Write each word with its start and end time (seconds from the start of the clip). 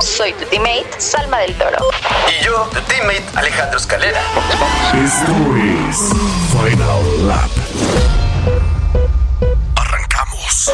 Soy 0.00 0.32
tu 0.32 0.44
teammate, 0.46 0.88
Salma 0.98 1.38
del 1.38 1.54
Toro. 1.54 1.78
Y 2.28 2.44
yo, 2.44 2.68
tu 2.72 2.80
teammate, 2.82 3.22
Alejandro 3.34 3.78
Escalera. 3.78 4.20
Esto 4.92 5.32
es 5.56 6.10
Final 6.50 7.28
Lap. 7.28 7.50
Arrancamos. 9.76 10.72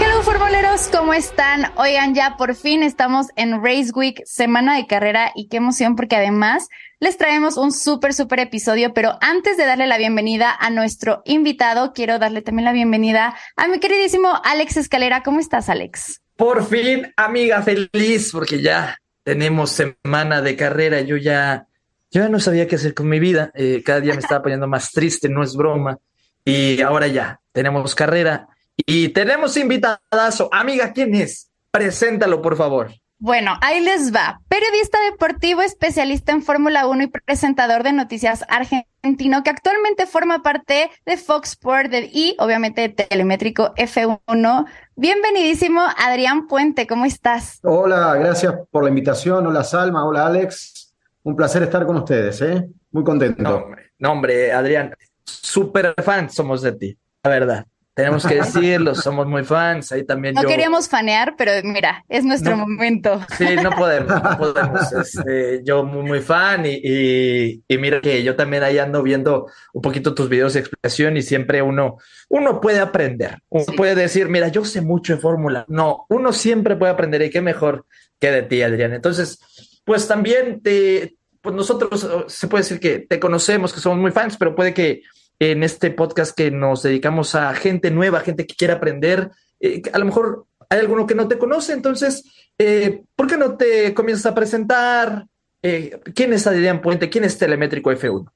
Hello 0.00 0.22
formuleros, 0.22 0.88
¿cómo 0.88 1.14
están? 1.14 1.72
Oigan, 1.76 2.14
ya 2.14 2.36
por 2.36 2.54
fin 2.54 2.82
estamos 2.82 3.28
en 3.36 3.64
Race 3.64 3.92
Week, 3.94 4.22
semana 4.24 4.76
de 4.76 4.86
carrera 4.86 5.32
y 5.34 5.48
qué 5.48 5.56
emoción 5.56 5.96
porque 5.96 6.16
además 6.16 6.68
les 7.00 7.16
traemos 7.16 7.56
un 7.56 7.72
súper, 7.72 8.14
súper 8.14 8.40
episodio, 8.40 8.94
pero 8.94 9.18
antes 9.20 9.56
de 9.56 9.66
darle 9.66 9.86
la 9.86 9.98
bienvenida 9.98 10.54
a 10.58 10.70
nuestro 10.70 11.22
invitado, 11.24 11.92
quiero 11.94 12.18
darle 12.18 12.42
también 12.42 12.66
la 12.66 12.72
bienvenida 12.72 13.34
a 13.56 13.66
mi 13.68 13.80
queridísimo 13.80 14.40
Alex 14.44 14.76
Escalera. 14.76 15.22
¿Cómo 15.22 15.40
estás, 15.40 15.68
Alex? 15.68 16.21
Por 16.36 16.64
fin, 16.66 17.12
amiga, 17.16 17.62
feliz 17.62 18.30
porque 18.32 18.60
ya 18.60 18.98
tenemos 19.22 19.70
semana 19.70 20.42
de 20.42 20.56
carrera. 20.56 21.00
Yo 21.00 21.16
ya, 21.16 21.66
yo 22.10 22.22
ya 22.22 22.28
no 22.28 22.40
sabía 22.40 22.66
qué 22.66 22.76
hacer 22.76 22.94
con 22.94 23.08
mi 23.08 23.20
vida. 23.20 23.50
Eh, 23.54 23.82
cada 23.84 24.00
día 24.00 24.14
me 24.14 24.20
estaba 24.20 24.42
poniendo 24.42 24.66
más 24.66 24.90
triste, 24.90 25.28
no 25.28 25.42
es 25.42 25.54
broma. 25.54 25.98
Y 26.44 26.80
ahora 26.80 27.06
ya 27.06 27.40
tenemos 27.52 27.94
carrera 27.94 28.48
y 28.76 29.10
tenemos 29.10 29.56
invitadazo. 29.56 30.48
Amiga, 30.52 30.92
¿quién 30.92 31.14
es? 31.14 31.50
Preséntalo, 31.70 32.42
por 32.42 32.56
favor. 32.56 32.90
Bueno, 33.24 33.56
ahí 33.60 33.78
les 33.78 34.12
va. 34.12 34.40
Periodista 34.48 34.98
deportivo, 35.08 35.62
especialista 35.62 36.32
en 36.32 36.42
Fórmula 36.42 36.88
1 36.88 37.04
y 37.04 37.06
presentador 37.06 37.84
de 37.84 37.92
noticias 37.92 38.44
argentino 38.48 39.44
que 39.44 39.50
actualmente 39.50 40.06
forma 40.06 40.42
parte 40.42 40.90
de 41.06 41.16
Fox 41.16 41.50
Sport 41.50 41.92
y 42.12 42.34
obviamente 42.40 42.80
de 42.80 42.88
Telemétrico 42.88 43.76
F1. 43.76 44.66
Bienvenidísimo 44.96 45.82
Adrián 46.04 46.48
Puente, 46.48 46.88
¿cómo 46.88 47.04
estás? 47.04 47.60
Hola, 47.62 48.16
gracias 48.16 48.54
por 48.72 48.82
la 48.82 48.88
invitación. 48.88 49.46
Hola 49.46 49.62
Salma, 49.62 50.04
hola 50.04 50.26
Alex. 50.26 50.92
Un 51.22 51.36
placer 51.36 51.62
estar 51.62 51.86
con 51.86 51.98
ustedes, 51.98 52.42
¿eh? 52.42 52.68
Muy 52.90 53.04
contento. 53.04 53.40
No, 53.40 53.54
hombre, 53.54 53.92
no, 54.00 54.10
hombre 54.10 54.52
Adrián, 54.52 54.96
súper 55.22 55.94
fan 56.02 56.28
somos 56.28 56.60
de 56.60 56.72
ti, 56.72 56.98
la 57.22 57.30
verdad. 57.30 57.66
Tenemos 57.94 58.24
que 58.26 58.36
decirlo, 58.36 58.94
somos 58.94 59.26
muy 59.26 59.44
fans. 59.44 59.92
Ahí 59.92 60.04
también 60.04 60.34
no 60.34 60.42
yo... 60.42 60.48
queríamos 60.48 60.88
fanear, 60.88 61.34
pero 61.36 61.52
mira, 61.62 62.04
es 62.08 62.24
nuestro 62.24 62.56
No. 62.56 62.66
momento. 62.66 63.20
Sí, 63.36 63.44
no 63.62 63.70
podemos, 63.70 64.08
no 64.22 64.38
podemos. 64.38 64.92
Este, 64.92 65.60
yo 65.62 65.84
muy, 65.84 66.02
muy 66.02 66.20
fan 66.20 66.64
y, 66.64 66.80
y, 66.82 67.62
y 67.68 67.78
mira 67.78 68.00
que 68.00 68.22
yo 68.22 68.34
también 68.34 68.62
ahí 68.62 68.78
ando 68.78 69.02
viendo 69.02 69.46
un 69.74 69.82
poquito 69.82 70.14
tus 70.14 70.28
videos 70.30 70.54
de 70.54 70.60
explicación 70.60 71.16
y 71.18 71.22
siempre 71.22 71.60
uno, 71.60 71.98
uno 72.30 72.60
puede 72.62 72.80
aprender. 72.80 73.38
Uno 73.50 73.64
Sí. 73.64 73.72
puede 73.76 73.94
decir, 73.94 74.28
mira, 74.30 74.48
yo 74.48 74.64
sé 74.64 74.80
mucho 74.80 75.14
de 75.14 75.20
fórmula. 75.20 75.66
No, 75.68 76.06
uno 76.08 76.32
siempre 76.32 76.76
puede 76.76 76.92
aprender 76.92 77.20
y 77.22 77.30
qué 77.30 77.42
mejor 77.42 77.84
que 78.18 78.30
de 78.30 78.42
ti, 78.42 78.62
Adrián. 78.62 78.94
Entonces, 78.94 79.80
pues 79.84 80.08
también 80.08 80.62
te, 80.62 81.16
pues 81.42 81.54
nosotros 81.54 82.04
eh, 82.04 82.24
se 82.28 82.48
puede 82.48 82.62
decir 82.62 82.80
que 82.80 83.00
te 83.00 83.20
conocemos, 83.20 83.72
que 83.74 83.80
somos 83.80 83.98
muy 83.98 84.12
fans, 84.12 84.36
pero 84.38 84.54
puede 84.54 84.72
que 84.72 85.02
en 85.50 85.64
este 85.64 85.90
podcast 85.90 86.36
que 86.36 86.52
nos 86.52 86.84
dedicamos 86.84 87.34
a 87.34 87.52
gente 87.54 87.90
nueva, 87.90 88.20
gente 88.20 88.46
que 88.46 88.54
quiere 88.54 88.74
aprender, 88.74 89.30
eh, 89.58 89.82
a 89.92 89.98
lo 89.98 90.04
mejor 90.04 90.46
hay 90.68 90.78
alguno 90.78 91.04
que 91.04 91.16
no 91.16 91.26
te 91.26 91.36
conoce, 91.36 91.72
entonces, 91.72 92.24
eh, 92.58 93.02
¿por 93.16 93.26
qué 93.26 93.36
no 93.36 93.56
te 93.56 93.92
comienzas 93.92 94.26
a 94.26 94.34
presentar? 94.36 95.26
Eh, 95.60 96.00
¿Quién 96.14 96.32
es 96.32 96.46
Adrián 96.46 96.80
Puente? 96.80 97.10
¿Quién 97.10 97.24
es 97.24 97.36
Telemétrico 97.38 97.90
F1? 97.90 98.30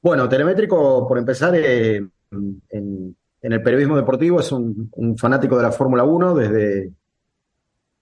Bueno, 0.00 0.28
Telemétrico, 0.30 1.06
por 1.06 1.18
empezar, 1.18 1.54
en, 1.56 2.10
en 2.30 3.52
el 3.52 3.62
periodismo 3.62 3.96
deportivo 3.96 4.40
es 4.40 4.50
un, 4.50 4.88
un 4.92 5.18
fanático 5.18 5.58
de 5.58 5.62
la 5.62 5.72
Fórmula 5.72 6.04
1 6.04 6.34
desde, 6.34 6.92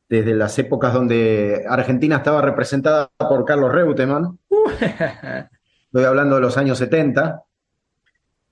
desde 0.08 0.34
las 0.34 0.56
épocas 0.60 0.94
donde 0.94 1.64
Argentina 1.68 2.18
estaba 2.18 2.40
representada 2.40 3.10
por 3.18 3.44
Carlos 3.44 3.72
Reutemann. 3.72 4.38
Estoy 5.86 6.04
hablando 6.04 6.36
de 6.36 6.40
los 6.40 6.56
años 6.56 6.78
70. 6.78 7.42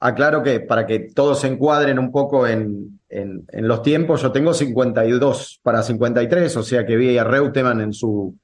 Aclaro 0.01 0.43
que 0.43 0.61
para 0.61 0.87
que 0.87 1.11
todos 1.15 1.41
se 1.41 1.49
encuadren 1.49 1.99
un 1.99 2.13
poco 2.13 2.47
en, 2.47 3.01
en- 3.09 3.45
los 3.67 3.83
tiempos, 3.83 4.23
yo 4.23 4.31
tengo 4.31 4.55
52 4.55 5.61
para 5.63 5.83
53, 5.83 6.57
o 6.57 6.63
sea 6.63 6.87
que 6.87 6.97
vi 6.97 7.19
a 7.19 7.25
Reutemann 7.25 7.81
en 7.81 7.93
su, 7.93 8.37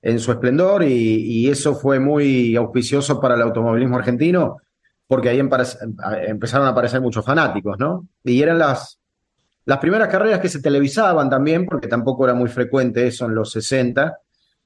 en 0.00 0.18
su 0.18 0.32
esplendor 0.32 0.82
y, 0.82 1.48
eso 1.48 1.74
fue 1.74 2.00
muy 2.00 2.56
auspicioso 2.56 3.20
para 3.20 3.34
el 3.34 3.42
automovilismo 3.42 3.96
argentino 3.96 4.58
porque 5.06 5.28
ahí 5.28 5.38
empezaron 5.38 6.66
a 6.66 6.70
aparecer 6.70 7.00
muchos 7.00 7.24
fanáticos, 7.24 7.78
¿no? 7.78 8.08
Y 8.24 8.42
eran 8.42 8.58
las, 8.58 8.98
las 9.66 9.78
primeras 9.78 10.08
carreras 10.08 10.40
que 10.40 10.48
se 10.48 10.62
televisaban 10.62 11.28
también, 11.28 11.66
porque 11.66 11.88
tampoco 11.88 12.24
era 12.24 12.34
muy 12.34 12.48
frecuente 12.48 13.06
eso 13.06 13.26
en 13.26 13.34
los 13.34 13.52
60. 13.52 14.18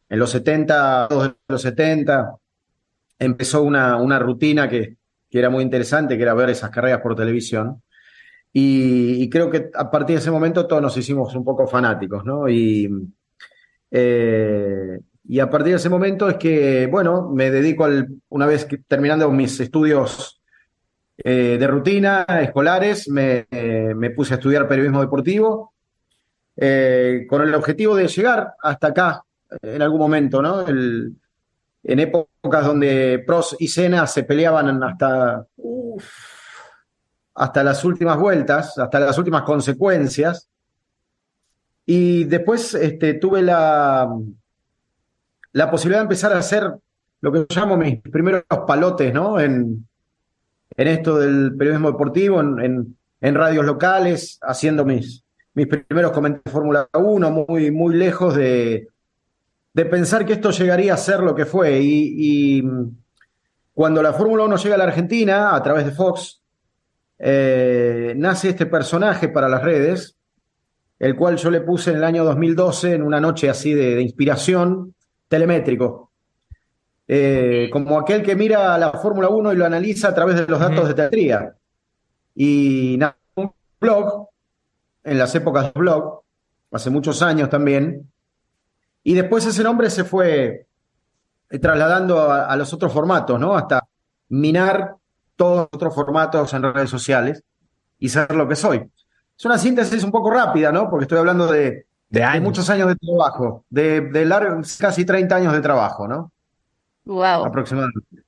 En 0.09 0.19
los 0.19 0.31
70, 0.31 1.09
todos 1.11 1.35
los 1.49 1.61
70, 1.61 2.37
empezó 3.19 3.63
una, 3.63 3.97
una 3.97 4.19
rutina 4.21 4.69
que, 4.69 4.97
que 5.31 5.39
era 5.39 5.51
muy 5.51 5.63
interesante, 5.63 6.17
que 6.17 6.23
era 6.23 6.35
ver 6.35 6.51
esas 6.51 6.71
carreras 6.71 7.01
por 7.01 7.15
televisión. 7.15 7.83
Y, 8.53 9.29
creo 9.31 9.51
que 9.51 9.71
a 9.75 9.91
partir 9.91 10.17
de 10.17 10.21
ese 10.23 10.31
momento 10.31 10.67
todos 10.67 10.83
nos 10.83 10.97
hicimos 10.97 11.35
un 11.35 11.45
poco 11.45 11.67
fanáticos, 11.67 12.25
¿no? 12.25 12.49
Y, 12.49 12.89
eh, 13.91 14.99
y 15.25 15.39
a 15.41 15.51
partir 15.51 15.73
de 15.73 15.77
ese 15.77 15.91
momento 15.91 16.29
es 16.29 16.37
que, 16.37 16.87
bueno, 16.87 17.31
me 17.31 17.51
dedico 17.51 17.85
al, 17.85 18.09
una 18.31 18.47
vez 18.47 18.65
que 18.65 18.79
terminando 18.79 19.31
mis 19.31 19.61
estudios 19.61 20.41
eh, 21.19 21.57
de 21.61 21.67
rutina, 21.67 22.25
escolares, 22.41 23.09
me, 23.09 23.47
me 23.51 24.11
puse 24.11 24.35
a 24.35 24.37
estudiar 24.39 24.67
periodismo 24.67 25.03
deportivo, 25.03 25.75
eh, 26.57 27.27
con 27.29 27.43
el 27.43 27.55
objetivo 27.55 27.95
de 27.95 28.09
llegar 28.09 28.55
hasta 28.61 28.89
acá 28.89 29.23
en 29.63 29.83
algún 29.83 30.01
momento, 30.01 30.43
¿no? 30.43 30.67
El- 30.67 31.15
en 31.83 32.01
épocas 32.01 32.65
donde 32.65 33.23
Prost 33.27 33.55
y 33.61 33.69
Senna 33.69 34.07
se 34.07 34.25
peleaban 34.25 34.83
hasta, 34.83 35.47
hasta 37.35 37.63
las 37.65 37.85
últimas 37.85 38.19
vueltas, 38.19 38.77
hasta 38.79 39.01
las 39.01 39.17
últimas 39.19 39.43
consecuencias. 39.43 40.49
Y 41.87 42.25
después 42.25 42.75
este, 42.75 43.15
tuve 43.15 43.43
la, 43.43 44.09
la 45.53 45.71
posibilidad 45.71 46.01
de 46.01 46.05
empezar 46.05 46.33
a 46.33 46.39
hacer 46.39 46.71
lo 47.21 47.33
que 47.33 47.39
yo 47.41 47.47
llamo 47.61 47.77
mis 47.77 48.01
primeros 48.03 48.43
palotes, 48.67 49.13
¿no? 49.15 49.41
En, 49.41 49.87
en 50.77 50.89
esto 50.89 51.19
del 51.19 51.57
periodismo 51.57 51.91
deportivo, 51.91 52.41
en, 52.41 52.59
en- 52.61 52.95
en 53.21 53.35
radios 53.35 53.65
locales, 53.65 54.39
haciendo 54.43 54.85
mis, 54.85 55.25
mis 55.53 55.67
primeros 55.67 56.13
comentarios 56.13 56.45
de 56.45 56.51
Fórmula 56.53 56.89
1, 56.95 57.31
muy, 57.33 57.73
muy 57.73 57.97
lejos 57.97 58.37
de, 58.37 58.87
de 59.79 59.87
pensar 59.87 60.27
que 60.27 60.33
esto 60.33 60.51
llegaría 60.51 60.93
a 60.93 60.97
ser 60.97 61.21
lo 61.21 61.37
que 61.37 61.47
fue. 61.47 61.79
Y, 61.79 62.59
y, 62.59 62.63
mm, 62.63 62.97
cuando 63.75 64.03
la 64.03 64.13
Fórmula 64.13 64.43
1 64.43 64.57
llega 64.57 64.75
a 64.75 64.79
la 64.79 64.85
Argentina, 64.85 65.55
a 65.55 65.63
través 65.63 65.85
de 65.85 65.93
Fox, 65.93 66.43
eh, 67.17 68.13
nace 68.17 68.49
este 68.49 68.67
personaje 68.67 69.29
para 69.29 69.49
las 69.49 69.63
redes, 69.63 70.17
el 70.99 71.15
cual 71.15 71.37
yo 71.37 71.53
le 71.53 71.61
puse 71.61 71.93
en 71.93 71.99
el 71.99 72.03
año 72.03 72.25
2012, 72.25 72.95
en 72.95 73.05
una 73.05 73.21
noche 73.21 73.49
así 73.49 73.73
de, 73.73 73.95
de 73.95 74.03
inspiración, 74.03 74.97
telemétrico. 75.29 76.11
Eh, 77.07 77.71
como 77.73 78.01
aquel 78.01 78.25
que 78.25 78.35
mira 78.35 78.77
la 78.79 78.91
Fórmula 78.91 79.29
1 79.29 79.53
y 79.53 79.57
lo 79.57 79.65
analiza 79.65 80.09
a 80.09 80.15
través 80.15 80.35
de 80.35 80.47
los 80.49 80.59
datos 80.59 80.89
de 80.89 80.95
telemetría. 80.95 81.55
Y 82.35 82.97
nace 82.99 83.17
un 83.37 83.53
blog, 83.81 84.27
en 85.05 85.19
las 85.19 85.33
épocas 85.37 85.73
de 85.73 85.79
blog, 85.79 86.23
hace 86.73 86.91
muchos 86.91 87.23
años 87.23 87.49
también, 87.49 88.11
y 89.09 89.15
después 89.15 89.47
ese 89.47 89.63
nombre 89.63 89.89
se 89.89 90.05
fue 90.05 90.67
eh, 91.49 91.59
trasladando 91.59 92.31
a, 92.31 92.45
a 92.45 92.57
los 92.57 92.75
otros 92.75 92.93
formatos, 92.93 93.41
¿no? 93.41 93.57
Hasta 93.57 93.89
minar 94.29 94.97
todos 95.35 95.61
los 95.61 95.69
otros 95.73 95.95
formatos 95.95 96.53
en 96.53 96.63
redes 96.63 96.91
sociales 96.91 97.43
y 97.99 98.11
ser 98.11 98.35
lo 98.35 98.47
que 98.47 98.55
soy. 98.55 98.87
Es 99.35 99.45
una 99.47 99.57
síntesis 99.57 100.05
un 100.05 100.11
poco 100.11 100.31
rápida, 100.31 100.71
¿no? 100.73 100.91
Porque 100.91 101.05
estoy 101.05 101.17
hablando 101.17 101.47
de, 101.47 101.87
De 102.11 102.21
de 102.21 102.41
muchos 102.43 102.69
años 102.69 102.89
de 102.89 102.97
trabajo, 102.97 103.65
de, 103.71 104.03
de 104.03 104.27
largos, 104.27 104.77
casi 104.77 105.07
30 105.07 105.37
años 105.37 105.53
de 105.55 105.63
trabajo, 105.63 106.07
¿no? 106.07 106.31
Wow. 107.07 107.47
Aproximadamente. 107.47 108.25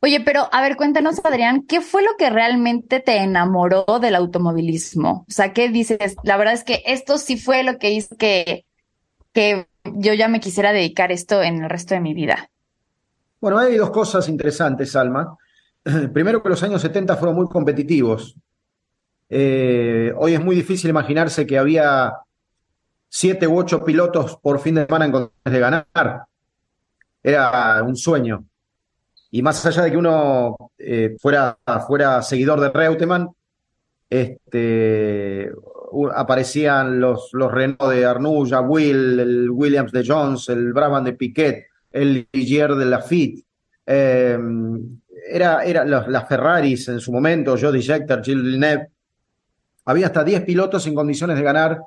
Oye, 0.00 0.20
pero 0.20 0.48
a 0.50 0.60
ver, 0.62 0.76
cuéntanos, 0.76 1.24
Adrián, 1.24 1.62
¿qué 1.62 1.80
fue 1.80 2.02
lo 2.02 2.16
que 2.18 2.28
realmente 2.28 2.98
te 2.98 3.18
enamoró 3.18 3.84
del 4.00 4.16
automovilismo? 4.16 5.26
O 5.28 5.30
sea, 5.30 5.52
¿qué 5.52 5.68
dices? 5.68 6.16
La 6.24 6.36
verdad 6.36 6.54
es 6.54 6.64
que 6.64 6.82
esto 6.86 7.18
sí 7.18 7.36
fue 7.36 7.62
lo 7.62 7.78
que 7.78 7.92
hizo 7.92 8.16
que, 8.16 8.66
que 9.32 9.68
yo 9.96 10.14
ya 10.14 10.28
me 10.28 10.40
quisiera 10.40 10.72
dedicar 10.72 11.12
esto 11.12 11.42
en 11.42 11.64
el 11.64 11.70
resto 11.70 11.94
de 11.94 12.00
mi 12.00 12.14
vida. 12.14 12.50
Bueno, 13.40 13.58
hay 13.58 13.76
dos 13.76 13.90
cosas 13.90 14.28
interesantes, 14.28 14.92
Salma. 14.92 15.36
Primero 16.12 16.42
que 16.42 16.48
los 16.48 16.62
años 16.62 16.82
70 16.82 17.16
fueron 17.16 17.36
muy 17.36 17.48
competitivos. 17.48 18.36
Eh, 19.30 20.12
hoy 20.16 20.34
es 20.34 20.42
muy 20.42 20.56
difícil 20.56 20.90
imaginarse 20.90 21.46
que 21.46 21.58
había 21.58 22.14
siete 23.08 23.46
u 23.46 23.58
ocho 23.58 23.84
pilotos 23.84 24.36
por 24.36 24.58
fin 24.60 24.76
de 24.76 24.86
semana 24.86 25.04
en 25.04 25.12
condiciones 25.12 25.52
de 25.52 25.60
ganar. 25.60 26.26
Era 27.22 27.82
un 27.82 27.96
sueño. 27.96 28.44
Y 29.30 29.42
más 29.42 29.64
allá 29.66 29.82
de 29.82 29.90
que 29.90 29.96
uno 29.96 30.56
eh, 30.78 31.16
fuera, 31.20 31.58
fuera 31.86 32.22
seguidor 32.22 32.60
de 32.60 32.70
Reutemann, 32.70 33.28
este, 34.08 35.52
aparecían 36.14 37.00
los, 37.00 37.30
los 37.32 37.50
Renault 37.50 37.92
de 37.92 38.04
Arnuja, 38.04 38.60
Will, 38.60 39.20
el 39.20 39.50
Williams 39.50 39.92
de 39.92 40.04
Jones, 40.06 40.48
el 40.48 40.72
Brabham 40.72 41.04
de 41.04 41.12
Piquet, 41.14 41.66
el 41.90 42.28
Ligier 42.32 42.74
de 42.74 42.84
Lafitte. 42.84 43.44
Eh, 43.86 44.38
era, 45.30 45.64
era 45.64 45.84
las 45.84 46.28
Ferraris 46.28 46.88
en 46.88 47.00
su 47.00 47.12
momento, 47.12 47.56
Jody 47.60 47.82
Scheckter, 47.82 48.22
Gilles 48.22 48.42
Villeneuve. 48.42 48.88
Había 49.84 50.06
hasta 50.06 50.24
10 50.24 50.42
pilotos 50.42 50.86
en 50.86 50.94
condiciones 50.94 51.36
de 51.36 51.42
ganar 51.42 51.80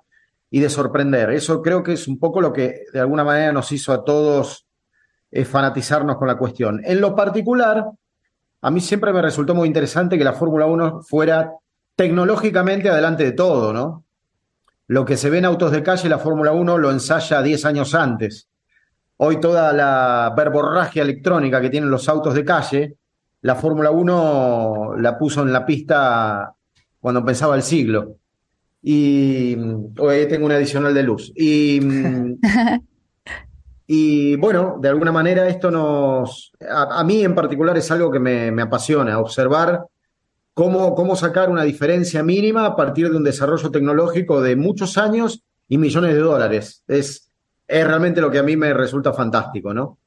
y 0.50 0.59
de 0.59 0.69
sorprender. 0.69 1.31
Eso 1.31 1.62
creo 1.62 1.81
que 1.81 1.94
es 1.94 2.07
un 2.07 2.19
poco 2.19 2.42
lo 2.42 2.51
que 2.51 2.83
de 2.92 3.00
alguna 3.00 3.24
manera 3.24 3.51
nos 3.51 3.71
hizo 3.71 3.94
a 3.94 4.03
todos 4.03 4.68
eh, 5.31 5.45
fanatizarnos 5.45 6.18
con 6.18 6.27
la 6.27 6.38
cuestión. 6.38 6.81
En 6.83 7.00
lo 7.00 7.15
particular, 7.15 7.86
a 8.62 8.71
mí 8.71 8.81
siempre 8.81 9.13
me 9.13 9.21
resultó 9.21 9.56
muy 9.56 9.68
interesante 9.68 10.18
que 10.18 10.24
la 10.24 10.33
Fórmula 10.33 10.65
1 10.65 11.01
fuera 11.03 11.53
tecnológicamente 11.95 12.89
adelante 12.89 13.23
de 13.23 13.31
todo, 13.31 13.73
¿no? 13.73 14.05
Lo 14.88 15.05
que 15.05 15.17
se 15.17 15.29
ve 15.29 15.38
en 15.38 15.45
autos 15.45 15.71
de 15.71 15.83
calle, 15.83 16.09
la 16.09 16.19
Fórmula 16.19 16.51
1 16.51 16.77
lo 16.77 16.91
ensaya 16.91 17.41
10 17.41 17.65
años 17.65 17.95
antes. 17.95 18.49
Hoy 19.17 19.39
toda 19.39 19.71
la 19.71 20.33
verborragia 20.35 21.03
electrónica 21.03 21.61
que 21.61 21.69
tienen 21.69 21.89
los 21.89 22.09
autos 22.09 22.33
de 22.33 22.43
calle, 22.43 22.97
la 23.41 23.55
Fórmula 23.55 23.91
1 23.91 24.95
la 24.97 25.17
puso 25.17 25.43
en 25.43 25.53
la 25.53 25.65
pista 25.65 26.53
cuando 26.99 27.23
pensaba 27.23 27.55
el 27.55 27.63
siglo. 27.63 28.17
Y 28.81 29.55
hoy 29.97 30.27
tengo 30.27 30.45
una 30.45 30.55
adicional 30.55 30.93
de 30.93 31.03
luz. 31.03 31.31
Y, 31.35 31.79
y 33.88 34.35
bueno, 34.38 34.77
de 34.81 34.89
alguna 34.89 35.11
manera 35.11 35.47
esto 35.47 35.71
nos, 35.71 36.51
a, 36.69 37.03
mí 37.03 37.23
en 37.23 37.35
particular 37.35 37.77
es 37.77 37.89
algo 37.91 38.11
que 38.11 38.19
me, 38.19 38.51
me 38.51 38.63
apasiona, 38.63 39.19
observar 39.19 39.85
cómo, 40.53 40.95
cómo 40.95 41.15
sacar 41.15 41.50
una 41.50 41.63
diferencia 41.63 42.24
mínima 42.24 42.65
a 42.65 42.75
partir 42.75 43.09
de 43.09 43.18
un 43.18 43.24
desarrollo 43.24 43.71
tecnológico 43.71 44.42
de 44.42 44.56
muchos 44.56 44.98
años 44.98 45.44
y 45.68 45.77
millones 45.77 46.13
de 46.13 46.19
dólares. 46.19 46.83
Es, 46.88 47.31
es 47.68 47.88
realmente 47.88 48.21
lo 48.21 48.31
que 48.31 48.39
a 48.39 48.44
mí 48.44 48.57
me 48.57 48.74
resulta 48.74 49.13
fantástico, 49.13 49.74
¿no? 49.74 49.98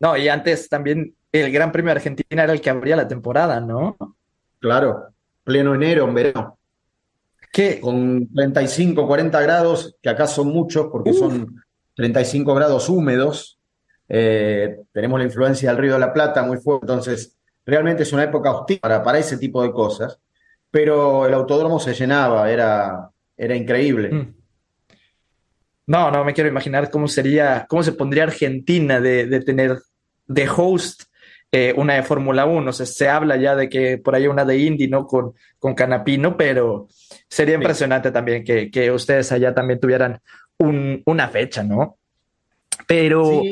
No, 0.00 0.16
y 0.16 0.28
antes 0.28 0.68
también 0.68 1.14
el 1.30 1.52
Gran 1.52 1.72
Premio 1.72 1.90
de 1.90 1.98
Argentina 1.98 2.42
era 2.44 2.52
el 2.52 2.60
que 2.60 2.70
abría 2.70 2.96
la 2.96 3.08
temporada, 3.08 3.60
¿no? 3.60 3.96
Claro, 4.58 5.08
pleno 5.44 5.74
enero, 5.74 6.08
en 6.08 6.14
verano. 6.14 6.58
¿Qué? 7.52 7.80
Con 7.80 8.28
35, 8.32 9.06
40 9.06 9.40
grados, 9.42 9.96
que 10.00 10.08
acá 10.08 10.26
son 10.26 10.48
muchos 10.48 10.86
porque 10.90 11.12
son 11.12 11.62
35 11.94 12.54
grados 12.54 12.88
húmedos. 12.88 13.58
Eh, 14.08 14.80
tenemos 14.92 15.18
la 15.18 15.26
influencia 15.26 15.70
del 15.70 15.78
Río 15.78 15.92
de 15.94 15.98
la 15.98 16.12
Plata 16.12 16.42
muy 16.42 16.58
fuerte, 16.58 16.84
entonces 16.84 17.36
realmente 17.64 18.02
es 18.02 18.12
una 18.12 18.24
época 18.24 18.52
hostil 18.52 18.78
para, 18.80 19.02
para 19.02 19.18
ese 19.18 19.38
tipo 19.38 19.62
de 19.62 19.72
cosas, 19.72 20.18
pero 20.70 21.26
el 21.26 21.34
autódromo 21.34 21.78
se 21.78 21.94
llenaba, 21.94 22.50
era, 22.50 23.10
era 23.36 23.54
increíble. 23.54 24.10
Mm. 24.12 24.34
No, 25.86 26.10
no 26.10 26.24
me 26.24 26.32
quiero 26.32 26.48
imaginar 26.48 26.90
cómo 26.90 27.08
sería, 27.08 27.66
cómo 27.68 27.82
se 27.82 27.92
pondría 27.92 28.24
Argentina 28.24 29.00
de, 29.00 29.26
de 29.26 29.40
tener 29.40 29.78
de 30.26 30.48
host 30.48 31.02
eh, 31.54 31.74
una 31.76 31.94
de 31.94 32.02
Fórmula 32.02 32.46
1. 32.46 32.72
se 32.72 33.08
habla 33.10 33.36
ya 33.36 33.54
de 33.54 33.68
que 33.68 33.98
por 33.98 34.14
ahí 34.14 34.26
una 34.26 34.46
de 34.46 34.56
Indy, 34.56 34.88
¿no? 34.88 35.06
Con, 35.06 35.34
con 35.58 35.74
Canapino, 35.74 36.34
pero 36.34 36.88
sería 37.28 37.56
impresionante 37.56 38.10
también 38.10 38.42
que, 38.42 38.70
que, 38.70 38.90
ustedes 38.90 39.30
allá 39.32 39.52
también 39.52 39.78
tuvieran 39.78 40.18
un, 40.58 41.02
una 41.04 41.28
fecha, 41.28 41.62
¿no? 41.62 41.98
Pero 42.86 43.42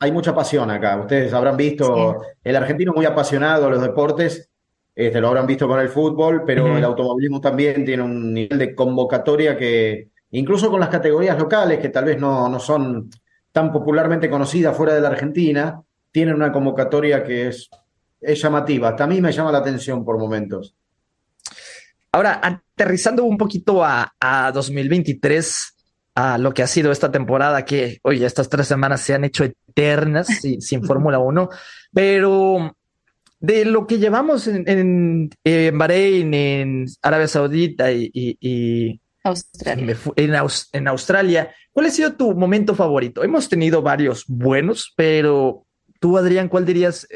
hay 0.00 0.12
mucha 0.12 0.34
pasión 0.34 0.70
acá. 0.70 0.98
Ustedes 0.98 1.32
habrán 1.32 1.56
visto, 1.56 2.22
el 2.42 2.56
argentino 2.56 2.92
muy 2.94 3.04
apasionado 3.04 3.66
a 3.66 3.70
los 3.70 3.82
deportes, 3.82 4.48
este, 4.94 5.20
lo 5.20 5.28
habrán 5.28 5.46
visto 5.46 5.68
con 5.68 5.78
el 5.78 5.90
fútbol, 5.90 6.42
pero 6.44 6.76
el 6.76 6.84
automovilismo 6.84 7.40
también 7.40 7.84
tiene 7.84 8.02
un 8.02 8.32
nivel 8.32 8.58
de 8.58 8.74
convocatoria 8.74 9.56
que, 9.56 10.08
incluso 10.32 10.70
con 10.70 10.80
las 10.80 10.88
categorías 10.88 11.38
locales, 11.38 11.78
que 11.78 11.90
tal 11.90 12.06
vez 12.06 12.18
no, 12.18 12.48
no 12.48 12.58
son 12.58 13.10
tan 13.52 13.70
popularmente 13.72 14.30
conocidas 14.30 14.76
fuera 14.76 14.94
de 14.94 15.02
la 15.02 15.08
Argentina, 15.08 15.82
tienen 16.10 16.34
una 16.34 16.50
convocatoria 16.50 17.22
que 17.22 17.48
es, 17.48 17.68
es 18.20 18.40
llamativa. 18.40 18.88
Hasta 18.88 19.04
a 19.04 19.06
mí 19.06 19.20
me 19.20 19.32
llama 19.32 19.52
la 19.52 19.58
atención 19.58 20.04
por 20.04 20.18
momentos. 20.18 20.74
Ahora, 22.12 22.40
aterrizando 22.42 23.24
un 23.24 23.36
poquito 23.36 23.84
a, 23.84 24.14
a 24.18 24.50
2023, 24.52 25.76
a 26.14 26.38
lo 26.38 26.52
que 26.52 26.62
ha 26.62 26.66
sido 26.66 26.90
esta 26.90 27.10
temporada, 27.10 27.64
que, 27.64 28.00
oye, 28.02 28.26
estas 28.26 28.48
tres 28.48 28.66
semanas 28.66 29.00
se 29.00 29.14
han 29.14 29.24
hecho 29.24 29.44
eternas 29.70 30.28
sin, 30.60 30.84
Fórmula 30.84 31.18
1, 31.18 31.48
pero 31.92 32.76
de 33.40 33.64
lo 33.64 33.86
que 33.86 33.98
llevamos 33.98 34.46
en, 34.46 35.30
en, 35.44 35.78
Bahrein, 35.78 36.34
en 36.34 36.86
Arabia 37.02 37.28
Saudita 37.28 37.90
y, 37.92 39.00
Australia. 39.22 39.96
En, 40.16 40.88
Australia, 40.88 41.54
¿cuál 41.72 41.86
ha 41.86 41.90
sido 41.90 42.14
tu 42.14 42.34
momento 42.34 42.74
favorito? 42.74 43.22
Hemos 43.22 43.48
tenido 43.48 43.82
varios 43.82 44.24
buenos, 44.26 44.92
pero 44.96 45.66
tú, 46.00 46.16
Adrián, 46.16 46.48
¿cuál 46.48 46.66
dirías? 46.66 47.06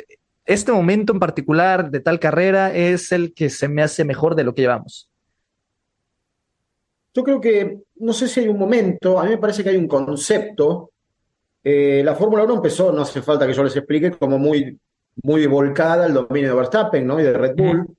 Este 0.46 0.72
momento 0.72 1.12
en 1.12 1.20
particular 1.20 1.90
de 1.90 2.00
tal 2.00 2.20
carrera 2.20 2.74
es 2.74 3.12
el 3.12 3.32
que 3.32 3.48
se 3.48 3.68
me 3.68 3.82
hace 3.82 4.04
mejor 4.04 4.34
de 4.34 4.44
lo 4.44 4.54
que 4.54 4.62
llevamos. 4.62 5.10
Yo 7.14 7.22
creo 7.22 7.40
que, 7.40 7.78
no 7.96 8.12
sé 8.12 8.26
si 8.26 8.40
hay 8.40 8.48
un 8.48 8.58
momento, 8.58 9.20
a 9.20 9.24
mí 9.24 9.30
me 9.30 9.38
parece 9.38 9.62
que 9.62 9.70
hay 9.70 9.76
un 9.76 9.86
concepto. 9.86 10.90
Eh, 11.66 12.02
la 12.04 12.14
Fórmula 12.14 12.44
1 12.44 12.56
empezó, 12.56 12.92
no 12.92 13.00
hace 13.00 13.22
falta 13.22 13.46
que 13.46 13.54
yo 13.54 13.64
les 13.64 13.74
explique, 13.74 14.10
como 14.10 14.38
muy, 14.38 14.78
muy 15.22 15.46
volcada 15.46 16.04
al 16.04 16.12
dominio 16.12 16.50
de 16.50 16.56
Verstappen 16.56 17.06
¿no? 17.06 17.18
y 17.18 17.22
de 17.22 17.32
Red 17.32 17.56
Bull. 17.56 17.96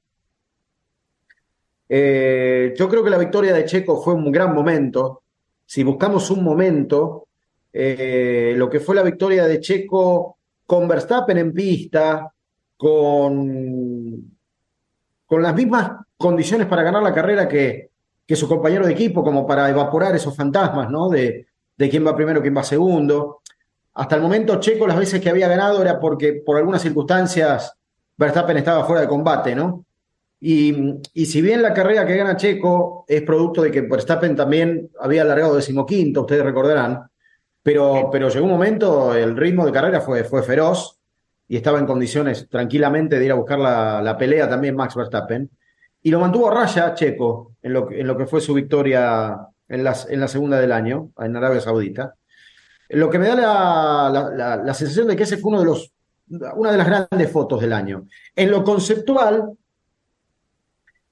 Eh, 1.89 2.73
yo 2.77 2.87
creo 2.87 3.03
que 3.03 3.09
la 3.09 3.17
victoria 3.17 3.53
de 3.53 3.65
Checo 3.65 4.01
fue 4.03 4.13
un 4.13 4.31
gran 4.31 4.53
momento. 4.53 5.23
Si 5.65 5.83
buscamos 5.83 6.29
un 6.29 6.43
momento, 6.43 7.27
eh, 7.73 8.53
lo 8.55 8.69
que 8.69 8.79
fue 8.79 8.93
la 8.93 9.01
victoria 9.01 9.47
de 9.47 9.59
Checo 9.59 10.37
con 10.67 10.87
Verstappen 10.87 11.37
en 11.39 11.51
pista, 11.51 12.31
con, 12.77 14.37
con 15.25 15.41
las 15.41 15.55
mismas 15.55 15.91
condiciones 16.17 16.67
para 16.67 16.83
ganar 16.83 17.01
la 17.01 17.13
carrera 17.13 17.47
que, 17.47 17.89
que 18.27 18.35
su 18.35 18.47
compañero 18.47 18.85
de 18.85 18.93
equipo, 18.93 19.23
como 19.23 19.45
para 19.47 19.69
evaporar 19.69 20.15
esos 20.15 20.35
fantasmas, 20.35 20.89
¿no? 20.91 21.09
De, 21.09 21.47
de 21.77 21.89
quién 21.89 22.05
va 22.05 22.15
primero, 22.15 22.41
quién 22.41 22.55
va 22.55 22.63
segundo. 22.63 23.41
Hasta 23.95 24.15
el 24.15 24.21
momento, 24.21 24.59
Checo, 24.59 24.85
las 24.87 24.97
veces 24.97 25.21
que 25.21 25.29
había 25.29 25.47
ganado 25.47 25.81
era 25.81 25.99
porque 25.99 26.41
por 26.45 26.57
algunas 26.57 26.81
circunstancias 26.81 27.73
Verstappen 28.17 28.57
estaba 28.57 28.85
fuera 28.85 29.01
de 29.01 29.07
combate, 29.07 29.55
¿no? 29.55 29.85
Y, 30.39 30.99
y, 31.13 31.25
si 31.25 31.41
bien 31.41 31.61
la 31.61 31.73
carrera 31.73 32.05
que 32.05 32.17
gana 32.17 32.35
Checo 32.35 33.05
es 33.07 33.21
producto 33.23 33.61
de 33.61 33.71
que 33.71 33.81
Verstappen 33.81 34.35
también 34.35 34.91
había 34.99 35.21
alargado 35.21 35.55
decimoquinto, 35.55 36.21
ustedes 36.21 36.43
recordarán, 36.43 37.09
pero, 37.63 38.09
pero 38.11 38.29
llegó 38.29 38.45
un 38.45 38.51
momento, 38.51 39.15
el 39.15 39.35
ritmo 39.35 39.65
de 39.65 39.71
carrera 39.71 40.01
fue, 40.01 40.23
fue 40.23 40.43
feroz 40.43 40.99
y 41.47 41.55
estaba 41.55 41.79
en 41.79 41.87
condiciones 41.87 42.47
tranquilamente 42.49 43.17
de 43.17 43.25
ir 43.25 43.31
a 43.31 43.35
buscar 43.35 43.59
la, 43.59 44.01
la 44.03 44.17
pelea 44.17 44.47
también 44.47 44.75
Max 44.75 44.93
Verstappen. 44.93 45.49
Y 46.03 46.11
lo 46.11 46.19
mantuvo 46.19 46.49
a 46.49 46.53
raya 46.53 46.93
Checo 46.93 47.53
en 47.63 47.73
lo, 47.73 47.89
en 47.91 48.05
lo 48.05 48.15
que 48.17 48.27
fue 48.27 48.41
su 48.41 48.53
victoria 48.53 49.35
en, 49.67 49.83
las, 49.83 50.07
en 50.09 50.19
la 50.19 50.27
segunda 50.27 50.59
del 50.59 50.71
año, 50.71 51.09
en 51.17 51.35
Arabia 51.35 51.61
Saudita. 51.61 52.13
Lo 52.89 53.09
que 53.09 53.19
me 53.19 53.27
da 53.27 53.35
la, 53.35 54.57
la, 54.63 54.73
sensación 54.73 55.07
de 55.07 55.15
que 55.15 55.23
ese 55.23 55.37
fue 55.37 55.49
uno 55.49 55.59
de 55.59 55.65
los, 55.65 55.91
una 56.55 56.71
de 56.71 56.77
las 56.77 56.87
grandes 56.87 57.31
fotos 57.31 57.61
del 57.61 57.73
año. 57.73 58.07
En 58.35 58.51
lo 58.51 58.63
conceptual, 58.63 59.51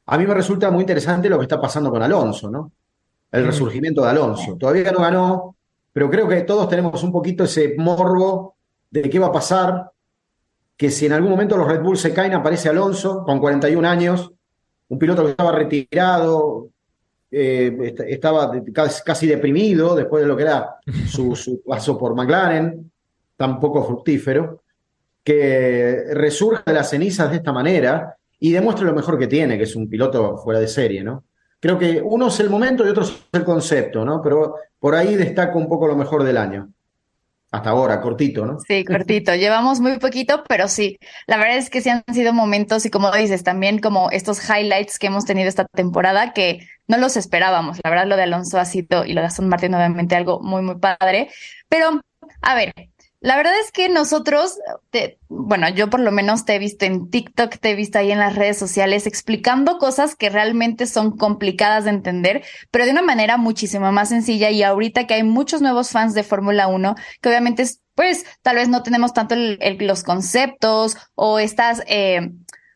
a 0.05 0.17
mí 0.17 0.27
me 0.27 0.33
resulta 0.33 0.69
muy 0.69 0.81
interesante 0.81 1.29
lo 1.29 1.37
que 1.37 1.43
está 1.43 1.59
pasando 1.59 1.89
con 1.89 2.03
Alonso, 2.03 2.49
¿no? 2.49 2.71
El 3.31 3.43
mm. 3.43 3.47
resurgimiento 3.47 4.03
de 4.03 4.09
Alonso. 4.09 4.55
Todavía 4.57 4.91
no 4.91 4.99
ganó, 4.99 5.55
pero 5.91 6.09
creo 6.09 6.27
que 6.27 6.41
todos 6.41 6.69
tenemos 6.69 7.03
un 7.03 7.11
poquito 7.11 7.43
ese 7.45 7.75
morbo 7.77 8.55
de 8.91 9.09
qué 9.09 9.17
va 9.17 9.27
a 9.27 9.31
pasar, 9.31 9.91
que 10.77 10.91
si 10.91 11.05
en 11.05 11.13
algún 11.13 11.31
momento 11.31 11.57
los 11.57 11.67
Red 11.67 11.81
Bull 11.81 11.97
se 11.97 12.13
caen, 12.13 12.33
aparece 12.33 12.69
Alonso 12.69 13.23
con 13.23 13.39
41 13.39 13.87
años, 13.87 14.31
un 14.89 14.99
piloto 14.99 15.23
que 15.23 15.31
estaba 15.31 15.51
retirado, 15.51 16.69
eh, 17.35 17.95
estaba 18.07 18.51
casi 19.03 19.25
deprimido 19.25 19.95
después 19.95 20.21
de 20.21 20.27
lo 20.27 20.37
que 20.37 20.43
era 20.43 20.75
su, 21.07 21.61
paso 21.67 21.97
por 21.97 22.13
McLaren, 22.13 22.91
tan 23.35 23.59
poco 23.59 23.83
fructífero, 23.83 24.61
que 25.23 26.03
resurja 26.11 26.63
de 26.65 26.73
las 26.73 26.91
cenizas 26.91 27.31
de 27.31 27.37
esta 27.37 27.51
manera 27.51 28.15
y 28.39 28.51
demuestra 28.51 28.85
lo 28.85 28.93
mejor 28.93 29.17
que 29.17 29.27
tiene, 29.27 29.57
que 29.57 29.63
es 29.63 29.75
un 29.75 29.89
piloto 29.89 30.37
fuera 30.37 30.59
de 30.59 30.67
serie, 30.67 31.03
¿no? 31.03 31.23
Creo 31.59 31.79
que 31.79 32.01
uno 32.03 32.27
es 32.27 32.39
el 32.41 32.49
momento 32.49 32.85
y 32.85 32.89
otro 32.89 33.03
es 33.03 33.13
el 33.31 33.43
concepto, 33.43 34.03
¿no? 34.05 34.21
Pero 34.21 34.55
por 34.79 34.93
ahí 34.95 35.15
destaca 35.15 35.57
un 35.57 35.67
poco 35.67 35.87
lo 35.87 35.95
mejor 35.95 36.23
del 36.23 36.37
año. 36.37 36.69
hasta 37.51 37.69
ahora, 37.69 38.01
cortito, 38.01 38.45
¿no? 38.45 38.59
Sí, 38.67 38.83
cortito. 38.83 39.33
Llevamos 39.35 39.79
muy 39.79 39.97
poquito, 39.97 40.43
pero 40.47 40.67
sí, 40.67 40.97
la 41.25 41.37
verdad 41.37 41.57
es 41.57 41.69
que 41.69 41.81
sí 41.81 41.89
han 41.89 42.03
sido 42.13 42.33
momentos 42.33 42.85
y 42.85 42.89
como 42.89 43.11
dices, 43.11 43.43
también 43.43 43.79
como 43.79 44.11
estos 44.11 44.39
highlights 44.49 44.99
que 44.99 45.07
hemos 45.07 45.25
tenido 45.25 45.47
esta 45.47 45.65
temporada 45.65 46.33
que 46.33 46.67
no 46.87 46.97
los 46.97 47.17
esperábamos. 47.17 47.79
La 47.83 47.89
verdad, 47.89 48.07
lo 48.07 48.15
de 48.15 48.23
Alonso 48.23 48.59
ha 48.59 48.65
y 48.73 49.13
lo 49.13 49.21
de 49.21 49.27
Aston 49.27 49.47
Martin 49.49 49.73
obviamente 49.73 50.15
algo 50.15 50.39
muy, 50.41 50.61
muy 50.61 50.75
padre. 50.79 51.29
Pero, 51.69 52.01
a 52.41 52.55
ver, 52.55 52.73
la 53.23 53.37
verdad 53.37 53.53
es 53.63 53.71
que 53.71 53.87
nosotros, 53.87 54.59
te, 54.89 55.17
bueno, 55.29 55.69
yo 55.69 55.89
por 55.89 56.01
lo 56.01 56.11
menos 56.11 56.43
te 56.43 56.55
he 56.55 56.59
visto 56.59 56.83
en 56.83 57.09
TikTok, 57.09 57.57
te 57.57 57.69
he 57.69 57.75
visto 57.75 57.97
ahí 57.97 58.11
en 58.11 58.19
las 58.19 58.35
redes 58.35 58.59
sociales 58.59 59.07
explicando 59.07 59.77
cosas 59.77 60.17
que 60.17 60.29
realmente 60.29 60.87
son 60.87 61.15
complicadas 61.15 61.85
de 61.85 61.91
entender, 61.91 62.43
pero 62.69 62.83
de 62.83 62.91
una 62.91 63.01
manera 63.01 63.37
muchísimo 63.37 63.89
más 63.93 64.09
sencilla. 64.09 64.49
Y 64.51 64.61
ahorita 64.61 65.07
que 65.07 65.13
hay 65.13 65.23
muchos 65.23 65.61
nuevos 65.61 65.91
fans 65.91 66.13
de 66.13 66.23
Fórmula 66.23 66.67
1, 66.67 66.95
que 67.21 67.29
obviamente, 67.29 67.65
pues, 67.95 68.25
tal 68.41 68.57
vez 68.57 68.67
no 68.67 68.83
tenemos 68.83 69.13
tanto 69.13 69.35
los 69.37 70.03
conceptos 70.03 70.97
o 71.15 71.39
estas, 71.39 71.81
eh, 71.87 72.29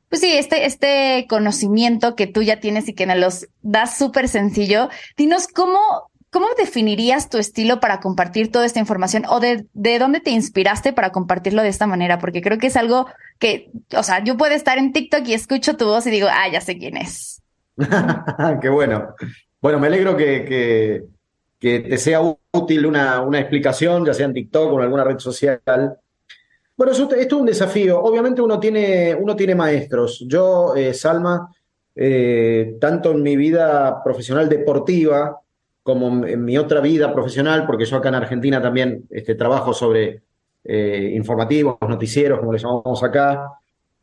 pues 0.09 0.21
sí, 0.21 0.31
este, 0.33 0.65
este 0.65 1.25
conocimiento 1.29 2.15
que 2.15 2.27
tú 2.27 2.41
ya 2.41 2.59
tienes 2.59 2.87
y 2.87 2.93
que 2.93 3.05
nos 3.05 3.17
los 3.17 3.47
das 3.61 3.97
súper 3.97 4.27
sencillo. 4.29 4.89
Dinos 5.17 5.47
cómo, 5.47 5.79
¿Cómo 6.29 6.47
definirías 6.57 7.29
tu 7.29 7.37
estilo 7.37 7.79
para 7.79 8.01
compartir 8.01 8.51
toda 8.51 8.65
esta 8.65 8.79
información 8.79 9.23
o 9.29 9.39
de, 9.39 9.65
de, 9.73 9.97
dónde 9.97 10.19
te 10.19 10.31
inspiraste 10.31 10.91
para 10.91 11.11
compartirlo 11.11 11.61
de 11.61 11.69
esta 11.69 11.87
manera? 11.87 12.19
Porque 12.19 12.41
creo 12.41 12.57
que 12.57 12.67
es 12.67 12.75
algo 12.75 13.07
que, 13.39 13.71
o 13.95 14.03
sea, 14.03 14.21
yo 14.23 14.35
puedo 14.35 14.53
estar 14.53 14.77
en 14.77 14.91
TikTok 14.91 15.25
y 15.25 15.33
escucho 15.33 15.77
tu 15.77 15.85
voz 15.85 16.05
y 16.05 16.11
digo, 16.11 16.27
ah, 16.29 16.49
ya 16.51 16.59
sé 16.59 16.77
quién 16.77 16.97
es. 16.97 17.41
Qué 18.61 18.69
bueno. 18.69 19.15
Bueno, 19.61 19.79
me 19.79 19.87
alegro 19.87 20.17
que, 20.17 20.43
que, 20.43 21.03
que 21.59 21.79
te 21.79 21.97
sea 21.97 22.19
útil 22.51 22.85
una, 22.85 23.21
una, 23.21 23.39
explicación, 23.39 24.05
ya 24.05 24.13
sea 24.13 24.25
en 24.25 24.33
TikTok 24.33 24.73
o 24.73 24.77
en 24.77 24.83
alguna 24.83 25.05
red 25.05 25.19
social. 25.19 25.61
Bueno, 26.77 26.91
esto, 26.91 27.15
esto 27.15 27.35
es 27.35 27.41
un 27.41 27.47
desafío. 27.47 27.99
Obviamente 27.99 28.39
uno 28.39 28.59
tiene, 28.59 29.15
uno 29.15 29.35
tiene 29.35 29.55
maestros. 29.55 30.23
Yo, 30.27 30.75
eh, 30.75 30.93
Salma, 30.93 31.49
eh, 31.95 32.75
tanto 32.79 33.11
en 33.11 33.23
mi 33.23 33.35
vida 33.35 34.03
profesional 34.03 34.47
deportiva, 34.47 35.41
como 35.81 36.23
en 36.27 36.45
mi 36.45 36.55
otra 36.55 36.79
vida 36.79 37.11
profesional, 37.11 37.65
porque 37.65 37.85
yo 37.85 37.97
acá 37.97 38.09
en 38.09 38.15
Argentina 38.15 38.61
también 38.61 39.05
este, 39.09 39.33
trabajo 39.33 39.73
sobre 39.73 40.21
eh, 40.63 41.11
informativos, 41.15 41.77
noticieros, 41.81 42.39
como 42.39 42.53
les 42.53 42.61
llamamos 42.61 43.01
acá, 43.01 43.53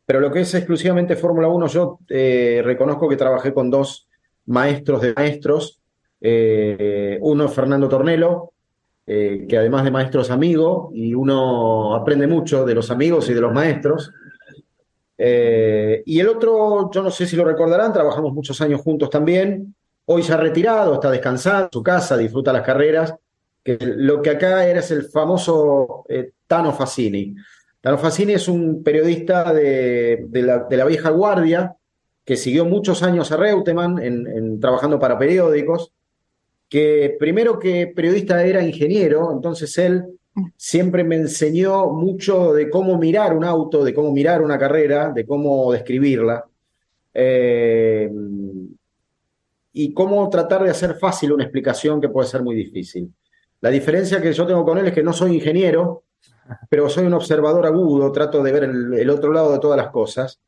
pero 0.04 0.18
lo 0.18 0.32
que 0.32 0.40
es 0.40 0.52
exclusivamente 0.54 1.14
Fórmula 1.14 1.46
1, 1.46 1.68
yo 1.68 2.00
eh, 2.08 2.60
reconozco 2.64 3.08
que 3.08 3.16
trabajé 3.16 3.54
con 3.54 3.70
dos 3.70 4.08
maestros 4.46 5.00
de 5.00 5.14
maestros, 5.14 5.80
uno 7.20 7.48
Fernando 7.48 7.88
Tornelo, 7.88 8.53
que 9.06 9.56
además 9.58 9.84
de 9.84 9.90
maestro 9.90 10.22
es 10.22 10.30
amigo, 10.30 10.90
y 10.94 11.14
uno 11.14 11.94
aprende 11.94 12.26
mucho 12.26 12.64
de 12.64 12.74
los 12.74 12.90
amigos 12.90 13.28
y 13.28 13.34
de 13.34 13.40
los 13.40 13.52
maestros. 13.52 14.12
y 15.18 16.20
el 16.20 16.28
otro, 16.28 16.90
yo 16.92 17.02
no 17.02 17.10
sé 17.10 17.26
si 17.26 17.36
lo 17.36 17.44
recordarán, 17.44 17.92
trabajamos 17.92 18.32
muchos 18.32 18.60
años 18.60 18.80
juntos 18.80 19.10
también, 19.10 19.74
Hoy 20.06 20.22
se 20.22 20.34
ha 20.34 20.36
retirado, 20.36 20.94
está 20.94 21.10
descansando 21.10 21.64
en 21.64 21.72
su 21.72 21.82
casa, 21.82 22.16
disfruta 22.16 22.52
las 22.52 22.62
carreras. 22.62 23.14
Que 23.62 23.78
lo 23.80 24.20
que 24.20 24.30
acá 24.30 24.66
era 24.66 24.80
es 24.80 24.90
el 24.90 25.04
famoso 25.04 26.04
eh, 26.08 26.32
Tano 26.46 26.72
Fassini. 26.72 27.34
Tano 27.80 27.96
Fassini 27.96 28.34
es 28.34 28.46
un 28.48 28.82
periodista 28.82 29.52
de, 29.54 30.26
de, 30.28 30.42
la, 30.42 30.58
de, 30.58 30.76
la, 30.76 30.84
vieja 30.84 31.08
guardia 31.08 31.74
que 32.24 32.36
siguió 32.36 32.66
muchos 32.66 33.02
años 33.02 33.32
a 33.32 33.38
Reutemann 33.38 34.02
en, 34.02 34.60
trabajando 34.60 34.98
para 34.98 35.18
periódicos, 35.18 35.92
que 36.74 37.14
primero 37.20 37.56
que 37.56 37.86
periodista 37.86 38.44
era 38.44 38.60
ingeniero, 38.60 39.30
entonces 39.30 39.78
él 39.78 40.06
siempre 40.56 41.04
me 41.04 41.14
enseñó 41.14 41.86
mucho 41.92 42.52
de 42.52 42.68
cómo 42.68 42.98
mirar 42.98 43.32
un 43.36 43.44
auto, 43.44 43.84
de 43.84 43.94
cómo 43.94 44.10
mirar 44.10 44.42
una 44.42 44.58
carrera, 44.58 45.12
de 45.12 45.24
cómo 45.24 45.70
describirla. 45.70 46.44
Eh, 47.14 48.10
y 49.72 49.94
cómo 49.94 50.28
tratar 50.28 50.64
de 50.64 50.70
hacer 50.70 50.96
fácil 50.96 51.34
una 51.34 51.44
explicación 51.44 52.00
que 52.00 52.08
puede 52.08 52.26
ser 52.26 52.42
muy 52.42 52.56
difícil. 52.56 53.08
La 53.60 53.70
diferencia 53.70 54.20
que 54.20 54.32
yo 54.32 54.44
tengo 54.44 54.64
con 54.64 54.76
él 54.76 54.88
es 54.88 54.92
que 54.92 55.04
no 55.04 55.12
soy 55.12 55.34
ingeniero, 55.36 56.02
pero 56.68 56.88
soy 56.88 57.06
un 57.06 57.14
observador 57.14 57.66
agudo, 57.66 58.10
trato 58.10 58.42
de 58.42 58.50
ver 58.50 58.64
el, 58.64 58.94
el 58.94 59.10
otro 59.10 59.32
lado 59.32 59.52
de 59.52 59.60
todas 59.60 59.76
las 59.76 59.90
cosas. 59.90 60.40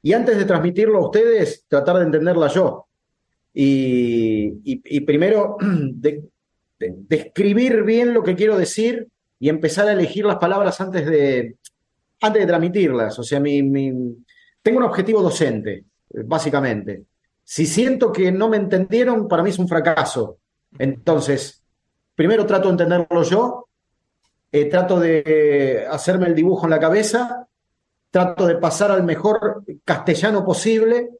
Y 0.00 0.14
antes 0.14 0.38
de 0.38 0.46
transmitirlo 0.46 0.96
a 0.96 1.04
ustedes, 1.08 1.66
tratar 1.68 1.98
de 1.98 2.04
entenderla 2.04 2.48
yo. 2.48 2.86
Y, 3.54 5.00
primero, 5.00 5.56
de, 5.60 6.24
de, 6.78 6.94
describir 7.08 7.84
bien 7.84 8.12
lo 8.12 8.22
que 8.22 8.34
quiero 8.34 8.58
decir 8.58 9.08
y 9.38 9.48
empezar 9.48 9.86
a 9.86 9.92
elegir 9.92 10.26
las 10.26 10.36
palabras 10.36 10.80
antes 10.80 11.06
de, 11.06 11.56
antes 12.20 12.42
de 12.42 12.46
transmitirlas. 12.46 13.18
O 13.18 13.22
sea, 13.22 13.38
mi, 13.40 13.62
tengo 14.62 14.78
un 14.78 14.84
objetivo 14.84 15.22
docente, 15.22 15.84
básicamente. 16.24 17.04
Si 17.44 17.66
siento 17.66 18.10
que 18.10 18.32
no 18.32 18.48
me 18.48 18.56
entendieron, 18.56 19.28
para 19.28 19.42
mí 19.42 19.50
es 19.50 19.58
un 19.58 19.68
fracaso. 19.68 20.38
Entonces, 20.78 21.62
primero 22.14 22.46
trato 22.46 22.68
de 22.68 22.72
entenderlo 22.72 23.22
yo, 23.22 23.68
eh, 24.50 24.64
trato 24.66 24.98
de 24.98 25.86
hacerme 25.90 26.26
el 26.26 26.34
dibujo 26.34 26.64
en 26.64 26.70
la 26.70 26.80
cabeza, 26.80 27.46
trato 28.10 28.46
de 28.46 28.56
pasar 28.56 28.90
al 28.90 29.04
mejor 29.04 29.64
castellano 29.84 30.44
posible 30.44 31.10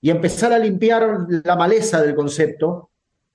y 0.00 0.10
empezar 0.10 0.52
a 0.52 0.58
limpiar 0.58 1.26
la 1.44 1.56
maleza 1.56 2.00
del 2.00 2.14
concepto, 2.14 2.90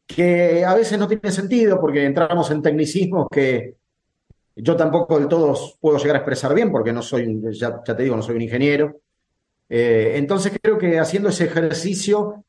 que 0.07 0.63
a 0.63 0.73
veces 0.75 0.99
no 0.99 1.07
tiene 1.07 1.31
sentido 1.31 1.79
porque 1.79 2.05
entramos 2.05 2.49
en 2.51 2.61
tecnicismos 2.61 3.27
que 3.31 3.75
yo 4.55 4.75
tampoco 4.75 5.19
del 5.19 5.27
todo 5.27 5.55
puedo 5.79 5.97
llegar 5.97 6.15
a 6.15 6.19
expresar 6.19 6.53
bien 6.53 6.71
porque 6.71 6.93
no 6.93 7.01
soy, 7.01 7.41
ya, 7.51 7.81
ya 7.85 7.95
te 7.95 8.03
digo, 8.03 8.15
no 8.15 8.21
soy 8.21 8.35
un 8.35 8.41
ingeniero. 8.41 9.01
Eh, 9.67 10.13
entonces 10.15 10.53
creo 10.61 10.77
que 10.77 10.99
haciendo 10.99 11.29
ese 11.29 11.45
ejercicio 11.45 12.43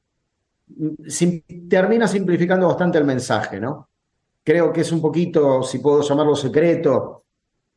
termina 1.68 2.06
simplificando 2.06 2.68
bastante 2.68 2.98
el 2.98 3.04
mensaje, 3.04 3.58
¿no? 3.58 3.88
Creo 4.44 4.72
que 4.72 4.82
es 4.82 4.92
un 4.92 5.00
poquito, 5.00 5.62
si 5.62 5.78
puedo 5.78 6.02
llamarlo 6.02 6.36
secreto, 6.36 7.24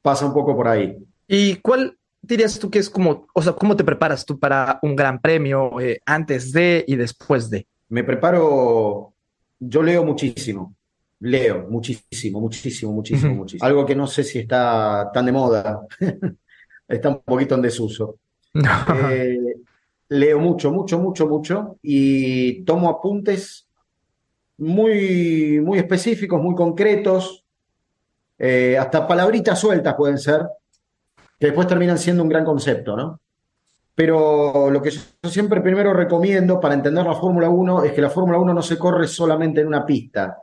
pasa 0.02 0.26
un 0.26 0.34
poco 0.34 0.56
por 0.56 0.68
ahí. 0.68 0.96
¿Y 1.28 1.56
cuál 1.56 1.98
dirías 2.22 2.60
tú 2.60 2.70
que 2.70 2.80
es 2.80 2.90
como, 2.90 3.28
o 3.34 3.42
sea, 3.42 3.54
cómo 3.54 3.76
te 3.76 3.84
preparas 3.84 4.26
tú 4.26 4.40
para 4.40 4.80
un 4.82 4.96
gran 4.96 5.22
premio 5.22 5.80
eh, 5.80 6.02
antes 6.06 6.52
de 6.52 6.84
y 6.88 6.96
después 6.96 7.50
de? 7.50 7.68
Me 7.90 8.04
preparo, 8.04 9.14
yo 9.60 9.84
leo 9.84 10.04
muchísimo, 10.04 10.76
leo 11.20 11.68
muchísimo, 11.70 12.40
muchísimo, 12.40 12.94
muchísimo, 12.94 13.34
muchísimo. 13.34 13.66
Algo 13.66 13.86
que 13.86 13.96
no 13.96 14.08
sé 14.08 14.24
si 14.24 14.40
está 14.40 15.10
tan 15.14 15.26
de 15.26 15.32
moda, 15.32 15.82
está 16.88 17.10
un 17.10 17.20
poquito 17.20 17.56
en 17.56 17.62
desuso. 17.62 18.18
No. 18.52 18.68
Eh, 19.12 19.58
leo 20.10 20.40
mucho, 20.40 20.72
mucho, 20.72 20.98
mucho, 20.98 21.28
mucho 21.28 21.78
y 21.84 22.64
tomo 22.64 22.90
apuntes 22.90 23.68
muy, 24.58 25.62
muy 25.62 25.78
específicos, 25.78 26.42
muy 26.42 26.56
concretos, 26.56 27.46
eh, 28.38 28.78
hasta 28.78 29.08
palabritas 29.08 29.60
sueltas 29.60 29.96
pueden 29.96 30.18
ser, 30.18 30.42
que 31.40 31.48
después 31.48 31.68
terminan 31.68 31.98
siendo 31.98 32.24
un 32.24 32.30
gran 32.30 32.46
concepto, 32.46 32.96
¿no? 32.96 33.20
Pero 33.96 34.70
lo 34.72 34.82
que 34.82 34.92
yo 34.92 35.30
siempre 35.30 35.62
primero 35.62 35.94
recomiendo 35.94 36.60
para 36.60 36.74
entender 36.74 37.06
la 37.06 37.16
Fórmula 37.16 37.50
1 37.50 37.84
es 37.84 37.92
que 37.92 38.02
la 38.02 38.10
Fórmula 38.10 38.40
1 38.40 38.54
no 38.54 38.62
se 38.62 38.78
corre 38.78 39.08
solamente 39.08 39.62
en 39.62 39.68
una 39.68 39.86
pista. 39.86 40.38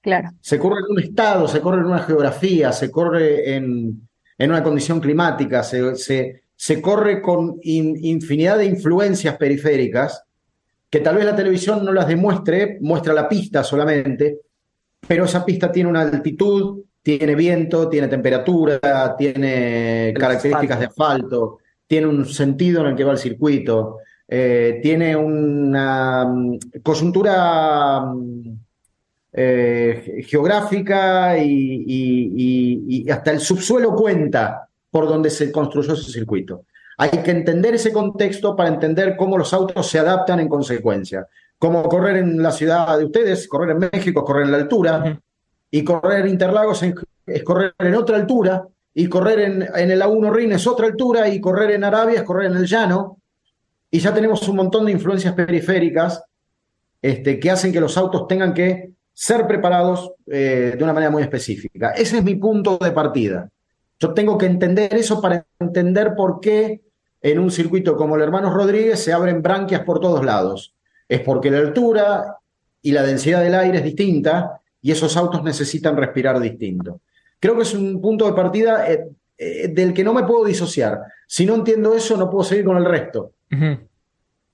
Claro. 0.00 0.30
Se 0.40 0.58
corre 0.58 0.80
en 0.80 0.92
un 0.92 1.00
estado, 1.00 1.46
se 1.46 1.60
corre 1.60 1.78
en 1.78 1.86
una 1.86 2.00
geografía, 2.00 2.72
se 2.72 2.90
corre 2.90 3.54
en, 3.54 4.08
en 4.38 4.50
una 4.50 4.62
condición 4.62 5.00
climática, 5.00 5.62
se, 5.62 5.94
se, 5.96 6.42
se 6.54 6.82
corre 6.82 7.20
con 7.22 7.58
in, 7.62 7.96
infinidad 8.04 8.58
de 8.58 8.66
influencias 8.66 9.36
periféricas 9.36 10.24
que 10.90 11.00
tal 11.00 11.16
vez 11.16 11.24
la 11.24 11.36
televisión 11.36 11.84
no 11.84 11.92
las 11.92 12.08
demuestre, 12.08 12.78
muestra 12.80 13.12
la 13.12 13.28
pista 13.28 13.62
solamente, 13.62 14.40
pero 15.06 15.24
esa 15.24 15.44
pista 15.44 15.70
tiene 15.70 15.90
una 15.90 16.02
altitud, 16.02 16.82
tiene 17.06 17.36
viento, 17.36 17.88
tiene 17.88 18.08
temperatura, 18.08 19.14
tiene 19.16 20.08
el 20.08 20.18
características 20.18 20.76
asfalto. 20.76 20.80
de 20.80 20.86
asfalto, 20.86 21.58
tiene 21.86 22.08
un 22.08 22.26
sentido 22.26 22.80
en 22.80 22.88
el 22.88 22.96
que 22.96 23.04
va 23.04 23.12
el 23.12 23.18
circuito, 23.18 23.98
eh, 24.26 24.80
tiene 24.82 25.14
una 25.14 26.24
um, 26.24 26.58
coyuntura 26.82 28.02
um, 28.02 28.58
eh, 29.32 30.24
geográfica 30.26 31.38
y, 31.38 31.84
y, 31.86 32.32
y, 32.34 33.04
y, 33.04 33.08
hasta 33.08 33.30
el 33.30 33.38
subsuelo 33.38 33.94
cuenta 33.94 34.68
por 34.90 35.06
donde 35.06 35.30
se 35.30 35.52
construyó 35.52 35.92
ese 35.92 36.10
circuito. 36.10 36.64
Hay 36.98 37.10
que 37.10 37.30
entender 37.30 37.76
ese 37.76 37.92
contexto 37.92 38.56
para 38.56 38.70
entender 38.70 39.16
cómo 39.16 39.38
los 39.38 39.54
autos 39.54 39.86
se 39.86 40.00
adaptan 40.00 40.40
en 40.40 40.48
consecuencia. 40.48 41.24
Como 41.56 41.84
correr 41.84 42.16
en 42.16 42.42
la 42.42 42.50
ciudad 42.50 42.98
de 42.98 43.04
ustedes, 43.04 43.46
correr 43.46 43.76
en 43.76 43.88
México, 43.92 44.24
correr 44.24 44.46
en 44.46 44.50
la 44.50 44.58
altura. 44.58 45.20
Y 45.70 45.84
correr 45.84 46.26
Interlagos 46.26 46.82
en, 46.82 46.94
es 47.26 47.42
correr 47.42 47.74
en 47.78 47.94
otra 47.94 48.16
altura, 48.16 48.66
y 48.94 49.08
correr 49.08 49.40
en, 49.40 49.62
en 49.62 49.90
el 49.90 50.00
A1 50.00 50.32
Rin 50.32 50.52
es 50.52 50.66
otra 50.66 50.86
altura, 50.86 51.28
y 51.28 51.40
correr 51.40 51.72
en 51.72 51.84
Arabia 51.84 52.20
es 52.20 52.22
correr 52.22 52.50
en 52.50 52.56
el 52.56 52.66
llano, 52.66 53.18
y 53.90 53.98
ya 53.98 54.12
tenemos 54.12 54.46
un 54.48 54.56
montón 54.56 54.86
de 54.86 54.92
influencias 54.92 55.34
periféricas 55.34 56.22
este, 57.00 57.38
que 57.38 57.50
hacen 57.50 57.72
que 57.72 57.80
los 57.80 57.96
autos 57.96 58.26
tengan 58.26 58.52
que 58.52 58.90
ser 59.12 59.46
preparados 59.46 60.12
eh, 60.26 60.74
de 60.76 60.84
una 60.84 60.92
manera 60.92 61.10
muy 61.10 61.22
específica. 61.22 61.90
Ese 61.92 62.18
es 62.18 62.24
mi 62.24 62.34
punto 62.34 62.78
de 62.78 62.90
partida. 62.90 63.48
Yo 63.98 64.12
tengo 64.12 64.36
que 64.36 64.46
entender 64.46 64.92
eso 64.94 65.20
para 65.20 65.46
entender 65.58 66.14
por 66.14 66.40
qué 66.40 66.82
en 67.22 67.38
un 67.38 67.50
circuito 67.50 67.96
como 67.96 68.16
el 68.16 68.22
Hermanos 68.22 68.52
Rodríguez 68.52 69.02
se 69.02 69.12
abren 69.12 69.40
branquias 69.40 69.82
por 69.84 70.00
todos 70.00 70.24
lados. 70.24 70.74
Es 71.08 71.20
porque 71.20 71.50
la 71.50 71.58
altura 71.58 72.36
y 72.82 72.92
la 72.92 73.02
densidad 73.02 73.42
del 73.42 73.54
aire 73.54 73.78
es 73.78 73.84
distinta 73.84 74.60
y 74.86 74.92
esos 74.92 75.16
autos 75.16 75.42
necesitan 75.42 75.96
respirar 75.96 76.38
distinto. 76.38 77.00
Creo 77.40 77.56
que 77.56 77.62
es 77.62 77.74
un 77.74 78.00
punto 78.00 78.24
de 78.24 78.34
partida 78.34 78.88
eh, 78.88 79.08
eh, 79.36 79.66
del 79.66 79.92
que 79.92 80.04
no 80.04 80.14
me 80.14 80.22
puedo 80.22 80.44
disociar. 80.44 81.00
Si 81.26 81.44
no 81.44 81.56
entiendo 81.56 81.92
eso, 81.92 82.16
no 82.16 82.30
puedo 82.30 82.44
seguir 82.44 82.66
con 82.66 82.76
el 82.76 82.84
resto. 82.84 83.32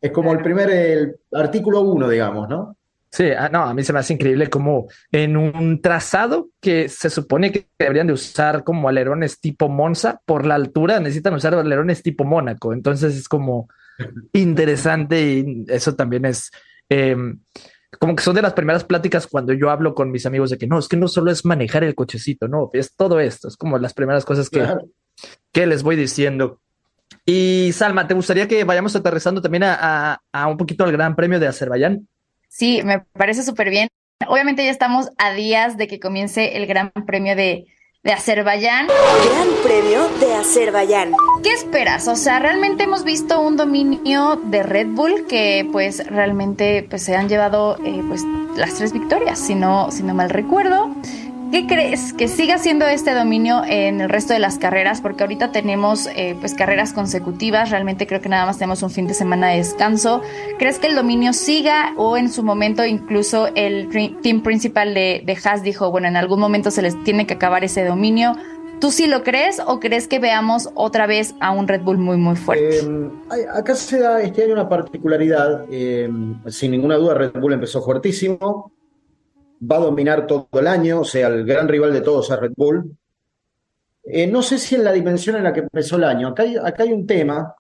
Es 0.01 0.11
como 0.11 0.33
el 0.33 0.41
primer 0.41 0.71
el 0.71 1.17
artículo 1.33 1.83
1, 1.83 2.09
digamos, 2.09 2.49
¿no? 2.49 2.79
Sí, 3.11 3.27
ah, 3.37 3.51
no, 3.51 3.65
a 3.65 3.75
mí 3.75 3.85
se 3.85 3.93
me 3.93 3.99
hace 3.99 4.15
increíble 4.15 4.49
como 4.49 4.87
en 5.11 5.37
un 5.37 5.83
trazado 5.83 6.49
que 6.63 6.89
se 6.89 7.11
supone 7.11 7.53
que 7.53 7.69
deberían 7.79 8.07
de 8.07 8.15
usar 8.15 8.65
como 8.65 8.89
alerones 8.89 9.39
tipo 9.39 9.69
Monza, 9.69 10.23
por 10.25 10.47
la 10.47 10.55
altura 10.55 10.99
necesitan 10.99 11.35
usar 11.35 11.55
alerones 11.55 12.03
tipo 12.03 12.25
Mónaco. 12.25 12.73
Entonces 12.73 13.15
es 13.17 13.29
como 13.29 13.69
interesante 14.33 15.21
y 15.21 15.67
eso 15.69 15.95
también 15.95 16.25
es 16.25 16.51
em, 16.89 17.39
como 18.03 18.17
que 18.17 18.25
son 18.25 18.35
de 18.35 18.43
las 18.43 18.55
primeras 18.55 18.83
pláticas 18.83 19.29
cuando 19.29 19.53
yo 19.53 19.71
hablo 19.71 19.95
con 19.95 20.11
mis 20.11 20.27
amigos 20.27 20.51
de 20.51 20.59
que 20.59 20.67
no, 20.67 20.77
es 20.77 20.89
que 20.89 20.97
no 20.97 21.07
solo 21.07 21.31
es 21.31 21.45
manejar 21.45 21.85
el 21.85 21.95
cochecito, 21.95 22.49
no, 22.49 22.69
es 22.73 22.97
todo 22.97 23.21
esto, 23.21 23.47
es 23.47 23.57
como 23.57 23.79
las 23.79 23.95
primeras 23.95 24.25
cosas 24.25 24.51
que, 24.51 24.67
que 25.53 25.69
les 25.69 25.85
voy 25.85 25.95
diciendo. 25.95 26.61
Y 27.25 27.71
Salma, 27.73 28.09
¿te 28.09 28.15
gustaría 28.15 28.49
que 28.49 28.65
vayamos 28.65 28.97
aterrizando 28.97 29.41
también 29.41 29.63
a, 29.63 30.21
a 30.33 30.47
un 30.49 30.57
poquito 30.57 30.83
al 30.83 30.91
Gran 30.91 31.15
Premio 31.15 31.39
de 31.39 31.47
Azerbaiyán? 31.47 32.09
Sí, 32.49 32.83
me 32.83 32.99
parece 33.13 33.45
súper 33.45 33.71
bien. 33.71 33.87
Obviamente 34.27 34.65
ya 34.65 34.73
estamos 34.73 35.11
a 35.17 35.33
días 35.33 35.77
de 35.77 35.87
que 35.87 36.01
comience 36.01 36.57
el 36.57 36.67
Gran 36.67 36.91
Premio 37.07 37.37
de, 37.37 37.67
de 38.05 38.13
Azerbaiyán. 38.13 38.89
Gran 38.89 39.49
Premio 39.63 40.09
de 40.19 40.35
Azerbaiyán. 40.35 41.13
¿Qué 41.45 41.53
esperas? 41.53 42.09
O 42.09 42.17
sea, 42.17 42.41
realmente 42.41 42.83
hemos 42.83 43.05
visto 43.05 43.41
un 43.41 43.57
dominio 43.57 44.41
de 44.47 44.65
Red 44.65 44.89
Bull 44.89 45.27
que 45.29 45.69
pues 45.71 46.05
realmente 46.09 46.85
pues 46.91 47.05
se 47.05 47.15
han 47.15 47.29
llevado 47.29 47.77
eh, 47.85 48.03
pues 48.09 48.25
las 48.57 48.75
tres 48.75 48.93
victorias, 48.93 49.39
si 49.39 49.55
no, 49.55 49.93
si 49.93 50.03
no 50.03 50.15
mal 50.15 50.31
recuerdo. 50.31 50.93
¿Qué 51.53 51.67
crees? 51.67 52.15
¿Que 52.15 52.29
siga 52.29 52.57
siendo 52.57 52.87
este 52.87 53.13
dominio 53.13 53.61
en 53.67 54.01
el 54.01 54.09
resto 54.09 54.33
de 54.33 54.39
las 54.39 54.57
carreras? 54.57 55.03
Porque 55.03 55.23
ahorita 55.23 55.53
tenemos 55.53 56.09
eh, 56.17 56.35
pues 56.41 56.55
carreras 56.55 56.95
consecutivas, 56.95 57.69
realmente 57.69 58.07
creo 58.07 58.23
que 58.23 58.31
nada 58.31 58.47
más 58.47 58.57
tenemos 58.57 58.83
un 58.83 58.89
fin 58.89 59.07
de 59.07 59.13
semana 59.13 59.51
de 59.51 59.59
descanso. 59.59 60.23
¿Crees 60.59 60.79
que 60.79 60.87
el 60.87 60.95
dominio 60.95 61.35
siga 61.35 61.93
o 61.99 62.17
en 62.17 62.33
su 62.33 62.43
momento 62.43 62.87
incluso 62.87 63.49
el 63.55 63.91
team 64.23 64.43
principal 64.43 64.95
de, 64.95 65.23
de 65.27 65.39
Haas 65.45 65.63
dijo, 65.63 65.91
bueno, 65.91 66.09
en 66.09 66.17
algún 66.17 66.41
momento 66.41 66.71
se 66.71 66.81
les 66.81 67.05
tiene 67.05 67.27
que 67.27 67.35
acabar 67.35 67.63
ese 67.65 67.85
dominio? 67.85 68.35
¿Tú 68.81 68.91
sí 68.91 69.07
lo 69.07 69.23
crees 69.23 69.61
o 69.67 69.79
crees 69.79 70.09
que 70.09 70.21
veamos 70.21 70.71
otra 70.75 71.07
vez 71.07 71.35
a 71.41 71.51
un 71.51 71.69
Red 71.69 71.83
Bull 71.83 71.99
muy, 71.99 72.17
muy 72.17 72.35
fuerte? 72.35 72.79
Eh, 72.79 73.47
acá 73.53 73.75
se 73.75 73.99
da 73.99 74.23
este 74.23 74.45
año 74.45 74.55
una 74.55 74.71
particularidad. 74.71 75.67
Eh, 75.71 76.11
sin 76.47 76.71
ninguna 76.71 76.97
duda, 76.97 77.13
Red 77.13 77.33
Bull 77.39 77.53
empezó 77.53 77.83
fuertísimo 77.83 78.73
va 79.63 79.77
a 79.77 79.81
dominar 79.81 80.27
todo 80.27 80.49
el 80.53 80.67
año, 80.67 81.01
o 81.01 81.05
sea, 81.05 81.29
el 81.29 81.45
gran 81.45 81.69
rival 81.69 81.93
de 81.93 82.01
todos 82.01 82.31
es 82.31 82.39
Red 82.39 82.53
Bull. 82.57 82.97
Eh, 84.05 84.27
no 84.27 84.43
sé 84.43 84.59
si 84.59 84.75
en 84.75 84.85
la 84.85 84.93
dimensión 84.93 85.37
en 85.37 85.45
la 85.45 85.53
que 85.53 85.61
empezó 85.61 85.97
el 85.97 86.05
año. 86.05 86.29
Acá 86.29 86.43
hay, 86.43 86.93
un 86.93 87.07
tema 87.07 87.55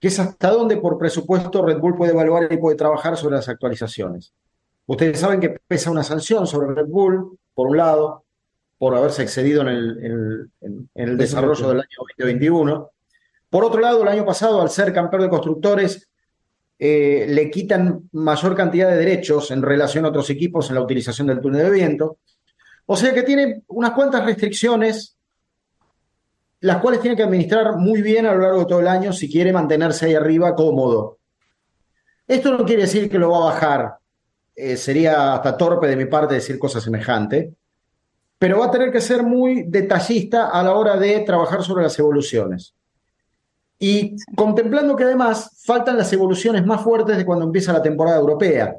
que 0.00 0.08
es 0.08 0.18
hasta 0.18 0.50
dónde 0.50 0.76
por 0.78 0.98
presupuesto 0.98 1.64
Red 1.64 1.78
Bull 1.78 1.96
puede 1.96 2.12
evaluar 2.12 2.52
y 2.52 2.56
puede 2.56 2.76
trabajar 2.76 3.16
sobre 3.16 3.36
las 3.36 3.48
actualizaciones. 3.48 4.32
Ustedes 4.86 5.20
saben 5.20 5.40
que 5.40 5.56
pesa 5.66 5.90
una 5.90 6.02
sanción 6.02 6.46
sobre 6.46 6.74
Red 6.74 6.88
Bull, 6.88 7.38
por 7.54 7.68
un 7.68 7.76
lado, 7.76 8.24
por 8.76 8.94
haberse 8.96 9.22
excedido 9.22 9.62
en 9.62 10.50
el 10.94 11.16
desarrollo 11.16 11.68
del 11.68 11.78
año 11.78 11.96
2021. 11.98 12.90
Por 13.48 13.64
otro 13.64 13.80
lado, 13.80 14.02
el 14.02 14.08
año 14.08 14.26
pasado, 14.26 14.60
al 14.60 14.68
ser 14.68 14.92
campeón 14.92 15.22
de 15.22 15.28
constructores, 15.28 16.08
eh, 16.78 17.26
le 17.28 17.50
quitan 17.50 18.08
mayor 18.12 18.56
cantidad 18.56 18.90
de 18.90 18.96
derechos 18.96 19.50
en 19.50 19.62
relación 19.62 20.04
a 20.04 20.08
otros 20.08 20.28
equipos 20.30 20.68
en 20.68 20.74
la 20.74 20.82
utilización 20.82 21.28
del 21.28 21.40
túnel 21.40 21.64
de 21.64 21.70
viento. 21.70 22.18
O 22.86 22.96
sea 22.96 23.14
que 23.14 23.22
tiene 23.22 23.62
unas 23.68 23.92
cuantas 23.92 24.24
restricciones, 24.24 25.16
las 26.60 26.78
cuales 26.78 27.00
tiene 27.00 27.16
que 27.16 27.22
administrar 27.22 27.76
muy 27.76 28.02
bien 28.02 28.26
a 28.26 28.34
lo 28.34 28.40
largo 28.40 28.60
de 28.60 28.66
todo 28.66 28.80
el 28.80 28.88
año 28.88 29.12
si 29.12 29.30
quiere 29.30 29.52
mantenerse 29.52 30.06
ahí 30.06 30.14
arriba 30.14 30.54
cómodo. 30.54 31.18
Esto 32.26 32.56
no 32.56 32.64
quiere 32.64 32.82
decir 32.82 33.10
que 33.10 33.18
lo 33.18 33.30
va 33.30 33.36
a 33.36 33.52
bajar, 33.52 33.94
eh, 34.56 34.76
sería 34.76 35.34
hasta 35.34 35.56
torpe 35.56 35.86
de 35.86 35.96
mi 35.96 36.06
parte 36.06 36.34
decir 36.34 36.58
cosas 36.58 36.82
semejantes, 36.82 37.52
pero 38.38 38.58
va 38.58 38.66
a 38.66 38.70
tener 38.70 38.90
que 38.90 39.00
ser 39.00 39.22
muy 39.22 39.64
detallista 39.64 40.48
a 40.48 40.62
la 40.62 40.74
hora 40.74 40.96
de 40.96 41.20
trabajar 41.20 41.62
sobre 41.62 41.82
las 41.82 41.98
evoluciones. 41.98 42.74
Y 43.78 44.16
contemplando 44.34 44.96
que 44.96 45.04
además 45.04 45.50
faltan 45.64 45.96
las 45.96 46.12
evoluciones 46.12 46.64
más 46.64 46.82
fuertes 46.82 47.16
de 47.16 47.26
cuando 47.26 47.44
empieza 47.44 47.72
la 47.72 47.82
temporada 47.82 48.18
europea. 48.18 48.76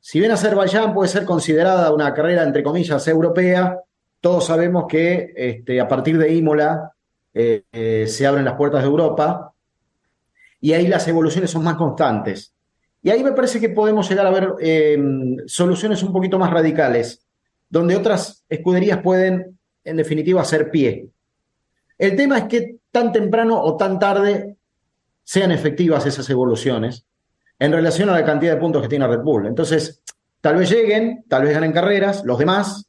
Si 0.00 0.20
bien 0.20 0.30
Azerbaiyán 0.30 0.94
puede 0.94 1.08
ser 1.08 1.24
considerada 1.24 1.92
una 1.92 2.14
carrera, 2.14 2.44
entre 2.44 2.62
comillas, 2.62 3.06
europea, 3.08 3.80
todos 4.20 4.46
sabemos 4.46 4.86
que 4.88 5.32
este, 5.36 5.80
a 5.80 5.88
partir 5.88 6.16
de 6.18 6.32
Imola 6.32 6.92
eh, 7.34 7.64
eh, 7.72 8.06
se 8.08 8.26
abren 8.26 8.44
las 8.44 8.54
puertas 8.54 8.82
de 8.82 8.88
Europa 8.88 9.52
y 10.60 10.72
ahí 10.72 10.86
las 10.86 11.06
evoluciones 11.08 11.50
son 11.50 11.64
más 11.64 11.76
constantes. 11.76 12.54
Y 13.02 13.10
ahí 13.10 13.22
me 13.22 13.32
parece 13.32 13.60
que 13.60 13.68
podemos 13.68 14.08
llegar 14.08 14.26
a 14.26 14.30
ver 14.30 14.54
em, 14.60 15.36
soluciones 15.46 16.02
un 16.02 16.12
poquito 16.12 16.38
más 16.38 16.50
radicales, 16.50 17.24
donde 17.68 17.94
otras 17.94 18.44
escuderías 18.48 19.00
pueden, 19.02 19.58
en 19.84 19.96
definitiva, 19.96 20.40
hacer 20.40 20.70
pie. 20.70 21.08
El 21.98 22.16
tema 22.16 22.38
es 22.38 22.44
que 22.44 22.76
tan 22.90 23.12
temprano 23.12 23.60
o 23.60 23.76
tan 23.76 23.98
tarde 23.98 24.56
sean 25.22 25.50
efectivas 25.50 26.06
esas 26.06 26.28
evoluciones 26.30 27.06
en 27.58 27.72
relación 27.72 28.08
a 28.10 28.12
la 28.12 28.24
cantidad 28.24 28.54
de 28.54 28.60
puntos 28.60 28.82
que 28.82 28.88
tiene 28.88 29.06
Red 29.06 29.20
Bull. 29.20 29.46
Entonces, 29.46 30.02
tal 30.40 30.56
vez 30.56 30.70
lleguen, 30.70 31.24
tal 31.28 31.42
vez 31.42 31.54
ganen 31.54 31.72
carreras, 31.72 32.24
los 32.24 32.38
demás, 32.38 32.86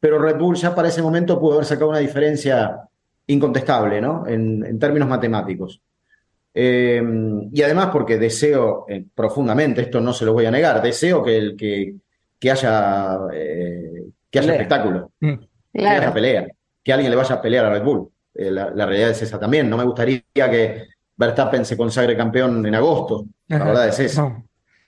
pero 0.00 0.18
Red 0.18 0.36
Bull 0.36 0.56
ya 0.56 0.74
para 0.74 0.88
ese 0.88 1.00
momento 1.00 1.40
pudo 1.40 1.54
haber 1.54 1.64
sacado 1.64 1.90
una 1.90 1.98
diferencia 1.98 2.80
incontestable, 3.26 4.00
¿no? 4.00 4.26
En, 4.26 4.78
términos 4.78 5.08
matemáticos. 5.08 5.80
Eh, 6.52 7.02
y 7.52 7.62
además 7.62 7.88
porque 7.90 8.18
deseo 8.18 8.84
eh, 8.88 9.04
profundamente, 9.14 9.80
esto 9.80 10.00
no 10.00 10.12
se 10.12 10.24
lo 10.24 10.34
voy 10.34 10.46
a 10.46 10.50
negar, 10.50 10.82
deseo 10.82 11.22
que, 11.22 11.36
el, 11.36 11.56
que, 11.56 11.94
que 12.38 12.50
haya, 12.50 13.18
eh, 13.32 14.04
que 14.30 14.38
haya 14.38 14.52
espectáculo, 14.52 15.12
mm. 15.20 15.34
que 15.72 15.86
haya 15.86 16.12
pelea, 16.12 16.46
que 16.82 16.92
alguien 16.92 17.10
le 17.10 17.16
vaya 17.16 17.36
a 17.36 17.40
pelear 17.40 17.64
a 17.64 17.70
Red 17.70 17.82
Bull. 17.82 18.10
Eh, 18.34 18.50
la, 18.50 18.70
realidad 18.70 19.10
es 19.10 19.22
esa 19.22 19.38
también. 19.38 19.68
No 19.70 19.76
me 19.76 19.84
gustaría 19.84 20.22
que 20.34 20.86
Verstappen 21.16 21.64
se 21.64 21.76
consagre 21.76 22.16
campeón 22.16 22.64
en 22.66 22.74
agosto. 22.74 23.26
La 23.48 23.64
verdad 23.64 23.88
es 23.88 24.00
esa. 24.00 24.42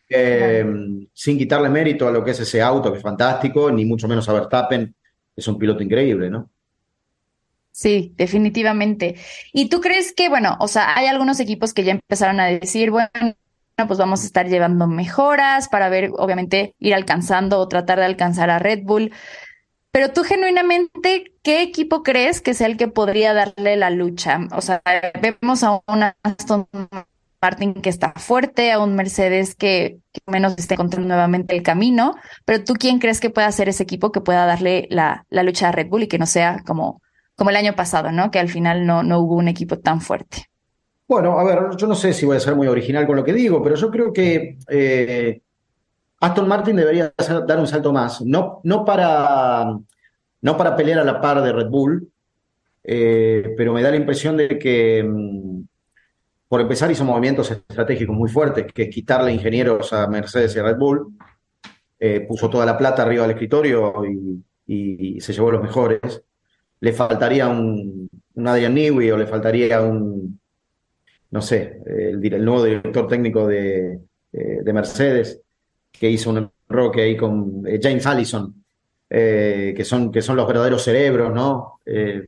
Eh, 0.09 0.65
sin 1.13 1.39
quitarle 1.39 1.69
mérito 1.69 2.07
a 2.07 2.11
lo 2.11 2.25
que 2.25 2.31
es 2.31 2.41
ese 2.41 2.63
auto, 2.63 2.93
que 2.93 2.99
es 2.99 3.03
fantástico, 3.03 3.71
ni 3.71 3.85
mucho 3.85 4.07
menos 4.07 4.29
a 4.29 4.33
Verstappen, 4.33 4.95
es 5.35 5.49
un 5.49 5.59
piloto 5.59 5.83
increíble, 5.83 6.31
¿no? 6.31 6.49
Sí, 7.71 8.15
definitivamente. 8.17 9.17
¿Y 9.53 9.69
tú 9.69 9.81
crees 9.81 10.15
que, 10.15 10.31
bueno, 10.31 10.57
o 10.61 10.69
sea, 10.69 10.97
hay 10.97 11.09
algunos 11.09 11.41
equipos 11.41 11.75
que 11.75 11.85
ya 11.85 11.93
empezaron 11.93 12.41
a 12.41 12.47
decir, 12.47 12.91
bueno, 12.91 13.11
pues 13.87 13.99
vamos 13.99 14.23
a 14.23 14.27
estar 14.27 14.49
llevando 14.49 14.87
mejoras 14.87 15.69
para 15.69 15.91
ver, 15.91 16.11
obviamente, 16.17 16.75
ir 16.79 16.95
alcanzando 16.95 17.59
o 17.59 17.69
tratar 17.69 17.99
de 17.99 18.07
alcanzar 18.07 18.49
a 18.49 18.59
Red 18.59 18.85
Bull. 18.85 19.13
Pero 19.97 20.13
tú 20.13 20.25
genuinamente, 20.25 21.33
¿qué 21.43 21.63
equipo 21.63 22.03
crees 22.03 22.43
que 22.43 22.53
sea 22.53 22.67
el 22.67 22.77
que 22.77 22.87
podría 22.87 23.33
darle 23.33 23.79
la 23.79 23.89
lucha? 23.89 24.41
O 24.53 24.61
sea, 24.61 24.83
vemos 25.23 25.63
a 25.63 25.81
un 25.87 26.03
Aston 26.23 26.69
Martin 27.41 27.73
que 27.73 27.89
está 27.89 28.13
fuerte, 28.15 28.73
a 28.73 28.79
un 28.79 28.95
Mercedes 28.95 29.55
que, 29.55 30.01
menos 30.27 30.55
está 30.59 30.75
encontrando 30.75 31.09
nuevamente 31.09 31.57
el 31.57 31.63
camino, 31.63 32.15
pero 32.45 32.63
tú 32.63 32.75
quién 32.75 32.99
crees 32.99 33.21
que 33.21 33.31
pueda 33.31 33.51
ser 33.53 33.71
ese 33.71 33.85
equipo 33.85 34.13
que 34.13 34.21
pueda 34.21 34.45
darle 34.45 34.87
la, 34.91 35.25
lucha 35.31 35.71
a 35.71 35.73
Red 35.73 35.89
Bull 35.89 36.03
y 36.03 36.09
que 36.09 36.19
no 36.19 36.27
sea 36.27 36.63
como, 36.67 37.01
como 37.35 37.49
el 37.49 37.57
año 37.57 37.75
pasado, 37.75 38.13
¿no? 38.13 38.31
Que 38.31 38.39
al 38.39 38.51
final 38.51 38.85
no, 38.85 39.03
no 39.03 39.21
hubo 39.21 39.37
un 39.37 39.49
equipo 39.49 39.79
tan 39.79 40.03
fuerte. 40.03 40.51
Bueno, 41.09 41.39
a 41.39 41.45
ver, 41.45 41.75
yo 41.79 41.87
no 41.87 41.95
sé 41.95 42.13
si 42.13 42.27
voy 42.27 42.37
a 42.37 42.41
ser 42.41 42.55
muy 42.55 42.67
original 42.67 43.07
con 43.07 43.17
lo 43.17 43.25
que 43.25 43.33
digo, 43.33 43.63
pero 43.63 43.77
yo 43.77 43.91
creo 43.91 44.13
que 44.13 44.59
eh, 44.69 45.41
Aston 46.21 46.49
Martin 46.49 46.77
debería 46.77 47.13
dar 47.47 47.59
un 47.59 47.67
salto 47.67 47.93
más, 47.93 48.23
no, 48.23 48.61
no, 48.65 48.85
para, 48.85 49.79
no 50.41 50.57
para 50.57 50.75
pelear 50.75 51.01
a 51.01 51.05
la 51.05 51.21
par 51.21 51.43
de 51.43 51.53
Red 51.53 51.69
Bull, 51.69 52.11
eh, 52.85 53.55
pero 53.57 53.73
me 53.73 53.83
da 53.83 53.91
la 53.91 53.97
impresión 53.97 54.37
de 54.37 54.59
que, 54.59 55.05
mm, 55.05 55.63
por 56.49 56.61
empezar, 56.61 56.91
hizo 56.91 57.05
movimientos 57.05 57.51
estratégicos 57.51 58.17
muy 58.17 58.31
fuertes, 58.31 58.73
que 58.73 58.85
es 58.85 58.95
quitarle 58.95 59.33
ingenieros 59.33 59.93
a 59.93 60.07
Mercedes 60.07 60.57
y 60.57 60.59
a 60.59 60.63
Red 60.63 60.77
Bull, 60.77 61.13
eh, 61.99 62.21
puso 62.21 62.49
toda 62.49 62.65
la 62.65 62.79
plata 62.79 63.03
arriba 63.03 63.23
del 63.23 63.33
escritorio 63.33 64.03
y, 64.67 65.21
se 65.21 65.33
llevó 65.33 65.51
los 65.51 65.63
mejores. 65.63 66.23
Le 66.81 66.93
faltaría 66.93 67.49
un, 67.49 68.09
Adrian 68.45 68.75
Newey 68.75 69.11
o 69.11 69.17
le 69.17 69.27
faltaría 69.27 69.83
un, 69.83 70.39
no 71.31 71.43
sé, 71.43 71.81
el, 71.87 72.45
nuevo 72.45 72.65
director 72.65 73.07
técnico 73.09 73.47
de, 73.47 74.01
eh, 74.33 74.61
de 74.63 74.73
Mercedes 74.73 75.41
que 76.01 76.11
hizo 76.11 76.31
un 76.31 76.51
roque 76.69 77.03
ahí 77.03 77.17
con 77.17 77.63
eh, 77.67 77.79
James 77.83 78.07
Allison, 78.07 78.55
eh, 79.11 79.73
que, 79.77 79.85
son, 79.85 80.11
que 80.13 80.23
son 80.23 80.37
los 80.37 80.47
verdaderos 80.47 80.83
cerebros, 80.83 81.33
¿no? 81.35 81.81
Eh, 81.87 82.25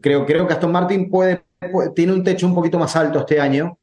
creo, 0.00 0.26
creo 0.26 0.46
que 0.46 0.52
Aston 0.54 0.72
Martin 0.72 1.10
puede, 1.10 1.42
puede- 1.72 1.90
tiene 1.90 2.12
un 2.12 2.24
techo 2.24 2.46
un 2.46 2.54
poquito 2.54 2.78
más 2.78 2.94
alto 2.96 3.20
este 3.20 3.40
año. 3.40 3.78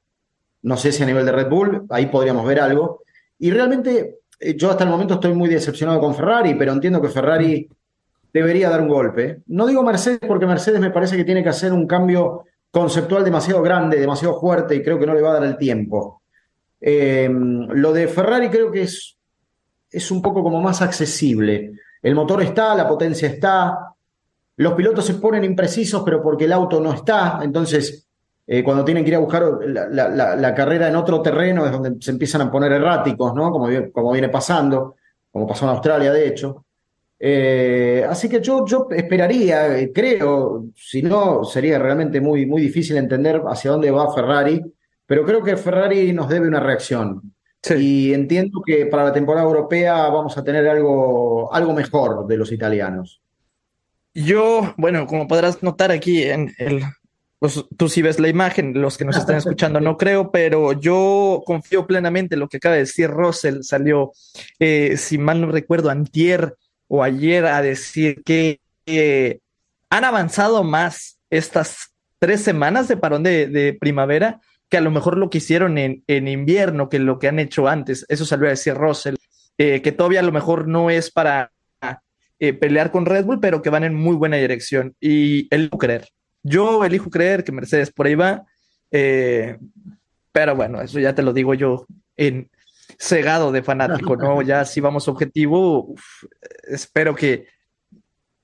No 0.63 0.77
sé 0.77 0.91
si 0.91 1.03
a 1.03 1.05
nivel 1.05 1.25
de 1.25 1.31
Red 1.33 1.49
Bull, 1.49 1.85
ahí 1.89 2.07
podríamos 2.07 2.45
ver 2.47 2.59
algo. 2.61 3.03
Y 3.39 3.51
realmente 3.51 4.19
yo 4.57 4.71
hasta 4.71 4.83
el 4.85 4.89
momento 4.91 5.15
estoy 5.15 5.33
muy 5.33 5.49
decepcionado 5.49 5.99
con 6.01 6.15
Ferrari, 6.15 6.55
pero 6.55 6.73
entiendo 6.73 7.01
que 7.01 7.09
Ferrari 7.09 7.69
debería 8.33 8.69
dar 8.69 8.81
un 8.81 8.89
golpe. 8.89 9.41
No 9.47 9.67
digo 9.67 9.83
Mercedes 9.83 10.19
porque 10.27 10.47
Mercedes 10.47 10.79
me 10.81 10.91
parece 10.91 11.17
que 11.17 11.25
tiene 11.25 11.43
que 11.43 11.49
hacer 11.49 11.73
un 11.73 11.87
cambio 11.87 12.45
conceptual 12.71 13.23
demasiado 13.23 13.61
grande, 13.61 13.99
demasiado 13.99 14.39
fuerte 14.39 14.75
y 14.75 14.83
creo 14.83 14.99
que 14.99 15.05
no 15.07 15.13
le 15.13 15.21
va 15.21 15.31
a 15.31 15.33
dar 15.35 15.45
el 15.45 15.57
tiempo. 15.57 16.22
Eh, 16.85 17.29
lo 17.31 17.93
de 17.93 18.09
Ferrari 18.09 18.49
creo 18.49 18.69
que 18.69 18.81
es, 18.81 19.17
es 19.89 20.11
un 20.11 20.21
poco 20.21 20.43
como 20.43 20.61
más 20.61 20.81
accesible. 20.81 21.71
El 22.01 22.13
motor 22.13 22.41
está, 22.41 22.75
la 22.75 22.87
potencia 22.87 23.29
está, 23.29 23.93
los 24.57 24.73
pilotos 24.73 25.05
se 25.05 25.13
ponen 25.15 25.45
imprecisos, 25.45 26.03
pero 26.03 26.21
porque 26.21 26.43
el 26.43 26.51
auto 26.51 26.81
no 26.81 26.93
está. 26.93 27.39
Entonces, 27.41 28.05
eh, 28.45 28.61
cuando 28.61 28.83
tienen 28.83 29.05
que 29.05 29.11
ir 29.11 29.15
a 29.15 29.19
buscar 29.19 29.43
la, 29.65 30.53
carrera 30.53 30.89
en 30.89 30.97
otro 30.97 31.21
terreno 31.21 31.65
es 31.65 31.71
donde 31.71 31.95
se 32.01 32.11
empiezan 32.11 32.41
a 32.41 32.51
poner 32.51 32.73
erráticos, 32.73 33.33
¿no? 33.33 33.49
Como, 33.49 33.69
como 33.93 34.11
viene 34.11 34.27
pasando, 34.27 34.95
como 35.31 35.47
pasó 35.47 35.63
en 35.63 35.71
Australia, 35.71 36.11
de 36.11 36.27
hecho. 36.27 36.65
Eh, 37.17 38.05
así 38.07 38.27
que 38.27 38.41
yo, 38.41 38.65
yo 38.65 38.89
esperaría, 38.91 39.77
eh, 39.77 39.93
creo, 39.93 40.65
si 40.75 41.01
no, 41.01 41.45
sería 41.45 41.79
realmente 41.79 42.19
muy, 42.19 42.45
muy 42.45 42.61
difícil 42.61 42.97
entender 42.97 43.41
hacia 43.47 43.71
dónde 43.71 43.91
va 43.91 44.13
Ferrari, 44.13 44.61
pero 45.13 45.25
creo 45.25 45.43
que 45.43 45.57
Ferrari 45.57 46.11
nos 46.11 46.27
debe 46.27 46.47
una 46.47 46.59
reacción. 46.59 47.35
Sí. 47.61 47.75
Y 47.75 48.13
entiendo 48.15 48.63
que 48.65 48.87
para 48.87 49.03
la 49.03 49.13
temporada 49.13 49.45
europea 49.45 50.09
vamos 50.09 50.35
a 50.39 50.43
tener 50.43 50.67
algo, 50.67 51.53
algo 51.53 51.71
mejor 51.71 52.25
de 52.25 52.35
los 52.35 52.51
italianos. 52.51 53.21
Yo, 54.15 54.73
bueno, 54.75 55.05
como 55.05 55.27
podrás 55.27 55.61
notar 55.61 55.91
aquí 55.91 56.23
en 56.23 56.51
el, 56.57 56.81
pues 57.37 57.63
tú 57.77 57.89
sí 57.89 58.01
ves 58.01 58.19
la 58.19 58.27
imagen, 58.27 58.81
los 58.81 58.97
que 58.97 59.05
nos 59.05 59.15
están 59.15 59.35
escuchando 59.37 59.79
no 59.79 59.97
creo, 59.97 60.31
pero 60.31 60.73
yo 60.73 61.43
confío 61.45 61.85
plenamente 61.85 62.33
en 62.33 62.39
lo 62.39 62.49
que 62.49 62.57
acaba 62.57 62.73
de 62.73 62.81
decir 62.81 63.11
Russell, 63.11 63.61
salió, 63.61 64.13
eh, 64.57 64.97
si 64.97 65.19
mal 65.19 65.41
no 65.41 65.51
recuerdo, 65.51 65.91
antier 65.91 66.55
o 66.87 67.03
ayer 67.03 67.45
a 67.45 67.61
decir 67.61 68.23
que 68.23 68.61
eh, 68.87 69.41
han 69.91 70.05
avanzado 70.05 70.63
más 70.63 71.19
estas 71.29 71.93
tres 72.17 72.41
semanas 72.41 72.87
de 72.87 72.97
parón 72.97 73.21
de, 73.21 73.45
de 73.45 73.77
primavera 73.79 74.41
que 74.73 74.77
a 74.77 74.81
lo 74.81 74.89
mejor 74.89 75.19
lo 75.19 75.29
que 75.29 75.37
hicieron 75.37 75.77
en, 75.77 76.03
en 76.07 76.27
invierno, 76.27 76.89
que 76.89 76.97
lo 76.97 77.19
que 77.19 77.27
han 77.27 77.37
hecho 77.37 77.67
antes. 77.67 78.07
Eso 78.09 78.25
salió 78.25 78.47
a 78.47 78.49
decir 78.49 78.73
Russell, 78.73 79.17
eh, 79.59 79.83
que 79.83 79.91
todavía 79.91 80.21
a 80.21 80.23
lo 80.23 80.31
mejor 80.31 80.67
no 80.67 80.89
es 80.89 81.11
para 81.11 81.51
eh, 82.39 82.53
pelear 82.53 82.89
con 82.89 83.05
Red 83.05 83.23
Bull, 83.23 83.39
pero 83.39 83.61
que 83.61 83.69
van 83.69 83.83
en 83.83 83.93
muy 83.93 84.15
buena 84.15 84.37
dirección. 84.37 84.95
Y 84.99 85.47
elijo 85.53 85.77
creer. 85.77 86.07
Yo 86.41 86.83
elijo 86.83 87.11
creer 87.11 87.43
que 87.43 87.51
Mercedes 87.51 87.91
por 87.91 88.07
ahí 88.07 88.15
va. 88.15 88.47
eh, 88.89 89.59
pero 90.31 90.55
bueno, 90.55 90.81
eso 90.81 90.99
ya 90.99 91.13
te 91.13 91.21
lo 91.21 91.33
digo 91.33 91.53
yo 91.53 91.85
en 92.17 92.49
cegado 92.97 93.51
de 93.51 93.61
fanático, 93.61 94.17
¿no? 94.17 94.41
Ya 94.41 94.65
si 94.65 94.81
vamos 94.81 95.07
objetivo, 95.07 95.85
uf, 95.85 96.23
espero 96.63 97.13
que, 97.13 97.45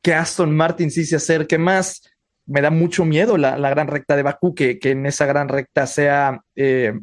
que 0.03 0.13
Aston 0.13 0.55
Martin 0.55 0.91
sí 0.91 1.05
se 1.05 1.15
acerque 1.15 1.57
más. 1.57 2.03
Me 2.49 2.61
da 2.61 2.69
mucho 2.69 3.05
miedo 3.05 3.37
la, 3.37 3.57
la 3.57 3.69
gran 3.69 3.87
recta 3.87 4.15
de 4.15 4.23
Bakú, 4.23 4.53
que, 4.53 4.79
que 4.79 4.91
en 4.91 5.05
esa 5.05 5.25
gran 5.25 5.47
recta 5.47 5.87
sea 5.87 6.41
eh, 6.55 6.93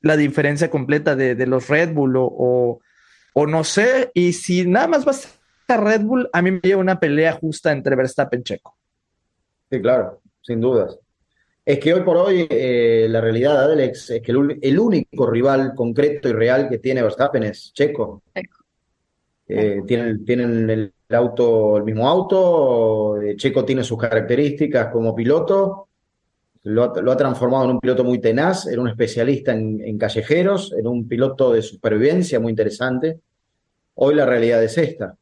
la 0.00 0.16
diferencia 0.16 0.70
completa 0.70 1.16
de, 1.16 1.34
de 1.34 1.46
los 1.46 1.68
Red 1.68 1.94
Bull 1.94 2.16
o, 2.16 2.24
o, 2.24 2.80
o 3.34 3.46
no 3.46 3.64
sé. 3.64 4.10
Y 4.14 4.34
si 4.34 4.66
nada 4.66 4.88
más 4.88 5.06
va 5.06 5.12
a 5.12 5.14
ser 5.14 5.30
Red 5.80 6.02
Bull, 6.02 6.28
a 6.32 6.42
mí 6.42 6.50
me 6.50 6.60
lleva 6.60 6.80
una 6.80 7.00
pelea 7.00 7.32
justa 7.32 7.72
entre 7.72 7.96
Verstappen 7.96 8.40
y 8.40 8.44
Checo. 8.44 8.76
Sí, 9.70 9.80
claro, 9.80 10.20
sin 10.42 10.60
dudas. 10.60 10.98
Es 11.64 11.78
que 11.78 11.94
hoy 11.94 12.02
por 12.02 12.16
hoy 12.16 12.46
eh, 12.50 13.06
la 13.08 13.20
realidad, 13.20 13.70
Alex, 13.70 14.10
es 14.10 14.22
que 14.22 14.32
el, 14.32 14.78
único 14.78 15.30
rival 15.30 15.74
concreto 15.76 16.28
y 16.28 16.32
real 16.32 16.68
que 16.68 16.78
tiene 16.78 17.02
Verstappen 17.02 17.44
es 17.44 17.72
Checo. 17.72 18.22
Checo. 18.34 18.58
Eh, 19.46 19.82
tienen, 19.86 20.24
tienen 20.24 20.70
el 20.70 20.92
auto, 21.14 21.76
el 21.76 21.84
mismo 21.84 22.08
auto, 22.08 23.20
eh, 23.20 23.36
Checo 23.36 23.64
tiene 23.64 23.84
sus 23.84 23.98
características 23.98 24.88
como 24.92 25.14
piloto, 25.14 25.88
lo 26.64 26.84
ha, 26.84 27.00
lo 27.00 27.12
ha 27.12 27.16
transformado 27.16 27.64
en 27.64 27.70
un 27.72 27.80
piloto 27.80 28.04
muy 28.04 28.20
tenaz, 28.20 28.66
en 28.66 28.78
un 28.78 28.88
especialista 28.88 29.52
en, 29.52 29.80
en 29.80 29.98
callejeros, 29.98 30.72
en 30.72 30.86
un 30.86 31.08
piloto 31.08 31.52
de 31.52 31.62
supervivencia 31.62 32.38
muy 32.40 32.50
interesante. 32.50 33.20
Hoy 33.94 34.14
la 34.14 34.26
realidad 34.26 34.62
es 34.62 34.78
esta. 34.78 35.16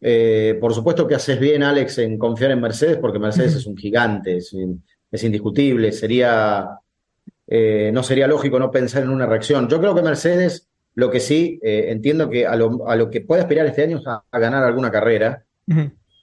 Eh, 0.00 0.56
por 0.60 0.72
supuesto 0.72 1.06
que 1.06 1.14
haces 1.14 1.38
bien, 1.38 1.62
Alex, 1.62 1.98
en 1.98 2.18
confiar 2.18 2.52
en 2.52 2.60
Mercedes, 2.60 2.96
porque 2.98 3.18
Mercedes 3.18 3.56
es 3.56 3.66
un 3.66 3.76
gigante, 3.78 4.38
es, 4.38 4.54
es 5.10 5.24
indiscutible. 5.24 5.92
Sería, 5.92 6.68
eh, 7.46 7.90
no 7.92 8.02
sería 8.02 8.26
lógico 8.26 8.58
no 8.58 8.70
pensar 8.70 9.02
en 9.02 9.10
una 9.10 9.26
reacción. 9.26 9.68
Yo 9.68 9.80
creo 9.80 9.94
que 9.94 10.02
Mercedes, 10.02 10.68
lo 10.94 11.10
que 11.10 11.20
sí, 11.20 11.58
eh, 11.62 11.86
entiendo 11.88 12.28
que 12.28 12.46
a 12.46 12.56
lo, 12.56 12.88
a 12.88 12.96
lo 12.96 13.10
que 13.10 13.20
puede 13.20 13.42
aspirar 13.42 13.66
este 13.66 13.82
año 13.82 13.98
es 13.98 14.06
a, 14.06 14.22
a 14.30 14.38
ganar 14.38 14.64
alguna 14.64 14.90
carrera. 14.90 15.44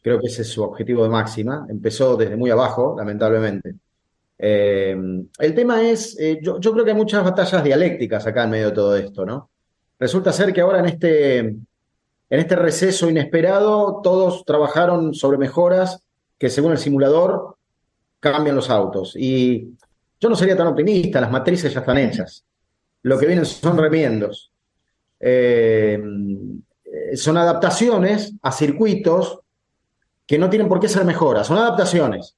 Creo 0.04 0.20
que 0.20 0.28
ese 0.28 0.42
es 0.44 0.50
su 0.50 0.64
objetivo 0.64 1.04
de 1.04 1.10
máxima. 1.10 1.66
Empezó 1.70 2.16
desde 2.16 2.36
muy 2.36 2.50
abajo, 2.50 2.96
lamentablemente. 2.98 3.76
Eh, 4.38 4.96
el 5.40 5.56
tema 5.56 5.82
es, 5.82 6.18
eh, 6.20 6.40
yo, 6.42 6.60
yo 6.60 6.72
creo 6.74 6.86
que 6.86 6.92
hay 6.92 6.98
muchas 6.98 7.24
batallas 7.24 7.64
dialécticas 7.64 8.28
acá 8.28 8.44
en 8.44 8.52
medio 8.52 8.68
de 8.68 8.76
todo 8.76 8.96
esto, 8.96 9.26
¿no? 9.26 9.50
Resulta 10.00 10.32
ser 10.32 10.54
que 10.54 10.62
ahora 10.62 10.80
en 10.80 10.86
este, 10.86 11.40
en 11.40 11.66
este 12.30 12.56
receso 12.56 13.10
inesperado, 13.10 14.02
todos 14.04 14.46
trabajaron 14.46 15.14
sobre 15.14 15.40
mejoras 15.40 16.04
que 16.38 16.50
según 16.50 16.74
el 16.74 16.78
simulador 16.78 17.56
cambian 18.20 18.56
los 18.56 18.70
autos. 18.70 19.16
Y 19.18 19.74
yo 20.20 20.30
no 20.30 20.36
sería 20.36 20.56
tan 20.56 20.68
optimista, 20.68 21.20
las 21.20 21.32
matrices 21.32 21.74
ya 21.74 21.80
están 21.80 21.98
hechas. 21.98 22.46
Lo 23.04 23.18
que 23.18 23.26
vienen 23.26 23.46
son 23.46 23.78
remiendos. 23.78 24.52
Eh, 25.20 26.02
son 27.16 27.38
adaptaciones 27.38 28.34
a 28.42 28.52
circuitos 28.52 29.40
que 30.26 30.38
no 30.38 30.50
tienen 30.50 30.68
por 30.68 30.80
qué 30.80 30.88
ser 30.90 31.06
mejoras, 31.06 31.48
son 31.48 31.58
adaptaciones. 31.58 32.36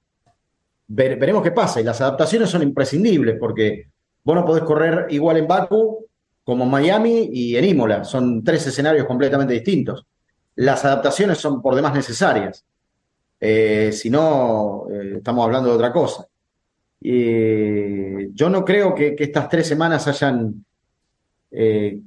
Ver- 0.87 1.17
veremos 1.17 1.43
qué 1.43 1.51
pasa. 1.51 1.81
Y 1.81 1.83
las 1.83 2.01
adaptaciones 2.01 2.49
son 2.49 2.63
imprescindibles 2.63 3.37
porque 3.39 3.87
vos 4.23 4.35
no 4.35 4.45
podés 4.45 4.63
correr 4.63 5.07
igual 5.09 5.37
en 5.37 5.47
Baku 5.47 6.05
como 6.43 6.63
en 6.63 6.69
Miami 6.69 7.29
y 7.31 7.55
en 7.55 7.65
Imola. 7.65 8.03
Son 8.03 8.43
tres 8.43 8.65
escenarios 8.67 9.05
completamente 9.05 9.53
distintos. 9.53 10.05
Las 10.55 10.83
adaptaciones 10.85 11.37
son 11.37 11.61
por 11.61 11.75
demás 11.75 11.93
necesarias. 11.93 12.65
Eh, 13.39 13.91
si 13.93 14.09
no, 14.09 14.85
eh, 14.91 15.13
estamos 15.17 15.45
hablando 15.45 15.69
de 15.69 15.75
otra 15.75 15.93
cosa. 15.93 16.27
Y 17.01 18.33
yo 18.33 18.49
no 18.49 18.65
creo 18.65 18.93
que, 18.93 19.15
estas 19.17 19.47
tres 19.47 19.67
semanas 19.67 20.07
hayan 20.07 20.65
eh, 21.51 22.01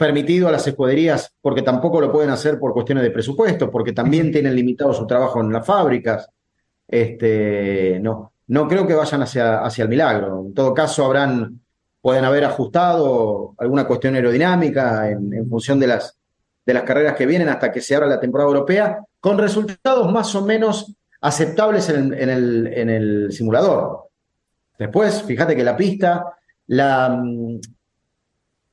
permitido 0.00 0.48
a 0.48 0.52
las 0.52 0.66
escuderías, 0.66 1.30
porque 1.42 1.60
tampoco 1.60 2.00
lo 2.00 2.10
pueden 2.10 2.30
hacer 2.30 2.58
por 2.58 2.72
cuestiones 2.72 3.04
de 3.04 3.10
presupuesto, 3.10 3.70
porque 3.70 3.92
también 3.92 4.32
tienen 4.32 4.56
limitado 4.56 4.94
su 4.94 5.06
trabajo 5.06 5.42
en 5.42 5.52
las 5.52 5.66
fábricas. 5.66 6.26
Este, 6.88 8.00
no, 8.00 8.32
no 8.48 8.66
creo 8.66 8.86
que 8.86 8.94
vayan 8.94 9.20
hacia, 9.20 9.60
hacia 9.62 9.82
el 9.82 9.90
milagro. 9.90 10.44
En 10.46 10.54
todo 10.54 10.72
caso, 10.72 11.04
habrán, 11.04 11.60
pueden 12.00 12.24
haber 12.24 12.46
ajustado 12.46 13.54
alguna 13.58 13.86
cuestión 13.86 14.14
aerodinámica 14.14 15.10
en, 15.10 15.34
en 15.34 15.46
función 15.50 15.78
de 15.78 15.88
las, 15.88 16.16
de 16.64 16.74
las 16.74 16.82
carreras 16.84 17.14
que 17.14 17.26
vienen 17.26 17.50
hasta 17.50 17.70
que 17.70 17.82
se 17.82 17.94
abra 17.94 18.08
la 18.08 18.18
temporada 18.18 18.48
europea, 18.48 19.04
con 19.20 19.36
resultados 19.36 20.10
más 20.10 20.34
o 20.34 20.42
menos 20.46 20.96
aceptables 21.20 21.90
en, 21.90 22.14
en 22.14 22.30
el, 22.30 22.66
en 22.74 22.88
el 22.88 23.32
simulador. 23.32 24.08
Después, 24.78 25.22
fíjate 25.22 25.54
que 25.54 25.62
la 25.62 25.76
pista, 25.76 26.24
la 26.68 27.22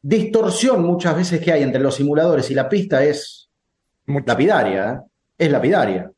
distorsión 0.01 0.83
muchas 0.83 1.15
veces 1.15 1.41
que 1.41 1.51
hay 1.51 1.63
entre 1.63 1.81
los 1.81 1.95
simuladores 1.95 2.49
y 2.51 2.53
la 2.53 2.69
pista 2.69 3.03
es 3.03 3.49
lapidaria, 4.25 4.93
¿eh? 4.93 4.99
es 5.37 5.51
lapidaria. 5.51 6.11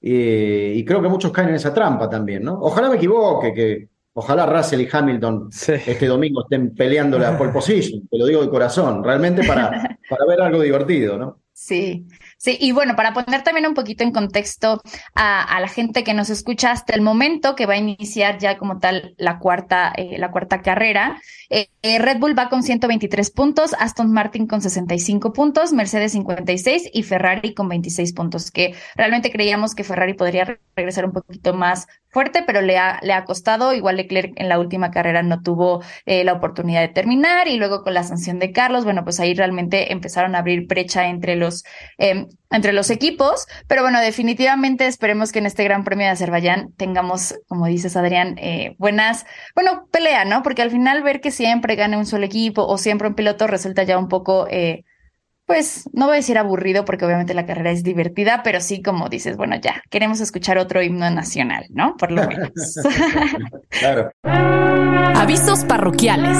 Eh, 0.00 0.74
y 0.76 0.84
creo 0.84 1.00
que 1.00 1.08
muchos 1.08 1.32
caen 1.32 1.50
en 1.50 1.54
esa 1.54 1.72
trampa 1.72 2.08
también, 2.08 2.42
¿no? 2.44 2.58
Ojalá 2.60 2.90
me 2.90 2.96
equivoque, 2.96 3.54
que 3.54 3.88
ojalá 4.12 4.46
Russell 4.46 4.82
y 4.82 4.88
Hamilton 4.90 5.48
este 5.50 6.06
domingo 6.06 6.42
estén 6.42 6.74
peleando 6.74 7.18
la 7.18 7.36
pole 7.38 7.52
position, 7.52 8.06
te 8.08 8.18
lo 8.18 8.26
digo 8.26 8.42
de 8.42 8.50
corazón, 8.50 9.02
realmente 9.02 9.46
para, 9.46 9.70
para 10.08 10.26
ver 10.26 10.42
algo 10.42 10.60
divertido, 10.60 11.16
¿no? 11.16 11.43
Sí, 11.56 12.04
sí, 12.36 12.58
y 12.60 12.72
bueno, 12.72 12.96
para 12.96 13.12
poner 13.12 13.42
también 13.42 13.64
un 13.68 13.74
poquito 13.74 14.02
en 14.02 14.10
contexto 14.10 14.82
a, 15.14 15.60
la 15.60 15.68
gente 15.68 16.02
que 16.02 16.12
nos 16.12 16.28
escucha 16.28 16.72
hasta 16.72 16.94
el 16.94 17.00
momento 17.00 17.54
que 17.54 17.64
va 17.64 17.74
a 17.74 17.76
iniciar 17.76 18.38
ya 18.38 18.58
como 18.58 18.80
tal 18.80 19.14
la 19.18 19.38
cuarta, 19.38 19.92
eh, 19.96 20.18
la 20.18 20.32
cuarta 20.32 20.62
carrera, 20.62 21.16
eh, 21.50 21.68
eh, 21.82 22.00
Red 22.00 22.18
Bull 22.18 22.36
va 22.36 22.48
con 22.48 22.64
123 22.64 23.30
puntos, 23.30 23.72
Aston 23.78 24.10
Martin 24.10 24.48
con 24.48 24.62
65 24.62 25.32
puntos, 25.32 25.72
Mercedes 25.72 26.10
56 26.12 26.90
y 26.92 27.04
Ferrari 27.04 27.54
con 27.54 27.68
26 27.68 28.12
puntos, 28.14 28.50
que 28.50 28.74
realmente 28.96 29.30
creíamos 29.30 29.76
que 29.76 29.84
Ferrari 29.84 30.14
podría 30.14 30.44
re- 30.44 30.60
regresar 30.74 31.04
un 31.04 31.12
poquito 31.12 31.54
más 31.54 31.86
fuerte, 32.14 32.42
pero 32.46 32.62
le 32.62 32.78
ha, 32.78 33.00
le 33.02 33.12
ha 33.12 33.24
costado. 33.24 33.74
Igual 33.74 33.96
Leclerc 33.96 34.32
en 34.36 34.48
la 34.48 34.58
última 34.58 34.90
carrera 34.90 35.22
no 35.22 35.42
tuvo 35.42 35.82
eh, 36.06 36.24
la 36.24 36.32
oportunidad 36.32 36.80
de 36.80 36.88
terminar 36.88 37.48
y 37.48 37.58
luego 37.58 37.82
con 37.82 37.92
la 37.92 38.04
sanción 38.04 38.38
de 38.38 38.52
Carlos, 38.52 38.84
bueno, 38.84 39.04
pues 39.04 39.20
ahí 39.20 39.34
realmente 39.34 39.92
empezaron 39.92 40.34
a 40.34 40.38
abrir 40.38 40.66
brecha 40.66 41.08
entre 41.08 41.36
los, 41.36 41.64
eh, 41.98 42.26
entre 42.50 42.72
los 42.72 42.88
equipos. 42.90 43.46
Pero 43.66 43.82
bueno, 43.82 44.00
definitivamente 44.00 44.86
esperemos 44.86 45.32
que 45.32 45.40
en 45.40 45.46
este 45.46 45.64
Gran 45.64 45.84
Premio 45.84 46.06
de 46.06 46.12
Azerbaiyán 46.12 46.72
tengamos, 46.76 47.34
como 47.48 47.66
dices 47.66 47.96
Adrián, 47.96 48.36
eh, 48.38 48.76
buenas, 48.78 49.26
bueno, 49.54 49.88
pelea, 49.90 50.24
¿no? 50.24 50.42
Porque 50.42 50.62
al 50.62 50.70
final 50.70 51.02
ver 51.02 51.20
que 51.20 51.30
siempre 51.30 51.74
gane 51.74 51.98
un 51.98 52.06
solo 52.06 52.24
equipo 52.24 52.64
o 52.64 52.78
siempre 52.78 53.08
un 53.08 53.14
piloto 53.14 53.46
resulta 53.46 53.82
ya 53.82 53.98
un 53.98 54.08
poco... 54.08 54.46
Eh, 54.48 54.84
pues 55.46 55.88
no 55.92 56.06
voy 56.06 56.14
a 56.14 56.16
decir 56.16 56.38
aburrido 56.38 56.84
porque 56.84 57.04
obviamente 57.04 57.34
la 57.34 57.46
carrera 57.46 57.70
es 57.70 57.82
divertida, 57.82 58.42
pero 58.42 58.60
sí 58.60 58.82
como 58.82 59.08
dices, 59.08 59.36
bueno, 59.36 59.56
ya, 59.56 59.82
queremos 59.90 60.20
escuchar 60.20 60.58
otro 60.58 60.82
himno 60.82 61.10
nacional, 61.10 61.66
¿no? 61.70 61.96
Por 61.96 62.12
lo 62.12 62.26
menos. 62.26 62.50
Claro. 63.68 64.12
Avisos 64.22 65.64
parroquiales. 65.64 66.36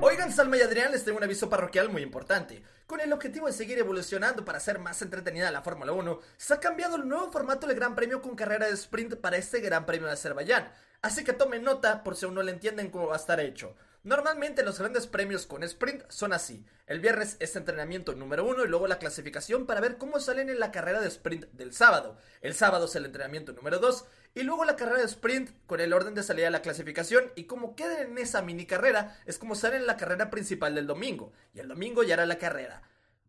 Oigan, 0.00 0.32
Salma 0.32 0.56
y 0.56 0.60
Adrián, 0.60 0.92
les 0.92 1.04
tengo 1.04 1.18
un 1.18 1.24
aviso 1.24 1.48
parroquial 1.48 1.90
muy 1.90 2.02
importante. 2.02 2.62
Con 2.86 3.00
el 3.00 3.12
objetivo 3.12 3.46
de 3.46 3.52
seguir 3.52 3.78
evolucionando 3.78 4.44
para 4.44 4.58
hacer 4.58 4.78
más 4.78 5.02
entretenida 5.02 5.50
la 5.50 5.62
Fórmula 5.62 5.92
1, 5.92 6.20
se 6.36 6.54
ha 6.54 6.60
cambiado 6.60 6.96
el 6.96 7.08
nuevo 7.08 7.30
formato 7.30 7.66
del 7.66 7.76
Gran 7.76 7.94
Premio 7.94 8.22
con 8.22 8.34
carrera 8.34 8.66
de 8.66 8.74
sprint 8.74 9.16
para 9.16 9.36
este 9.36 9.60
Gran 9.60 9.86
Premio 9.86 10.06
de 10.06 10.14
Azerbaiyán. 10.14 10.68
Así 11.02 11.22
que 11.22 11.32
tomen 11.32 11.62
nota 11.62 12.02
por 12.02 12.16
si 12.16 12.24
aún 12.24 12.34
no 12.34 12.42
le 12.42 12.52
entienden 12.52 12.90
cómo 12.90 13.08
va 13.08 13.14
a 13.14 13.18
estar 13.18 13.38
hecho. 13.40 13.74
Normalmente 14.04 14.62
los 14.62 14.78
grandes 14.78 15.06
premios 15.06 15.46
con 15.46 15.62
sprint 15.62 16.02
son 16.10 16.34
así. 16.34 16.66
El 16.86 17.00
viernes 17.00 17.38
es 17.40 17.56
entrenamiento 17.56 18.12
número 18.12 18.44
uno 18.44 18.62
y 18.62 18.68
luego 18.68 18.86
la 18.86 18.98
clasificación 18.98 19.64
para 19.64 19.80
ver 19.80 19.96
cómo 19.96 20.20
salen 20.20 20.50
en 20.50 20.60
la 20.60 20.72
carrera 20.72 21.00
de 21.00 21.08
sprint 21.08 21.46
del 21.52 21.72
sábado. 21.72 22.18
El 22.42 22.52
sábado 22.52 22.84
es 22.84 22.94
el 22.96 23.06
entrenamiento 23.06 23.54
número 23.54 23.78
dos 23.78 24.04
y 24.34 24.42
luego 24.42 24.66
la 24.66 24.76
carrera 24.76 24.98
de 24.98 25.06
sprint 25.06 25.52
con 25.64 25.80
el 25.80 25.94
orden 25.94 26.14
de 26.14 26.22
salida 26.22 26.44
de 26.44 26.50
la 26.50 26.60
clasificación 26.60 27.32
y 27.34 27.44
como 27.44 27.74
queden 27.76 28.10
en 28.10 28.18
esa 28.18 28.42
mini 28.42 28.66
carrera 28.66 29.18
es 29.24 29.38
como 29.38 29.54
salen 29.54 29.80
en 29.80 29.86
la 29.86 29.96
carrera 29.96 30.28
principal 30.28 30.74
del 30.74 30.86
domingo. 30.86 31.32
Y 31.54 31.60
el 31.60 31.68
domingo 31.68 32.02
ya 32.02 32.12
era 32.12 32.26
la 32.26 32.36
carrera. 32.36 32.82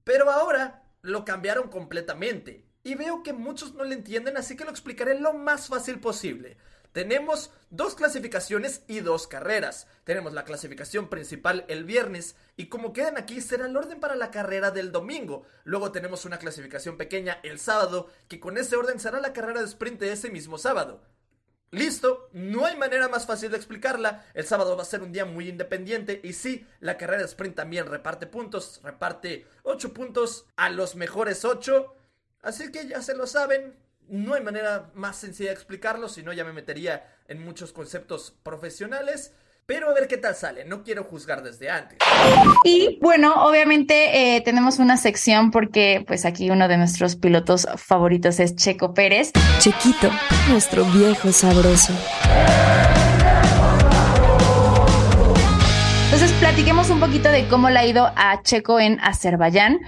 Pero 0.04 0.30
ahora 0.30 0.84
lo 1.02 1.24
cambiaron 1.24 1.70
completamente. 1.70 2.66
Y 2.84 2.96
veo 2.96 3.24
que 3.24 3.32
muchos 3.32 3.76
no 3.76 3.86
le 3.86 3.96
entienden, 3.96 4.36
así 4.36 4.58
que 4.58 4.66
lo 4.66 4.72
explicaré 4.72 5.18
lo 5.18 5.32
más 5.32 5.70
fácil 5.70 6.02
posible. 6.02 6.58
Tenemos 6.96 7.52
dos 7.72 7.94
clasificaciones 7.94 8.84
y 8.88 9.02
dos 9.02 9.28
carreras. 9.28 9.86
Tenemos 10.06 10.32
la 10.32 10.46
clasificación 10.46 11.10
principal 11.10 11.66
el 11.68 11.84
viernes 11.84 12.38
y 12.56 12.68
como 12.68 12.94
quedan 12.94 13.18
aquí 13.18 13.42
será 13.42 13.66
el 13.66 13.76
orden 13.76 14.00
para 14.00 14.16
la 14.16 14.32
carrera 14.32 14.72
del 14.72 14.94
domingo. 14.94 15.44
Luego 15.66 15.92
tenemos 15.92 16.24
una 16.24 16.40
clasificación 16.40 16.96
pequeña 16.96 17.38
el 17.44 17.60
sábado 17.60 18.10
que 18.30 18.40
con 18.40 18.58
ese 18.58 18.78
orden 18.78 19.02
será 19.02 19.20
la 19.20 19.34
carrera 19.34 19.60
de 19.60 19.68
sprint 19.68 20.00
de 20.00 20.14
ese 20.14 20.30
mismo 20.30 20.58
sábado. 20.58 21.02
Listo, 21.70 22.30
no 22.32 22.66
hay 22.66 22.78
manera 22.78 23.10
más 23.10 23.26
fácil 23.26 23.52
de 23.52 23.58
explicarla. 23.58 24.26
El 24.34 24.46
sábado 24.46 24.78
va 24.78 24.84
a 24.84 24.86
ser 24.86 25.04
un 25.04 25.12
día 25.12 25.26
muy 25.26 25.50
independiente 25.50 26.22
y 26.24 26.32
sí, 26.32 26.66
la 26.80 26.96
carrera 26.96 27.24
de 27.24 27.28
sprint 27.28 27.58
también 27.58 27.88
reparte 27.88 28.26
puntos, 28.26 28.80
reparte 28.84 29.46
8 29.64 29.94
puntos 29.94 30.46
a 30.56 30.70
los 30.70 30.96
mejores 30.96 31.44
8. 31.44 31.94
Así 32.42 32.72
que 32.72 32.88
ya 32.88 33.02
se 33.02 33.16
lo 33.16 33.28
saben, 33.28 33.76
no 34.10 34.34
hay 34.34 34.42
manera 34.42 34.92
más 34.94 35.18
sencilla 35.18 35.50
de 35.50 35.56
explicarlo, 35.56 36.10
si 36.10 36.24
no 36.24 36.34
ya 36.34 36.44
me 36.44 36.54
metería 36.54 37.06
en 37.28 37.44
muchos 37.44 37.74
conceptos 37.74 38.36
profesionales. 38.44 39.34
Pero 39.68 39.90
a 39.90 39.94
ver 39.96 40.08
qué 40.08 40.18
tal 40.18 40.36
sale, 40.36 40.64
no 40.64 40.84
quiero 40.84 41.04
juzgar 41.04 41.42
desde 41.42 41.72
antes. 41.72 41.98
Y 42.64 43.00
bueno, 43.02 43.34
obviamente 43.48 44.36
eh, 44.36 44.42
tenemos 44.42 44.78
una 44.78 44.96
sección 44.96 45.50
porque 45.50 46.04
pues 46.06 46.24
aquí 46.26 46.52
uno 46.52 46.68
de 46.68 46.78
nuestros 46.78 47.16
pilotos 47.16 47.68
favoritos 47.76 48.40
es 48.40 48.56
Checo 48.56 48.94
Pérez. 48.94 49.32
Chequito, 49.58 50.12
nuestro 50.50 50.86
viejo 50.86 51.32
sabroso. 51.32 51.94
Entonces 56.06 56.32
platiquemos 56.40 56.92
un 56.92 57.00
poquito 57.00 57.30
de 57.30 57.48
cómo 57.48 57.72
le 57.72 57.80
ha 57.80 57.86
ido 57.88 58.12
a 58.16 58.44
Checo 58.44 58.80
en 58.80 59.00
Azerbaiyán 59.00 59.80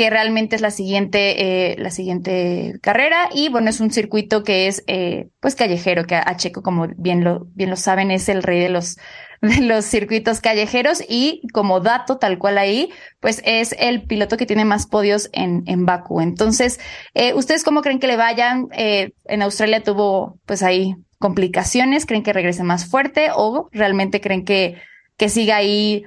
que 0.00 0.08
realmente 0.08 0.56
es 0.56 0.62
la 0.62 0.70
siguiente, 0.70 1.72
eh, 1.72 1.76
la 1.78 1.90
siguiente 1.90 2.78
carrera. 2.80 3.28
Y 3.34 3.50
bueno, 3.50 3.68
es 3.68 3.80
un 3.80 3.90
circuito 3.90 4.44
que 4.44 4.66
es 4.66 4.82
eh, 4.86 5.28
pues 5.40 5.54
callejero, 5.54 6.06
que 6.06 6.14
a, 6.14 6.36
Checo, 6.38 6.62
como 6.62 6.88
bien 6.96 7.22
lo, 7.22 7.48
bien 7.54 7.68
lo 7.68 7.76
saben, 7.76 8.10
es 8.10 8.30
el 8.30 8.42
rey 8.42 8.60
de 8.60 8.70
los, 8.70 8.96
de 9.42 9.60
los 9.60 9.84
circuitos 9.84 10.40
callejeros. 10.40 11.04
Y 11.06 11.42
como 11.52 11.80
dato, 11.80 12.16
tal 12.16 12.38
cual 12.38 12.56
ahí, 12.56 12.88
pues 13.20 13.42
es 13.44 13.76
el 13.78 14.04
piloto 14.04 14.38
que 14.38 14.46
tiene 14.46 14.64
más 14.64 14.86
podios 14.86 15.28
en, 15.34 15.64
en 15.66 15.84
Baku. 15.84 16.22
Entonces, 16.22 16.80
eh, 17.12 17.34
¿ustedes 17.34 17.62
cómo 17.62 17.82
creen 17.82 18.00
que 18.00 18.06
le 18.06 18.16
vayan? 18.16 18.68
En 18.72 19.42
Australia 19.42 19.82
tuvo 19.82 20.38
pues 20.46 20.62
ahí 20.62 20.94
complicaciones, 21.18 22.06
¿creen 22.06 22.22
que 22.22 22.32
regrese 22.32 22.62
más 22.62 22.86
fuerte 22.86 23.28
o 23.36 23.68
realmente 23.70 24.22
creen 24.22 24.46
que, 24.46 24.80
que 25.18 25.28
siga 25.28 25.56
ahí 25.56 26.04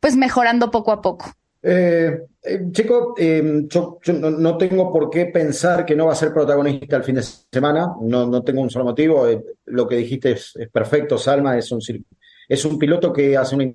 pues 0.00 0.14
mejorando 0.14 0.70
poco 0.70 0.92
a 0.92 1.00
poco? 1.00 1.32
Eh, 1.66 2.26
eh, 2.42 2.60
Chico, 2.72 3.14
eh, 3.16 3.64
yo, 3.66 3.98
yo 4.02 4.12
no, 4.12 4.58
tengo 4.58 4.92
por 4.92 5.08
qué 5.08 5.26
pensar 5.26 5.86
que 5.86 5.96
no 5.96 6.06
va 6.06 6.12
a 6.12 6.16
ser 6.16 6.30
protagonista 6.30 6.96
el 6.96 7.02
fin 7.02 7.14
de 7.14 7.22
semana. 7.22 7.94
No, 8.02 8.26
no 8.26 8.42
tengo 8.42 8.60
un 8.60 8.68
solo 8.68 8.84
motivo. 8.84 9.26
Eh, 9.26 9.42
lo 9.66 9.88
que 9.88 9.96
dijiste 9.96 10.32
es, 10.32 10.52
perfecto, 10.70 11.16
Salma. 11.16 11.56
Es 11.56 11.72
un, 11.72 11.80
es 12.48 12.64
un 12.66 12.78
piloto 12.78 13.10
que 13.14 13.38
hace 13.38 13.56
una, 13.56 13.72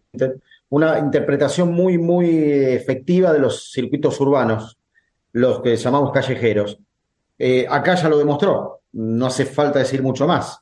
una 0.70 1.00
interpretación 1.00 1.74
muy, 1.74 1.98
muy 1.98 2.30
efectiva 2.30 3.34
de 3.34 3.40
los 3.40 3.72
circuitos 3.72 4.20
urbanos, 4.20 4.78
los 5.32 5.62
que 5.62 5.76
llamamos 5.76 6.12
callejeros. 6.12 6.78
Acá 7.70 7.96
ya 7.96 8.10
lo 8.10 8.20
demostró. 8.20 8.82
No 8.92 9.26
hace 9.26 9.46
falta 9.46 9.80
decir 9.80 10.04
mucho 10.04 10.28
más. 10.28 10.60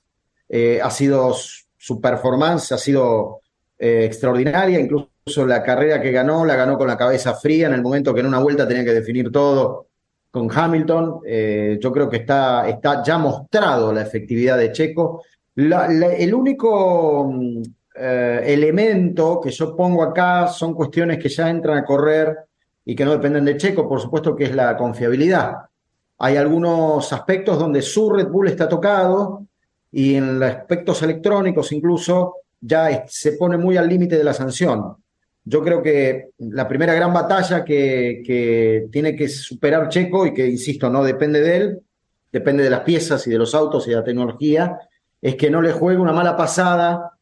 Ha 0.82 0.92
sido 0.92 1.36
su 1.78 2.00
performance, 2.00 2.72
ha 2.72 2.78
sido 2.78 3.42
extraordinaria. 3.78 4.80
Incluso 4.80 5.10
la 5.46 5.64
carrera 5.64 6.02
que 6.02 6.12
ganó, 6.12 6.46
la 6.46 6.56
ganó 6.56 6.78
con 6.78 6.88
la 6.88 6.98
cabeza 6.98 7.34
fría 7.36 7.68
en 7.68 7.74
el 7.74 7.82
momento 7.82 8.14
que 8.14 8.22
en 8.22 8.28
una 8.28 8.40
vuelta 8.40 8.68
tenía 8.68 8.86
que 8.86 8.94
definir 8.94 9.32
todo 9.32 9.88
con 10.32 10.50
Hamilton. 10.52 11.22
Eh, 11.26 11.78
yo 11.82 11.92
creo 11.92 12.10
que 12.10 12.18
está, 12.18 12.68
está 12.68 13.04
ya 13.04 13.18
mostrado 13.18 13.92
la 13.92 14.02
efectividad 14.02 14.58
de 14.58 14.72
Checo. 14.72 15.24
El 15.56 16.34
único 16.34 17.30
mm, 17.32 17.62
eh, 17.96 18.42
elemento 18.46 19.42
que 19.42 19.50
yo 19.50 19.76
pongo 19.76 20.04
acá 20.04 20.48
son 20.48 20.74
cuestiones 20.74 21.18
que 21.18 21.30
ya 21.30 21.50
entran 21.50 21.80
a 21.80 21.86
correr 21.86 22.38
y 22.86 22.96
que 22.96 23.04
no 23.04 23.12
dependen 23.12 23.46
de 23.46 23.58
Checo, 23.58 23.88
por 23.88 24.00
supuesto 24.00 24.36
que 24.36 24.46
es 24.46 24.56
la 24.56 24.78
confiabilidad. 24.78 25.54
Hay 26.20 26.38
algunos 26.38 27.12
aspectos 27.12 27.60
donde 27.60 27.82
su 27.82 28.10
Red 28.10 28.28
Bull 28.28 28.48
está 28.48 28.68
tocado 28.68 29.46
y 29.92 30.16
en 30.16 30.40
los 30.40 30.50
aspectos 30.50 31.02
electrónicos 31.04 31.72
incluso 31.72 32.36
ya 32.60 33.06
se 33.08 33.34
pone 33.34 33.58
muy 33.58 33.78
al 33.78 33.88
límite 33.88 34.18
de 34.18 34.24
la 34.24 34.34
sanción. 34.34 34.96
Yo 35.50 35.64
creo 35.64 35.82
que 35.82 36.32
la 36.40 36.68
primera 36.68 36.94
gran 36.94 37.14
batalla 37.14 37.64
que, 37.64 38.90
tiene 38.92 39.16
que 39.16 39.30
superar 39.30 39.88
Checo 39.88 40.26
y 40.26 40.34
que, 40.34 40.46
insisto, 40.46 40.90
no 40.90 41.06
depende 41.06 41.40
de 41.40 41.56
él, 41.56 41.80
depende 42.30 42.64
de 42.64 42.70
las 42.70 42.82
piezas 42.82 43.26
y 43.28 43.30
de 43.30 43.38
los 43.38 43.56
autos 43.56 43.88
y 43.88 43.92
de 43.92 43.96
la 43.96 44.04
tecnología, 44.04 44.78
es 45.22 45.36
que 45.36 45.50
no 45.50 45.62
le 45.62 45.72
juegue 45.72 46.02
una 46.02 46.12
mala 46.12 46.36
pasada, 46.36 47.14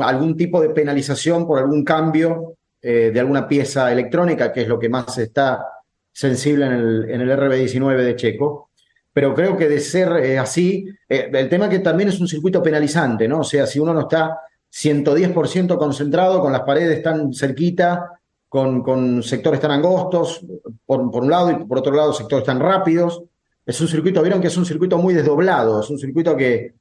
algún 0.00 0.34
tipo 0.34 0.62
de 0.62 0.70
penalización 0.70 1.46
por 1.46 1.58
algún 1.58 1.84
cambio 1.84 2.54
eh, 2.80 3.10
de 3.12 3.20
alguna 3.20 3.46
pieza 3.46 3.92
electrónica, 3.92 4.50
que 4.50 4.62
es 4.62 4.68
lo 4.68 4.78
que 4.78 4.88
más 4.88 5.18
está 5.18 5.62
sensible 6.10 6.64
en 6.64 6.72
el, 6.72 7.10
en 7.10 7.20
el 7.20 7.30
RB19 7.30 7.96
de 7.98 8.16
Checo. 8.16 8.70
Pero 9.12 9.34
creo 9.34 9.58
que 9.58 9.68
de 9.68 9.80
ser 9.80 10.10
eh, 10.24 10.38
así, 10.38 10.88
eh, 11.06 11.30
el 11.30 11.50
tema 11.50 11.68
que 11.68 11.80
también 11.80 12.08
es 12.08 12.18
un 12.18 12.28
circuito 12.28 12.62
penalizante, 12.62 13.28
¿no? 13.28 13.40
O 13.40 13.44
sea, 13.44 13.66
si 13.66 13.78
uno 13.78 13.92
no 13.92 14.00
está 14.00 14.40
110% 14.76 15.78
concentrado, 15.78 16.40
con 16.40 16.52
las 16.52 16.62
paredes 16.62 17.02
tan 17.02 17.32
cerquita, 17.32 18.20
con, 18.48 18.82
con 18.82 19.22
sectores 19.22 19.58
tan 19.58 19.70
angostos, 19.70 20.44
por, 20.84 21.10
por 21.10 21.22
un 21.22 21.30
lado, 21.30 21.50
y 21.50 21.64
por 21.64 21.78
otro 21.78 21.94
lado, 21.94 22.12
sectores 22.12 22.44
tan 22.44 22.60
rápidos. 22.60 23.22
Es 23.64 23.80
un 23.80 23.88
circuito, 23.88 24.20
vieron 24.20 24.40
que 24.40 24.48
es 24.48 24.56
un 24.56 24.66
circuito 24.66 24.98
muy 24.98 25.14
desdoblado, 25.14 25.80
es 25.80 25.88
un 25.88 25.98
circuito 25.98 26.36
que 26.36 26.74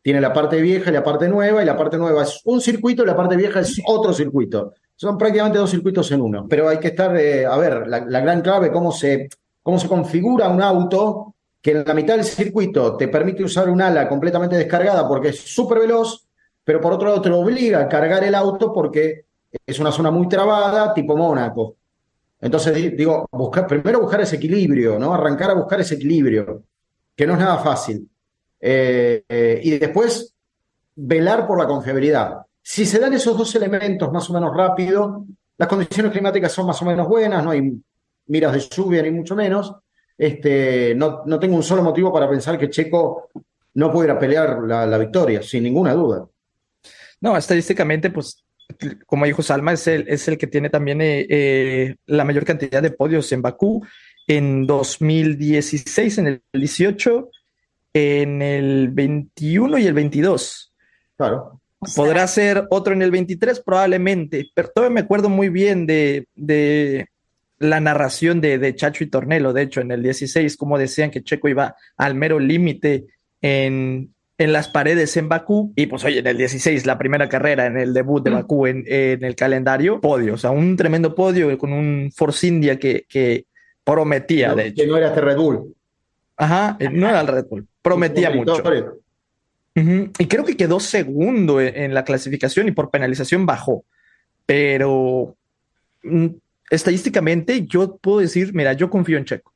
tiene 0.00 0.20
la 0.20 0.32
parte 0.32 0.60
vieja 0.60 0.90
y 0.90 0.94
la 0.94 1.02
parte 1.02 1.28
nueva, 1.28 1.62
y 1.62 1.66
la 1.66 1.76
parte 1.76 1.98
nueva 1.98 2.22
es 2.22 2.40
un 2.44 2.60
circuito 2.60 3.02
y 3.02 3.06
la 3.06 3.16
parte 3.16 3.36
vieja 3.36 3.60
es 3.60 3.80
otro 3.84 4.12
circuito. 4.12 4.74
Son 4.94 5.18
prácticamente 5.18 5.58
dos 5.58 5.70
circuitos 5.70 6.10
en 6.12 6.20
uno. 6.22 6.46
Pero 6.48 6.68
hay 6.68 6.78
que 6.78 6.88
estar, 6.88 7.16
eh, 7.16 7.44
a 7.44 7.56
ver, 7.56 7.88
la, 7.88 8.04
la 8.06 8.20
gran 8.20 8.42
clave, 8.42 8.70
cómo 8.70 8.92
se, 8.92 9.28
cómo 9.62 9.78
se 9.78 9.88
configura 9.88 10.48
un 10.48 10.62
auto 10.62 11.34
que 11.60 11.72
en 11.72 11.84
la 11.84 11.94
mitad 11.94 12.14
del 12.14 12.24
circuito 12.24 12.96
te 12.96 13.08
permite 13.08 13.42
usar 13.42 13.68
un 13.68 13.82
ala 13.82 14.08
completamente 14.08 14.56
descargada 14.56 15.06
porque 15.06 15.28
es 15.28 15.40
súper 15.40 15.80
veloz, 15.80 16.26
pero 16.70 16.80
por 16.80 16.92
otro 16.92 17.08
lado 17.08 17.20
te 17.20 17.28
lo 17.28 17.40
obliga 17.40 17.80
a 17.80 17.88
cargar 17.88 18.22
el 18.22 18.32
auto 18.32 18.72
porque 18.72 19.24
es 19.66 19.80
una 19.80 19.90
zona 19.90 20.12
muy 20.12 20.28
trabada, 20.28 20.94
tipo 20.94 21.16
Mónaco. 21.16 21.74
Entonces, 22.40 22.72
di- 22.76 22.90
digo, 22.90 23.28
buscar, 23.32 23.66
primero 23.66 24.00
buscar 24.00 24.20
ese 24.20 24.36
equilibrio, 24.36 24.96
¿no? 24.96 25.12
Arrancar 25.12 25.50
a 25.50 25.54
buscar 25.54 25.80
ese 25.80 25.96
equilibrio, 25.96 26.62
que 27.16 27.26
no 27.26 27.32
es 27.32 27.40
nada 27.40 27.58
fácil. 27.58 28.08
Eh, 28.60 29.24
eh, 29.28 29.60
y 29.64 29.78
después, 29.80 30.32
velar 30.94 31.44
por 31.44 31.58
la 31.58 31.66
confiabilidad. 31.66 32.36
Si 32.62 32.86
se 32.86 33.00
dan 33.00 33.14
esos 33.14 33.36
dos 33.36 33.52
elementos 33.56 34.12
más 34.12 34.30
o 34.30 34.32
menos 34.32 34.56
rápido, 34.56 35.24
las 35.58 35.68
condiciones 35.68 36.12
climáticas 36.12 36.52
son 36.52 36.66
más 36.66 36.80
o 36.82 36.84
menos 36.84 37.08
buenas, 37.08 37.42
no 37.42 37.50
hay 37.50 37.68
miras 38.28 38.52
de 38.52 38.60
lluvia 38.60 39.02
ni 39.02 39.10
mucho 39.10 39.34
menos. 39.34 39.74
Este, 40.16 40.94
no, 40.94 41.22
no 41.26 41.40
tengo 41.40 41.56
un 41.56 41.64
solo 41.64 41.82
motivo 41.82 42.12
para 42.12 42.30
pensar 42.30 42.56
que 42.56 42.70
Checo 42.70 43.28
no 43.74 43.90
pudiera 43.90 44.16
pelear 44.16 44.60
la 44.62 44.98
victoria, 44.98 45.42
sin 45.42 45.64
ninguna 45.64 45.94
duda. 45.94 46.28
No, 47.20 47.36
estadísticamente, 47.36 48.10
pues, 48.10 48.44
como 49.06 49.26
dijo 49.26 49.42
Salma, 49.42 49.72
es 49.72 49.86
el, 49.86 50.08
es 50.08 50.26
el 50.28 50.38
que 50.38 50.46
tiene 50.46 50.70
también 50.70 51.00
eh, 51.00 51.26
eh, 51.28 51.96
la 52.06 52.24
mayor 52.24 52.44
cantidad 52.44 52.82
de 52.82 52.90
podios 52.90 53.30
en 53.32 53.42
Bakú 53.42 53.84
en 54.26 54.66
2016, 54.66 56.18
en 56.18 56.26
el 56.26 56.42
18, 56.52 57.30
en 57.92 58.42
el 58.42 58.88
21 58.90 59.78
y 59.78 59.86
el 59.86 59.94
22. 59.94 60.72
Claro. 61.16 61.60
Podrá 61.96 62.26
ser 62.26 62.66
otro 62.70 62.92
en 62.92 63.02
el 63.02 63.10
23, 63.10 63.60
probablemente, 63.60 64.50
pero 64.54 64.70
todavía 64.74 64.94
me 64.94 65.00
acuerdo 65.00 65.28
muy 65.28 65.48
bien 65.48 65.86
de, 65.86 66.28
de 66.34 67.08
la 67.58 67.80
narración 67.80 68.40
de, 68.40 68.58
de, 68.58 68.74
Chacho 68.74 69.02
y 69.02 69.08
Tornelo, 69.08 69.52
de 69.52 69.62
hecho, 69.62 69.80
en 69.80 69.90
el 69.90 70.02
16, 70.02 70.56
como 70.56 70.78
decían 70.78 71.10
que 71.10 71.24
Checo 71.24 71.48
iba 71.48 71.74
al 71.96 72.14
mero 72.14 72.38
límite 72.38 73.06
en, 73.40 74.14
en 74.40 74.54
las 74.54 74.68
paredes 74.68 75.18
en 75.18 75.28
Bakú. 75.28 75.72
Y 75.76 75.84
pues 75.86 76.02
oye, 76.02 76.20
en 76.20 76.26
el 76.26 76.38
16, 76.38 76.86
la 76.86 76.96
primera 76.96 77.28
carrera, 77.28 77.66
en 77.66 77.76
el 77.76 77.92
debut 77.92 78.24
de 78.24 78.30
Bakú 78.30 78.66
en, 78.66 78.84
en 78.86 79.22
el 79.22 79.36
calendario, 79.36 80.00
podio, 80.00 80.32
o 80.34 80.38
sea, 80.38 80.50
un 80.50 80.76
tremendo 80.78 81.14
podio 81.14 81.56
con 81.58 81.74
un 81.74 82.10
Force 82.16 82.46
India 82.46 82.78
que, 82.78 83.04
que 83.06 83.44
prometía, 83.84 84.48
no, 84.48 84.56
de 84.56 84.68
hecho. 84.68 84.82
Que 84.82 84.88
no 84.88 84.96
era 84.96 85.08
este 85.08 85.20
Red 85.20 85.36
Bull. 85.36 85.74
Ajá, 86.38 86.78
no 86.90 87.06
era 87.06 87.20
el 87.20 87.26
Red 87.26 87.44
Bull, 87.50 87.66
prometía 87.82 88.30
mucho. 88.30 88.62
Uh 89.76 89.80
-huh. 89.80 90.10
Y 90.18 90.26
creo 90.26 90.42
que 90.42 90.56
quedó 90.56 90.80
segundo 90.80 91.60
en, 91.60 91.76
en, 91.76 91.94
la 91.94 92.02
clasificación 92.02 92.66
y 92.66 92.72
por 92.72 92.90
penalización 92.90 93.44
bajó. 93.44 93.84
Pero 94.46 95.36
mm, 96.02 96.28
estadísticamente 96.70 97.66
yo 97.66 97.98
puedo 97.98 98.20
decir, 98.20 98.54
mira, 98.54 98.72
yo 98.72 98.88
confío 98.88 99.18
en 99.18 99.26
Checo. 99.26 99.52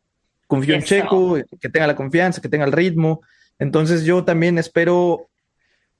Confío 0.47 0.77
Eso. 0.77 0.95
en 0.95 1.03
Checo, 1.03 1.39
que 1.59 1.71
tenga 1.71 1.87
la 1.87 1.97
confianza, 1.97 2.43
que 2.43 2.51
tenga 2.51 2.67
el 2.67 2.73
ritmo. 2.73 3.23
Entonces 3.59 4.05
yo 4.05 4.25
también 4.25 4.59
espero 4.59 5.29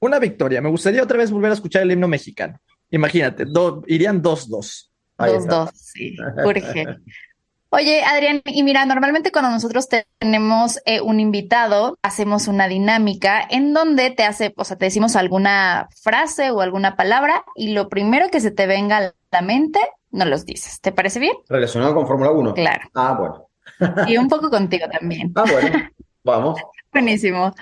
una 0.01 0.19
victoria. 0.19 0.61
Me 0.61 0.71
gustaría 0.71 1.03
otra 1.03 1.19
vez 1.19 1.31
volver 1.31 1.51
a 1.51 1.55
escuchar 1.55 1.83
el 1.83 1.93
himno 1.93 2.09
mexicano. 2.09 2.59
Imagínate, 2.91 3.45
do, 3.45 3.83
irían 3.87 4.23
2-2. 4.23 4.91
2-2, 5.19 5.71
sí, 5.73 6.17
urge. 6.45 6.87
Oye, 7.77 8.05
Adrián, 8.05 8.41
y 8.45 8.63
mira, 8.63 8.87
normalmente 8.87 9.33
cuando 9.33 9.51
nosotros 9.51 9.89
tenemos 10.19 10.79
eh, 10.87 11.01
un 11.01 11.19
invitado, 11.19 11.99
hacemos 12.03 12.47
una 12.47 12.69
dinámica 12.69 13.41
en 13.51 13.75
donde 13.75 14.11
te 14.11 14.23
hace, 14.23 14.55
o 14.57 14.63
sea, 14.63 14.79
te 14.79 14.85
decimos 14.85 15.17
alguna 15.17 15.89
frase 16.01 16.53
o 16.53 16.61
alguna 16.61 16.95
palabra 16.95 17.45
y 17.57 17.73
lo 17.73 17.89
primero 17.89 18.29
que 18.31 18.41
se 18.41 18.53
te 18.53 18.69
venga 18.69 18.99
a 18.99 19.13
la 19.33 19.43
mente, 19.43 19.81
nos 20.13 20.29
los 20.29 20.47
dices. 20.47 20.81
¿Te 20.81 20.93
parece 20.93 21.19
bien? 21.19 21.35
Relacionado 21.49 21.97
con 21.97 22.07
Fórmula 22.07 22.31
1. 22.31 22.55
Claro. 22.55 22.89
Ah, 22.95 23.17
bueno. 23.19 23.49
y 24.07 24.19
un 24.19 24.29
poco 24.29 24.51
contigo 24.51 24.87
también. 24.89 25.33
Ah, 25.35 25.45
bueno. 25.51 25.91
Vamos. 26.23 26.61
Buenísimo. 26.95 27.53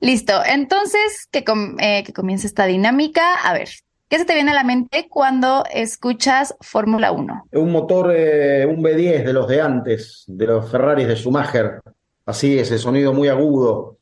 Listo. 0.00 0.34
Entonces, 0.44 1.26
que, 1.30 1.44
com 1.44 1.76
eh, 1.80 2.04
que 2.04 2.12
comience 2.12 2.46
esta 2.46 2.66
dinámica. 2.66 3.34
A 3.42 3.54
ver, 3.54 3.68
¿Qué 4.12 4.18
se 4.18 4.26
te 4.26 4.34
viene 4.34 4.50
a 4.50 4.54
la 4.54 4.62
mente 4.62 5.08
cuando 5.08 5.64
escuchas 5.72 6.54
Fórmula 6.60 7.12
1? 7.12 7.46
Un 7.52 7.72
motor, 7.72 8.12
eh, 8.14 8.66
un 8.66 8.82
V10 8.82 9.24
de 9.24 9.32
los 9.32 9.48
de 9.48 9.62
antes, 9.62 10.24
de 10.26 10.46
los 10.48 10.70
Ferraris 10.70 11.08
de 11.08 11.16
Schumacher. 11.16 11.80
Así, 12.26 12.58
ese 12.58 12.76
sonido 12.76 13.14
muy 13.14 13.28
agudo, 13.28 13.96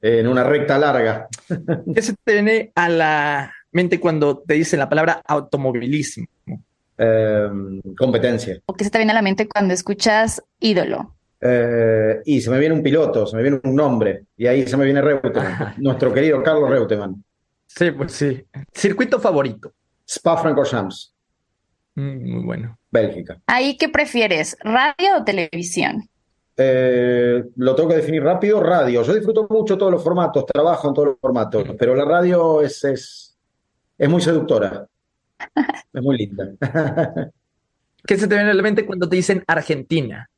eh, 0.00 0.20
en 0.20 0.28
una 0.28 0.44
recta 0.44 0.78
larga. 0.78 1.28
¿Qué 1.94 2.00
se 2.00 2.14
te 2.24 2.32
viene 2.32 2.72
a 2.74 2.88
la 2.88 3.52
mente 3.70 4.00
cuando 4.00 4.38
te 4.38 4.54
dicen 4.54 4.78
la 4.78 4.88
palabra 4.88 5.20
automovilismo? 5.26 6.24
Eh, 6.96 7.48
competencia. 7.98 8.60
¿O 8.64 8.72
qué 8.72 8.84
se 8.84 8.90
te 8.90 8.96
viene 8.96 9.12
a 9.12 9.16
la 9.16 9.22
mente 9.22 9.46
cuando 9.46 9.74
escuchas 9.74 10.42
ídolo? 10.58 11.14
Eh, 11.46 12.22
y 12.24 12.40
se 12.40 12.50
me 12.50 12.58
viene 12.58 12.74
un 12.74 12.82
piloto, 12.82 13.26
se 13.26 13.36
me 13.36 13.42
viene 13.42 13.60
un 13.62 13.74
nombre, 13.74 14.24
y 14.34 14.46
ahí 14.46 14.66
se 14.66 14.78
me 14.78 14.86
viene 14.86 15.02
Reutemann, 15.02 15.74
nuestro 15.78 16.10
querido 16.10 16.42
Carlos 16.42 16.70
Reutemann. 16.70 17.22
Sí, 17.66 17.90
pues 17.90 18.12
sí. 18.12 18.42
Circuito 18.72 19.20
favorito. 19.20 19.74
Spa-Francorchamps. 20.08 21.14
Mm, 21.96 22.32
muy 22.32 22.44
bueno. 22.44 22.78
Bélgica. 22.90 23.38
¿Ahí 23.46 23.76
qué 23.76 23.90
prefieres, 23.90 24.56
radio 24.62 25.18
o 25.18 25.24
televisión? 25.24 26.08
Eh, 26.56 27.44
lo 27.56 27.74
tengo 27.74 27.90
que 27.90 27.96
definir 27.96 28.22
rápido, 28.22 28.62
radio. 28.62 29.02
Yo 29.02 29.12
disfruto 29.12 29.46
mucho 29.50 29.76
todos 29.76 29.92
los 29.92 30.02
formatos, 30.02 30.46
trabajo 30.46 30.88
en 30.88 30.94
todos 30.94 31.08
los 31.08 31.18
formatos, 31.20 31.64
pero 31.78 31.94
la 31.94 32.06
radio 32.06 32.62
es, 32.62 32.82
es, 32.84 33.36
es 33.98 34.08
muy 34.08 34.22
seductora. 34.22 34.86
es 35.92 36.02
muy 36.02 36.16
linda. 36.16 36.48
¿Qué 38.06 38.16
se 38.16 38.28
te 38.28 38.34
viene 38.34 38.50
a 38.50 38.54
la 38.54 38.62
mente 38.62 38.86
cuando 38.86 39.08
te 39.08 39.16
dicen 39.16 39.44
Argentina? 39.46 40.30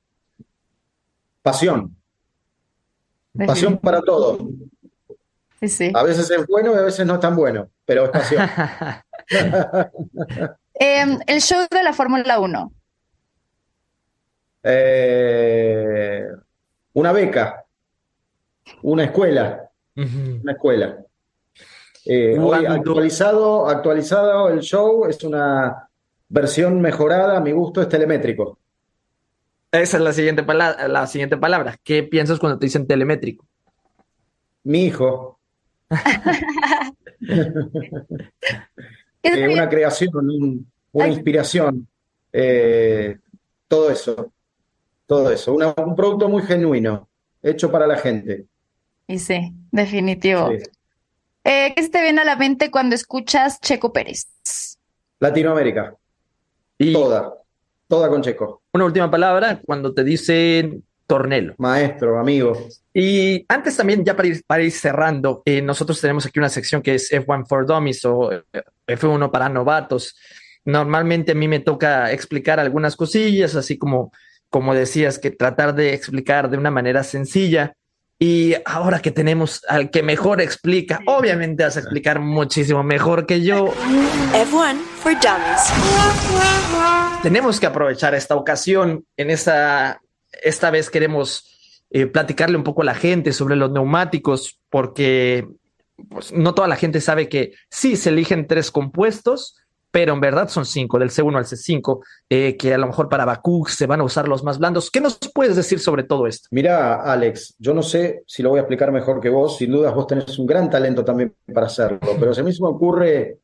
Pasión. 1.47 1.97
Pasión 3.47 3.79
para 3.79 4.03
todo. 4.03 4.37
Sí, 5.61 5.69
sí. 5.69 5.93
A 5.95 6.03
veces 6.03 6.29
es 6.29 6.45
bueno 6.49 6.75
y 6.75 6.79
a 6.79 6.83
veces 6.83 7.07
no 7.07 7.15
es 7.15 7.21
tan 7.21 7.37
bueno, 7.37 7.71
pero 7.85 8.07
es 8.07 8.11
pasión. 8.11 8.43
eh, 10.75 11.19
el 11.25 11.41
show 11.41 11.65
de 11.71 11.83
la 11.85 11.93
Fórmula 11.93 12.41
1. 12.41 12.73
Eh, 14.65 16.27
una 16.95 17.13
beca, 17.13 17.65
una 18.83 19.05
escuela, 19.05 19.71
uh 19.95 20.01
-huh. 20.01 20.43
una 20.43 20.53
escuela. 20.53 20.99
Eh, 22.05 22.37
hoy 22.41 22.67
actualizado, 22.67 23.69
actualizado 23.69 24.49
el 24.49 24.63
show, 24.63 25.07
es 25.07 25.23
una 25.23 25.89
versión 26.29 26.81
mejorada, 26.81 27.37
a 27.37 27.41
mi 27.41 27.53
gusto 27.53 27.81
es 27.81 27.89
telemétrico. 27.89 28.59
Esa 29.83 29.97
es 29.99 30.03
la 30.03 30.12
siguiente, 30.12 30.43
palabra, 30.43 30.89
la 30.89 31.07
siguiente 31.07 31.37
palabra. 31.37 31.77
¿Qué 31.83 32.03
piensas 32.03 32.39
cuando 32.39 32.59
te 32.59 32.67
dicen 32.67 32.87
telemétrico? 32.87 33.47
Mi 34.65 34.85
hijo. 34.85 35.39
eh, 39.23 39.49
una 39.49 39.69
creación, 39.69 40.11
un, 40.15 40.67
una 40.93 41.09
inspiración, 41.09 41.87
eh, 42.33 43.19
todo 43.69 43.91
eso, 43.91 44.33
todo 45.07 45.31
eso, 45.31 45.55
una, 45.55 45.75
un 45.77 45.95
producto 45.95 46.29
muy 46.29 46.43
genuino, 46.43 47.09
hecho 47.43 47.71
para 47.71 47.87
la 47.87 47.97
gente. 47.99 48.47
Y 49.07 49.19
sí, 49.19 49.53
definitivo. 49.71 50.51
Sí. 50.51 50.59
Eh, 51.45 51.73
¿Qué 51.77 51.83
se 51.83 51.91
te 51.91 52.03
viene 52.03 52.23
a 52.23 52.25
la 52.25 52.35
mente 52.35 52.73
cuando 52.73 52.97
escuchas 52.97 53.61
Checo 53.61 53.93
Pérez? 53.93 54.27
Latinoamérica. 55.21 55.95
Y 56.77 56.93
toda, 56.93 57.35
toda 57.87 58.09
con 58.09 58.23
Checo. 58.23 58.62
Una 58.77 58.85
última 58.85 59.11
palabra, 59.11 59.59
cuando 59.65 59.95
te 59.95 60.05
dicen 60.05 60.85
Tornelo. 61.07 61.55
Maestro, 61.57 62.19
amigo. 62.19 62.69
Y 62.93 63.43
antes 63.49 63.75
también, 63.75 64.05
ya 64.05 64.15
para 64.15 64.29
ir, 64.29 64.43
para 64.47 64.62
ir 64.65 64.71
cerrando, 64.71 65.41
eh, 65.47 65.62
nosotros 65.62 65.99
tenemos 65.99 66.27
aquí 66.27 66.39
una 66.39 66.51
sección 66.51 66.83
que 66.83 66.97
es 66.97 67.11
F1 67.11 67.47
for 67.49 67.65
Dummies 67.65 68.05
o 68.05 68.31
eh, 68.31 68.43
F1 68.87 69.31
para 69.31 69.49
novatos. 69.49 70.15
Normalmente 70.67 71.33
a 71.33 71.35
mí 71.35 71.49
me 71.49 71.61
toca 71.61 72.12
explicar 72.12 72.61
algunas 72.61 72.97
cosillas, 72.97 73.55
así 73.55 73.79
como, 73.79 74.12
como 74.51 74.75
decías, 74.75 75.19
que 75.19 75.31
tratar 75.31 75.75
de 75.75 75.95
explicar 75.95 76.51
de 76.51 76.59
una 76.59 76.71
manera 76.71 77.03
sencilla. 77.03 77.73
Y 78.18 78.55
ahora 78.64 79.00
que 79.00 79.11
tenemos 79.11 79.62
al 79.68 79.90
que 79.90 80.02
mejor 80.02 80.40
explica, 80.40 81.00
obviamente 81.07 81.64
vas 81.64 81.76
a 81.76 81.81
explicar 81.81 82.18
muchísimo 82.20 82.83
mejor 82.83 83.26
que 83.26 83.42
yo. 83.42 83.74
F1 84.33 84.76
for 85.02 85.12
Dummies. 85.12 85.70
Tenemos 87.22 87.61
que 87.61 87.66
aprovechar 87.66 88.14
esta 88.14 88.35
ocasión 88.35 89.05
en 89.16 89.31
esta 89.31 90.00
esta 90.42 90.70
vez 90.70 90.90
queremos 90.90 91.85
eh, 91.90 92.07
platicarle 92.07 92.57
un 92.57 92.64
poco 92.64 92.83
a 92.83 92.87
la 92.87 92.94
gente 92.94 93.33
sobre 93.33 93.57
los 93.57 93.70
neumáticos, 93.70 94.61
porque 94.70 95.46
pues, 96.09 96.33
no 96.33 96.55
toda 96.55 96.68
la 96.68 96.76
gente 96.76 97.00
sabe 97.00 97.29
que 97.29 97.52
sí 97.70 97.96
se 97.96 98.11
eligen 98.11 98.46
tres 98.46 98.70
compuestos, 98.70 99.57
pero 99.97 100.13
en 100.13 100.21
verdad 100.21 100.47
son 100.51 100.67
cinco, 100.67 100.99
del 100.99 101.09
C1 101.09 101.39
al 101.39 101.47
C5, 101.47 102.01
eh, 102.29 102.55
que 102.59 102.75
a 102.75 102.77
lo 102.77 102.87
mejor 102.87 103.09
para 103.09 103.25
Bakú 103.25 103.65
se 103.67 103.87
van 103.87 104.01
a 104.01 104.05
usar 104.05 104.29
los 104.29 104.45
más 104.45 104.59
blandos. 104.59 104.91
¿Qué 104.91 105.01
nos 105.01 105.19
puedes 105.33 105.57
decir 105.57 105.81
sobre 105.81 106.03
todo 106.03 106.27
esto? 106.27 106.49
Mira, 106.51 106.97
Alex, 106.97 107.55
yo 107.59 107.73
no 107.73 107.83
sé 107.83 108.23
si 108.27 108.43
lo 108.43 108.51
voy 108.51 108.59
a 108.59 108.61
explicar 108.61 108.93
mejor 108.93 109.23
que 109.23 109.31
vos, 109.31 109.57
sin 109.57 109.73
dudas 109.73 109.95
vos 109.95 110.07
tenés 110.07 110.39
un 110.39 110.45
gran 110.45 110.69
talento 110.69 111.03
también 111.03 111.35
para 111.51 111.69
hacerlo, 111.69 111.99
pero 112.21 112.35
se 112.35 112.43
me 112.43 112.53
ocurre, 112.61 113.39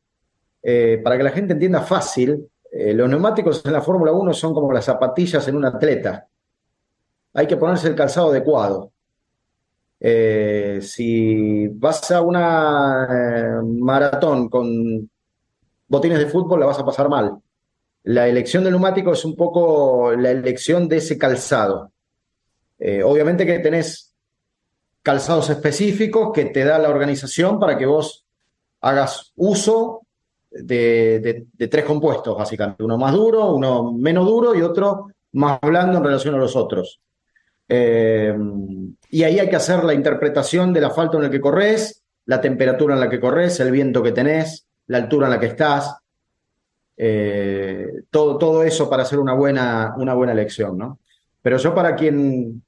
eh, 0.61 1.01
para 1.03 1.17
que 1.17 1.23
la 1.23 1.31
gente 1.31 1.53
entienda 1.53 1.81
fácil, 1.81 2.47
eh, 2.71 2.93
los 2.93 3.09
neumáticos 3.09 3.65
en 3.65 3.73
la 3.73 3.81
Fórmula 3.81 4.11
1 4.11 4.31
son 4.33 4.53
como 4.53 4.71
las 4.71 4.85
zapatillas 4.85 5.47
en 5.47 5.55
un 5.55 5.65
atleta 5.65 6.27
hay 7.33 7.47
que 7.47 7.57
ponerse 7.57 7.87
el 7.87 7.95
calzado 7.95 8.29
adecuado. 8.29 8.91
Si 10.81 11.67
vas 11.69 12.11
a 12.11 12.21
una 12.21 13.59
maratón 13.63 14.49
con 14.49 15.09
botines 15.93 16.17
de 16.17 16.25
fútbol, 16.25 16.59
la 16.59 16.65
vas 16.65 16.79
a 16.79 16.85
pasar 16.85 17.07
mal. 17.07 17.37
La 18.03 18.27
elección 18.27 18.63
del 18.63 18.73
neumático 18.73 19.13
es 19.13 19.23
un 19.23 19.35
poco 19.35 20.11
la 20.15 20.31
elección 20.31 20.89
de 20.89 20.97
ese 20.97 21.17
calzado. 21.17 21.91
Eh, 22.79 23.03
obviamente 23.03 23.45
que 23.45 23.59
tenés 23.59 24.13
calzados 25.03 25.49
específicos 25.51 26.31
que 26.33 26.45
te 26.45 26.65
da 26.65 26.79
la 26.79 26.89
organización 26.89 27.59
para 27.59 27.77
que 27.77 27.85
vos 27.85 28.25
hagas 28.81 29.31
uso 29.35 30.01
de, 30.49 31.19
de, 31.19 31.45
de 31.53 31.67
tres 31.67 31.85
compuestos, 31.85 32.35
básicamente. 32.35 32.83
Uno 32.83 32.97
más 32.97 33.13
duro, 33.13 33.53
uno 33.53 33.93
menos 33.93 34.25
duro 34.25 34.55
y 34.55 34.61
otro 34.61 35.07
más 35.33 35.59
blando 35.61 35.99
en 35.99 36.03
relación 36.03 36.35
a 36.35 36.39
los 36.39 36.55
otros. 36.55 36.99
Eh, 37.69 38.35
y 39.09 39.23
ahí 39.23 39.39
hay 39.39 39.49
que 39.49 39.55
hacer 39.55 39.83
la 39.83 39.93
interpretación 39.93 40.73
del 40.73 40.85
asfalto 40.85 41.17
en 41.17 41.25
el 41.25 41.29
que 41.29 41.39
corres, 41.39 42.03
la 42.25 42.41
temperatura 42.41 42.95
en 42.95 42.99
la 42.99 43.09
que 43.09 43.19
corres, 43.19 43.59
el 43.59 43.71
viento 43.71 44.01
que 44.01 44.11
tenés, 44.11 44.65
la 44.87 44.97
altura 44.97 45.27
en 45.27 45.33
la 45.33 45.39
que 45.39 45.47
estás. 45.47 45.95
Eh, 46.95 47.87
todo, 48.09 48.37
todo 48.37 48.63
eso 48.63 48.89
para 48.89 49.03
hacer 49.03 49.19
una 49.19 49.33
buena, 49.33 49.93
una 49.97 50.13
buena 50.13 50.33
elección, 50.33 50.77
¿no? 50.77 50.99
Pero 51.41 51.57
yo 51.57 51.73
para 51.73 51.95
quien, 51.95 52.63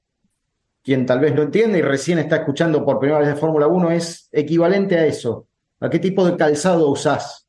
quien 0.83 1.05
tal 1.05 1.19
vez 1.19 1.33
no 1.33 1.43
entiende 1.43 1.79
y 1.79 1.81
recién 1.81 2.19
está 2.19 2.37
escuchando 2.37 2.83
por 2.83 2.99
primera 2.99 3.19
vez 3.19 3.29
de 3.29 3.35
Fórmula 3.35 3.67
1, 3.67 3.91
es 3.91 4.29
equivalente 4.31 4.97
a 4.97 5.05
eso. 5.05 5.47
¿A 5.79 5.89
qué 5.89 5.99
tipo 5.99 6.25
de 6.25 6.35
calzado 6.35 6.89
usás 6.89 7.47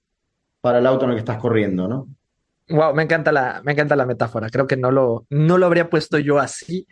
para 0.60 0.78
el 0.78 0.86
auto 0.86 1.04
en 1.04 1.10
el 1.10 1.16
que 1.16 1.20
estás 1.20 1.38
corriendo, 1.38 1.88
no? 1.88 2.08
Wow, 2.68 2.94
me 2.94 3.04
encanta 3.04 3.30
la, 3.30 3.60
me 3.64 3.72
encanta 3.72 3.94
la 3.94 4.06
metáfora. 4.06 4.48
Creo 4.50 4.66
que 4.66 4.76
no 4.76 4.90
lo, 4.90 5.26
no 5.30 5.58
lo 5.58 5.66
habría 5.66 5.88
puesto 5.88 6.18
yo 6.18 6.38
así. 6.38 6.86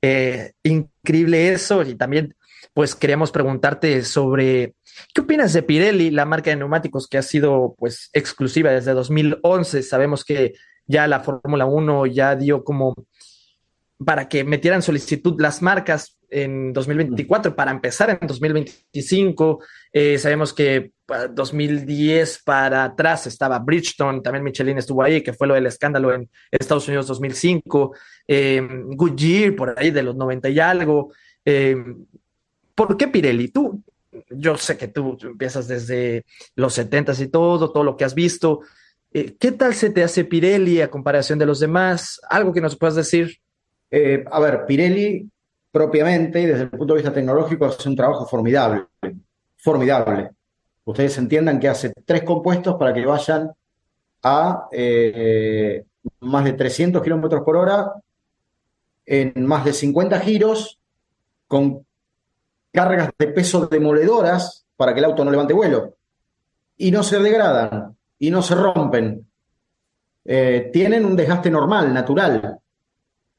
Eh, 0.00 0.52
increíble 0.62 1.48
eso. 1.48 1.82
Y 1.82 1.96
también, 1.96 2.34
pues 2.74 2.94
queríamos 2.94 3.30
preguntarte 3.30 4.02
sobre 4.04 4.74
qué 5.14 5.20
opinas 5.20 5.52
de 5.52 5.62
Pirelli, 5.62 6.10
la 6.10 6.24
marca 6.24 6.50
de 6.50 6.56
neumáticos 6.56 7.08
que 7.08 7.18
ha 7.18 7.22
sido 7.22 7.74
pues 7.78 8.10
exclusiva 8.12 8.70
desde 8.70 8.92
2011. 8.92 9.82
Sabemos 9.82 10.24
que 10.24 10.54
ya 10.86 11.06
la 11.06 11.20
Fórmula 11.20 11.66
1 11.66 12.06
ya 12.06 12.36
dio 12.36 12.64
como 12.64 12.94
para 14.04 14.28
que 14.28 14.44
metieran 14.44 14.82
solicitud 14.82 15.40
las 15.40 15.62
marcas 15.62 16.18
en 16.28 16.72
2024 16.72 17.54
para 17.54 17.70
empezar 17.70 18.10
en 18.10 18.26
2025. 18.26 19.62
Eh, 19.92 20.18
sabemos 20.18 20.52
que 20.52 20.92
2010 21.32 22.42
para 22.44 22.84
atrás 22.84 23.26
estaba 23.26 23.58
Bridgestone, 23.58 24.20
también 24.20 24.44
Michelin 24.44 24.78
estuvo 24.78 25.02
ahí, 25.02 25.22
que 25.22 25.32
fue 25.32 25.46
lo 25.46 25.54
del 25.54 25.66
escándalo 25.66 26.12
en 26.12 26.28
Estados 26.50 26.86
Unidos 26.88 27.06
2005. 27.06 27.94
Eh, 28.26 28.66
Goodyear 28.88 29.54
por 29.54 29.78
ahí 29.78 29.90
de 29.90 30.02
los 30.02 30.16
90 30.16 30.48
y 30.48 30.60
algo. 30.60 31.12
Eh, 31.44 31.76
¿Por 32.76 32.96
qué 32.96 33.08
Pirelli? 33.08 33.48
Tú, 33.48 33.82
yo 34.30 34.56
sé 34.58 34.76
que 34.76 34.88
tú 34.88 35.18
empiezas 35.22 35.66
desde 35.66 36.24
los 36.54 36.74
70 36.74 37.14
y 37.18 37.28
todo, 37.28 37.72
todo 37.72 37.82
lo 37.82 37.96
que 37.96 38.04
has 38.04 38.14
visto. 38.14 38.60
Eh, 39.12 39.34
¿Qué 39.40 39.50
tal 39.52 39.74
se 39.74 39.88
te 39.88 40.04
hace 40.04 40.26
Pirelli 40.26 40.82
a 40.82 40.90
comparación 40.90 41.38
de 41.38 41.46
los 41.46 41.58
demás? 41.58 42.20
¿Algo 42.28 42.52
que 42.52 42.60
nos 42.60 42.76
puedas 42.76 42.94
decir? 42.94 43.38
Eh, 43.90 44.24
a 44.30 44.38
ver, 44.40 44.66
Pirelli 44.66 45.26
propiamente 45.72 46.46
desde 46.46 46.64
el 46.64 46.70
punto 46.70 46.92
de 46.92 46.98
vista 47.00 47.14
tecnológico 47.14 47.64
hace 47.64 47.88
un 47.88 47.96
trabajo 47.96 48.26
formidable, 48.26 48.84
formidable. 49.56 50.30
Ustedes 50.84 51.16
entiendan 51.16 51.58
que 51.58 51.68
hace 51.68 51.94
tres 52.04 52.24
compuestos 52.24 52.76
para 52.76 52.92
que 52.92 53.06
vayan 53.06 53.52
a 54.22 54.68
eh, 54.70 55.82
más 56.20 56.44
de 56.44 56.52
300 56.52 57.02
kilómetros 57.02 57.42
por 57.42 57.56
hora 57.56 57.90
en 59.06 59.46
más 59.46 59.64
de 59.64 59.72
50 59.72 60.20
giros 60.20 60.78
con 61.48 61.85
cargas 62.76 63.10
de 63.18 63.28
peso 63.28 63.66
demoledoras 63.66 64.66
para 64.76 64.92
que 64.92 64.98
el 64.98 65.06
auto 65.06 65.24
no 65.24 65.30
levante 65.30 65.54
vuelo. 65.54 65.96
Y 66.76 66.90
no 66.90 67.02
se 67.02 67.18
degradan 67.18 67.96
y 68.18 68.30
no 68.30 68.42
se 68.42 68.54
rompen. 68.54 69.26
Eh, 70.26 70.68
tienen 70.70 71.06
un 71.06 71.16
desgaste 71.16 71.50
normal, 71.50 71.94
natural. 71.94 72.60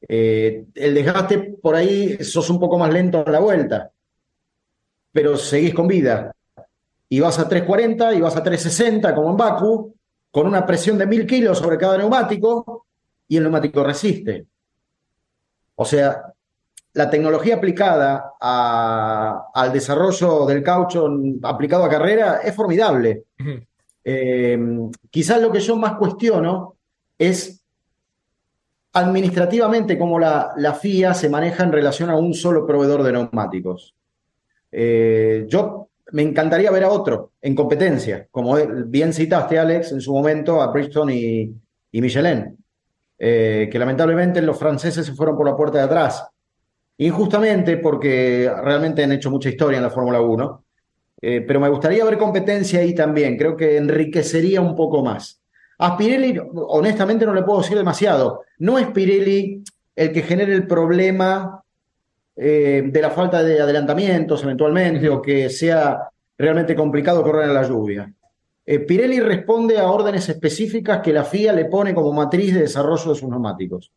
Eh, 0.00 0.64
el 0.74 0.92
desgaste 0.92 1.38
por 1.62 1.76
ahí 1.76 2.18
sos 2.24 2.50
un 2.50 2.58
poco 2.58 2.78
más 2.78 2.92
lento 2.92 3.22
en 3.24 3.32
la 3.32 3.38
vuelta, 3.38 3.92
pero 5.12 5.36
seguís 5.36 5.72
con 5.72 5.86
vida. 5.86 6.34
Y 7.08 7.20
vas 7.20 7.38
a 7.38 7.48
340 7.48 8.14
y 8.14 8.20
vas 8.20 8.34
a 8.36 8.42
360 8.42 9.14
como 9.14 9.30
en 9.30 9.36
Baku, 9.36 9.94
con 10.32 10.48
una 10.48 10.66
presión 10.66 10.98
de 10.98 11.06
1000 11.06 11.26
kilos 11.26 11.58
sobre 11.58 11.78
cada 11.78 11.96
neumático 11.96 12.86
y 13.28 13.36
el 13.36 13.44
neumático 13.44 13.84
resiste. 13.84 14.46
O 15.76 15.84
sea, 15.84 16.34
la 16.94 17.10
tecnología 17.10 17.56
aplicada 17.56 18.32
al 18.40 19.72
desarrollo 19.72 20.46
del 20.46 20.62
caucho 20.62 21.08
aplicado 21.42 21.84
a 21.84 21.90
carrera 21.90 22.40
es 22.42 22.54
formidable. 22.54 23.24
Eh, 24.04 24.58
quizás 25.10 25.40
lo 25.40 25.52
que 25.52 25.60
yo 25.60 25.76
más 25.76 25.94
cuestiono 25.94 26.76
es 27.18 27.62
administrativamente 28.92 29.98
cómo 29.98 30.18
la, 30.18 30.52
la, 30.56 30.74
FIA 30.74 31.12
se 31.14 31.28
maneja 31.28 31.62
en 31.62 31.72
relación 31.72 32.08
a 32.10 32.16
un 32.16 32.32
solo 32.32 32.66
proveedor 32.66 33.02
de 33.02 33.12
neumáticos. 33.12 33.94
Eh, 34.72 35.46
yo 35.48 35.88
me 36.12 36.22
encantaría 36.22 36.70
ver 36.70 36.84
a 36.84 36.90
otro 36.90 37.32
en 37.40 37.54
competencia, 37.54 38.26
como 38.30 38.56
bien 38.86 39.12
citaste, 39.12 39.58
Alex, 39.58 39.92
en 39.92 40.00
su 40.00 40.12
momento 40.12 40.62
a 40.62 40.72
Bridgestone 40.72 41.14
y, 41.14 41.54
y 41.92 42.00
Michelin, 42.00 42.56
eh, 43.18 43.68
que 43.70 43.78
lamentablemente 43.78 44.40
los 44.42 44.58
franceses 44.58 45.04
se 45.04 45.14
fueron 45.14 45.36
por 45.36 45.46
la 45.46 45.56
puerta 45.56 45.78
de 45.78 45.84
atrás. 45.84 46.26
Injustamente, 46.98 47.76
porque 47.76 48.50
realmente 48.62 49.04
han 49.04 49.12
hecho 49.12 49.30
mucha 49.30 49.48
historia 49.48 49.78
en 49.78 49.84
la 49.84 49.90
Fórmula 49.90 50.20
1, 50.20 50.64
eh, 51.20 51.44
pero 51.46 51.60
me 51.60 51.68
gustaría 51.68 52.04
ver 52.04 52.18
competencia 52.18 52.80
ahí 52.80 52.94
también, 52.94 53.36
creo 53.36 53.56
que 53.56 53.76
enriquecería 53.76 54.60
un 54.60 54.74
poco 54.74 55.02
más. 55.02 55.40
A 55.78 55.96
Pirelli, 55.96 56.40
honestamente, 56.54 57.24
no 57.24 57.32
le 57.32 57.42
puedo 57.42 57.60
decir 57.60 57.76
demasiado. 57.76 58.42
No 58.58 58.78
es 58.78 58.88
Pirelli 58.88 59.62
el 59.94 60.12
que 60.12 60.22
genere 60.22 60.54
el 60.54 60.66
problema 60.66 61.62
eh, 62.34 62.82
de 62.84 63.02
la 63.02 63.10
falta 63.10 63.42
de 63.42 63.60
adelantamientos 63.60 64.42
eventualmente 64.42 65.08
o 65.08 65.20
que 65.22 65.50
sea 65.50 66.08
realmente 66.36 66.74
complicado 66.74 67.22
correr 67.22 67.48
en 67.48 67.54
la 67.54 67.62
lluvia. 67.62 68.12
Eh, 68.64 68.80
Pirelli 68.80 69.20
responde 69.20 69.78
a 69.78 69.90
órdenes 69.90 70.28
específicas 70.28 71.00
que 71.00 71.12
la 71.12 71.24
FIA 71.24 71.52
le 71.52 71.64
pone 71.64 71.94
como 71.94 72.12
matriz 72.12 72.54
de 72.54 72.60
desarrollo 72.60 73.10
de 73.10 73.18
sus 73.18 73.28
neumáticos. 73.28 73.92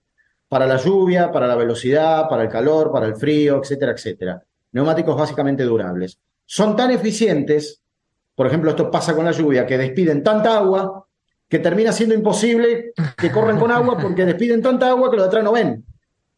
Para 0.51 0.67
la 0.67 0.75
lluvia, 0.75 1.31
para 1.31 1.47
la 1.47 1.55
velocidad, 1.55 2.27
para 2.27 2.43
el 2.43 2.49
calor, 2.49 2.91
para 2.91 3.05
el 3.05 3.15
frío, 3.15 3.61
etcétera, 3.63 3.93
etcétera. 3.93 4.43
Neumáticos 4.73 5.15
básicamente 5.15 5.63
durables. 5.63 6.19
Son 6.45 6.75
tan 6.75 6.91
eficientes, 6.91 7.81
por 8.35 8.47
ejemplo, 8.47 8.71
esto 8.71 8.91
pasa 8.91 9.15
con 9.15 9.23
la 9.23 9.31
lluvia, 9.31 9.65
que 9.65 9.77
despiden 9.77 10.21
tanta 10.21 10.57
agua 10.57 11.07
que 11.47 11.59
termina 11.59 11.93
siendo 11.93 12.15
imposible 12.15 12.91
que 13.17 13.31
corren 13.31 13.57
con 13.57 13.71
agua 13.71 13.97
porque 13.97 14.25
despiden 14.25 14.61
tanta 14.61 14.89
agua 14.89 15.09
que 15.09 15.15
los 15.15 15.23
de 15.23 15.27
atrás 15.29 15.43
no 15.45 15.53
ven. 15.53 15.85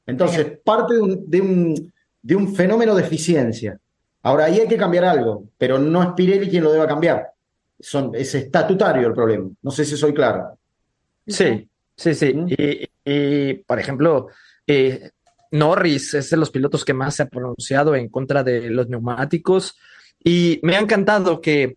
Entonces, 0.05 0.59
parte 0.63 0.93
de 0.93 1.01
un, 1.01 1.23
de 1.27 1.41
un, 1.41 1.93
de 2.21 2.35
un 2.35 2.55
fenómeno 2.55 2.93
de 2.93 3.01
eficiencia. 3.01 3.79
Ahora, 4.21 4.45
ahí 4.45 4.59
hay 4.59 4.67
que 4.67 4.77
cambiar 4.77 5.05
algo, 5.05 5.45
pero 5.57 5.79
no 5.79 6.03
es 6.03 6.09
Pirelli 6.15 6.51
quien 6.51 6.63
lo 6.63 6.71
deba 6.71 6.87
cambiar. 6.87 7.31
Son, 7.79 8.11
es 8.13 8.35
estatutario 8.35 9.07
el 9.07 9.13
problema. 9.13 9.49
No 9.63 9.71
sé 9.71 9.85
si 9.85 9.97
soy 9.97 10.13
claro. 10.13 10.55
Sí, 11.25 11.67
sí, 11.95 12.13
sí. 12.13 12.31
¿Mm? 12.31 12.47
Y, 12.49 12.89
y, 13.05 13.55
por 13.55 13.79
ejemplo, 13.79 14.27
eh, 14.67 15.11
Norris 15.51 16.13
es 16.15 16.29
de 16.29 16.37
los 16.37 16.49
pilotos 16.49 16.83
que 16.83 16.93
más 16.93 17.15
se 17.15 17.23
ha 17.23 17.29
pronunciado 17.29 17.95
en 17.95 18.09
contra 18.09 18.43
de 18.43 18.69
los 18.69 18.89
neumáticos. 18.89 19.77
Y 20.23 20.59
me 20.63 20.75
ha 20.75 20.79
encantado 20.79 21.41
que, 21.41 21.75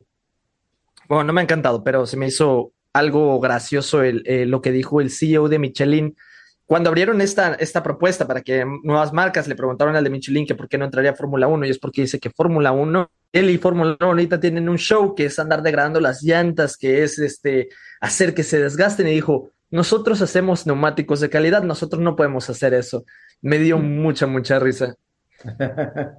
bueno, 1.08 1.24
no 1.24 1.32
me 1.32 1.40
ha 1.40 1.44
encantado, 1.44 1.84
pero 1.84 2.06
se 2.06 2.16
me 2.16 2.28
hizo 2.28 2.72
algo 2.92 3.38
gracioso 3.40 4.02
el, 4.02 4.22
eh, 4.24 4.46
lo 4.46 4.62
que 4.62 4.72
dijo 4.72 5.00
el 5.00 5.10
CEO 5.10 5.48
de 5.48 5.58
Michelin. 5.58 6.16
Cuando 6.64 6.88
abrieron 6.88 7.20
esta, 7.20 7.54
esta 7.54 7.82
propuesta 7.82 8.26
para 8.26 8.40
que 8.40 8.64
nuevas 8.82 9.12
marcas 9.12 9.46
le 9.46 9.54
preguntaron 9.54 9.94
al 9.94 10.02
de 10.02 10.10
Michelin 10.10 10.46
que 10.46 10.54
por 10.54 10.68
qué 10.68 10.78
no 10.78 10.86
entraría 10.86 11.14
Fórmula 11.14 11.46
1 11.46 11.66
y 11.66 11.70
es 11.70 11.78
porque 11.78 12.02
dice 12.02 12.18
que 12.18 12.30
Fórmula 12.30 12.72
1, 12.72 13.10
él 13.32 13.50
y 13.50 13.58
Fórmula 13.58 13.96
1 14.00 14.08
ahorita 14.08 14.40
tienen 14.40 14.68
un 14.68 14.78
show 14.78 15.14
que 15.14 15.26
es 15.26 15.38
andar 15.38 15.62
degradando 15.62 16.00
las 16.00 16.22
llantas, 16.22 16.76
que 16.76 17.04
es 17.04 17.18
este, 17.18 17.68
hacer 18.00 18.34
que 18.34 18.42
se 18.42 18.58
desgasten 18.58 19.06
y 19.06 19.12
dijo, 19.12 19.52
nosotros 19.70 20.22
hacemos 20.22 20.66
neumáticos 20.66 21.20
de 21.20 21.30
calidad, 21.30 21.62
nosotros 21.62 22.00
no 22.00 22.16
podemos 22.16 22.48
hacer 22.48 22.74
eso. 22.74 23.04
Me 23.40 23.58
dio 23.58 23.78
mucha, 23.78 24.26
mucha 24.26 24.58
risa. 24.58 24.94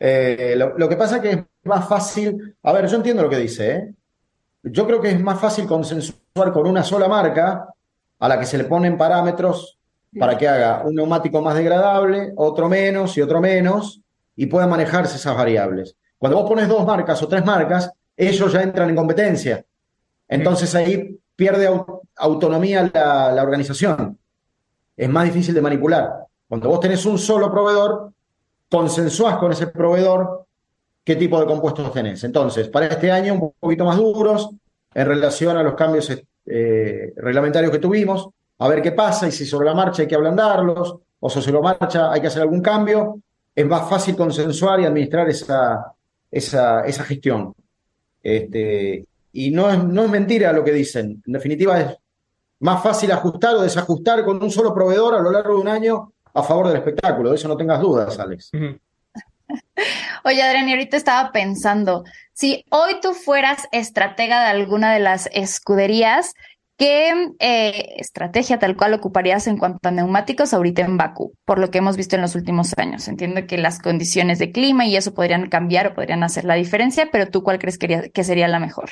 eh, 0.00 0.54
lo, 0.56 0.76
lo, 0.76 0.88
que 0.88 0.96
pasa 0.96 1.16
es 1.16 1.22
que 1.22 1.30
es 1.30 1.44
más 1.64 1.88
fácil, 1.88 2.56
a 2.62 2.72
ver, 2.72 2.86
yo 2.86 2.96
entiendo 2.96 3.22
lo 3.22 3.30
que 3.30 3.38
dice, 3.38 3.70
¿eh? 3.72 3.94
Yo 4.62 4.86
creo 4.86 5.00
que 5.00 5.10
es 5.10 5.20
más 5.20 5.40
fácil 5.40 5.66
consensuar 5.66 6.52
con 6.52 6.66
una 6.66 6.82
sola 6.82 7.08
marca 7.08 7.66
a 8.18 8.28
la 8.28 8.38
que 8.38 8.44
se 8.44 8.58
le 8.58 8.64
ponen 8.64 8.98
parámetros 8.98 9.78
para 10.18 10.36
que 10.36 10.48
haga 10.48 10.82
un 10.84 10.94
neumático 10.94 11.40
más 11.40 11.54
degradable, 11.54 12.32
otro 12.36 12.68
menos 12.68 13.16
y 13.16 13.22
otro 13.22 13.40
menos, 13.40 14.02
y 14.36 14.46
pueda 14.46 14.66
manejarse 14.66 15.16
esas 15.16 15.36
variables. 15.36 15.96
Cuando 16.18 16.38
vos 16.38 16.48
pones 16.48 16.68
dos 16.68 16.84
marcas 16.84 17.22
o 17.22 17.28
tres 17.28 17.44
marcas, 17.44 17.90
ellos 18.16 18.52
ya 18.52 18.62
entran 18.62 18.90
en 18.90 18.96
competencia. 18.96 19.64
Entonces 20.28 20.74
ahí 20.74 21.18
pierde 21.40 21.66
au 21.66 22.02
autonomía 22.16 22.90
la, 22.92 23.32
la, 23.32 23.42
organización. 23.42 24.18
Es 24.94 25.08
más 25.08 25.24
difícil 25.24 25.54
de 25.54 25.62
manipular. 25.62 26.26
Cuando 26.46 26.68
vos 26.68 26.80
tenés 26.80 27.06
un 27.06 27.18
solo 27.18 27.50
proveedor, 27.50 28.12
consensuás 28.68 29.38
con 29.38 29.50
ese 29.52 29.68
proveedor 29.68 30.44
qué 31.02 31.16
tipo 31.16 31.40
de 31.40 31.46
compuestos 31.46 31.90
tenés. 31.94 32.22
Entonces, 32.24 32.68
para 32.68 32.88
este 32.88 33.10
año 33.10 33.32
un 33.32 33.52
poquito 33.58 33.86
más 33.86 33.96
duros 33.96 34.50
en 34.92 35.06
relación 35.06 35.56
a 35.56 35.62
los 35.62 35.74
cambios 35.74 36.10
eh, 36.44 37.12
reglamentarios 37.16 37.72
que 37.72 37.78
tuvimos, 37.78 38.28
a 38.58 38.68
ver 38.68 38.82
qué 38.82 38.92
pasa 38.92 39.26
y 39.26 39.32
si 39.32 39.46
sobre 39.46 39.66
la 39.66 39.74
marcha 39.74 40.02
hay 40.02 40.08
que 40.08 40.16
ablandarlos 40.16 40.96
o 41.20 41.30
sobre 41.30 41.52
la 41.52 41.62
marcha 41.62 42.12
hay 42.12 42.20
que 42.20 42.26
hacer 42.26 42.42
algún 42.42 42.60
cambio, 42.60 43.18
es 43.54 43.66
más 43.66 43.88
fácil 43.88 44.14
consensuar 44.14 44.80
y 44.80 44.84
administrar 44.84 45.26
esa, 45.30 45.94
esa, 46.30 46.82
esa 46.82 47.04
gestión. 47.04 47.54
Este, 48.22 49.06
y 49.32 49.50
no 49.50 49.70
es, 49.70 49.82
no 49.82 50.04
es 50.04 50.10
mentira 50.10 50.52
lo 50.52 50.64
que 50.64 50.72
dicen, 50.72 51.22
en 51.26 51.32
definitiva 51.32 51.80
es 51.80 51.96
más 52.60 52.82
fácil 52.82 53.10
ajustar 53.12 53.56
o 53.56 53.62
desajustar 53.62 54.24
con 54.24 54.42
un 54.42 54.50
solo 54.50 54.74
proveedor 54.74 55.14
a 55.14 55.20
lo 55.20 55.30
largo 55.30 55.54
de 55.54 55.60
un 55.60 55.68
año 55.68 56.12
a 56.34 56.42
favor 56.42 56.68
del 56.68 56.76
espectáculo, 56.76 57.30
de 57.30 57.36
eso 57.36 57.48
no 57.48 57.56
tengas 57.56 57.80
dudas, 57.80 58.18
Alex. 58.18 58.50
Oye, 60.24 60.42
Adrián, 60.42 60.68
y 60.68 60.72
ahorita 60.72 60.96
estaba 60.96 61.32
pensando, 61.32 62.04
si 62.32 62.64
hoy 62.70 63.00
tú 63.02 63.14
fueras 63.14 63.66
estratega 63.72 64.42
de 64.42 64.50
alguna 64.50 64.92
de 64.92 65.00
las 65.00 65.28
escuderías, 65.32 66.34
¿qué 66.76 67.32
eh, 67.38 67.94
estrategia 67.96 68.58
tal 68.58 68.76
cual 68.76 68.94
ocuparías 68.94 69.46
en 69.46 69.56
cuanto 69.56 69.88
a 69.88 69.92
neumáticos 69.92 70.54
ahorita 70.54 70.82
en 70.82 70.96
Bakú? 70.96 71.34
Por 71.44 71.58
lo 71.58 71.70
que 71.70 71.78
hemos 71.78 71.96
visto 71.96 72.16
en 72.16 72.22
los 72.22 72.34
últimos 72.34 72.72
años. 72.76 73.08
Entiendo 73.08 73.46
que 73.46 73.58
las 73.58 73.80
condiciones 73.80 74.38
de 74.38 74.52
clima 74.52 74.86
y 74.86 74.96
eso 74.96 75.14
podrían 75.14 75.48
cambiar 75.48 75.88
o 75.88 75.94
podrían 75.94 76.22
hacer 76.22 76.44
la 76.44 76.54
diferencia, 76.54 77.08
pero 77.10 77.28
tú 77.28 77.42
cuál 77.42 77.58
crees 77.58 77.78
que, 77.78 78.10
que 78.12 78.24
sería 78.24 78.46
la 78.46 78.60
mejor? 78.60 78.90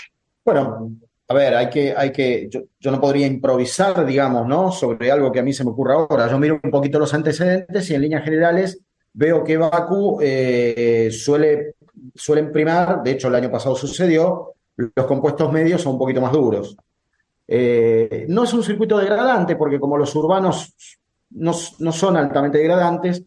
Bueno, 0.49 0.92
a 1.28 1.34
ver, 1.34 1.55
hay 1.57 1.68
que, 1.68 1.94
hay 1.94 2.11
que, 2.11 2.49
yo, 2.49 2.90
no 2.90 2.99
podría 2.99 3.26
improvisar, 3.26 4.07
digamos, 4.07 4.49
¿no? 4.49 4.72
Sobre 4.72 5.12
algo 5.12 5.30
que 5.30 5.40
a 5.40 5.42
mí 5.42 5.53
se 5.53 5.62
me 5.62 5.72
ocurra 5.72 5.92
ahora. 5.92 6.26
Yo 6.26 6.38
miro 6.38 6.59
un 6.62 6.70
poquito 6.70 6.99
los 6.99 7.12
antecedentes 7.12 7.90
y 7.90 7.94
en 7.94 8.01
líneas 8.01 8.24
generales 8.24 8.80
veo 9.12 9.44
que 9.44 9.59
Baku 9.59 10.20
eh, 10.22 11.11
suele, 11.12 11.74
suelen 12.14 12.51
primar, 12.51 13.03
de 13.03 13.11
hecho 13.11 13.28
el 13.28 13.34
año 13.34 13.51
pasado 13.51 13.76
sucedió, 13.76 14.55
los 14.74 15.05
compuestos 15.05 15.53
medios 15.53 15.82
son 15.82 15.92
un 15.92 15.99
poquito 15.99 16.22
más 16.22 16.32
duros. 16.32 16.78
Eh, 17.46 18.24
no 18.30 18.44
es 18.44 18.55
un 18.55 18.62
circuito 18.62 18.96
degradante 18.96 19.55
porque 19.55 19.78
como 19.78 19.99
los 19.99 20.14
urbanos 20.14 20.74
no, 21.32 21.53
no 21.80 21.92
son 21.92 22.16
altamente 22.16 22.57
degradantes, 22.57 23.22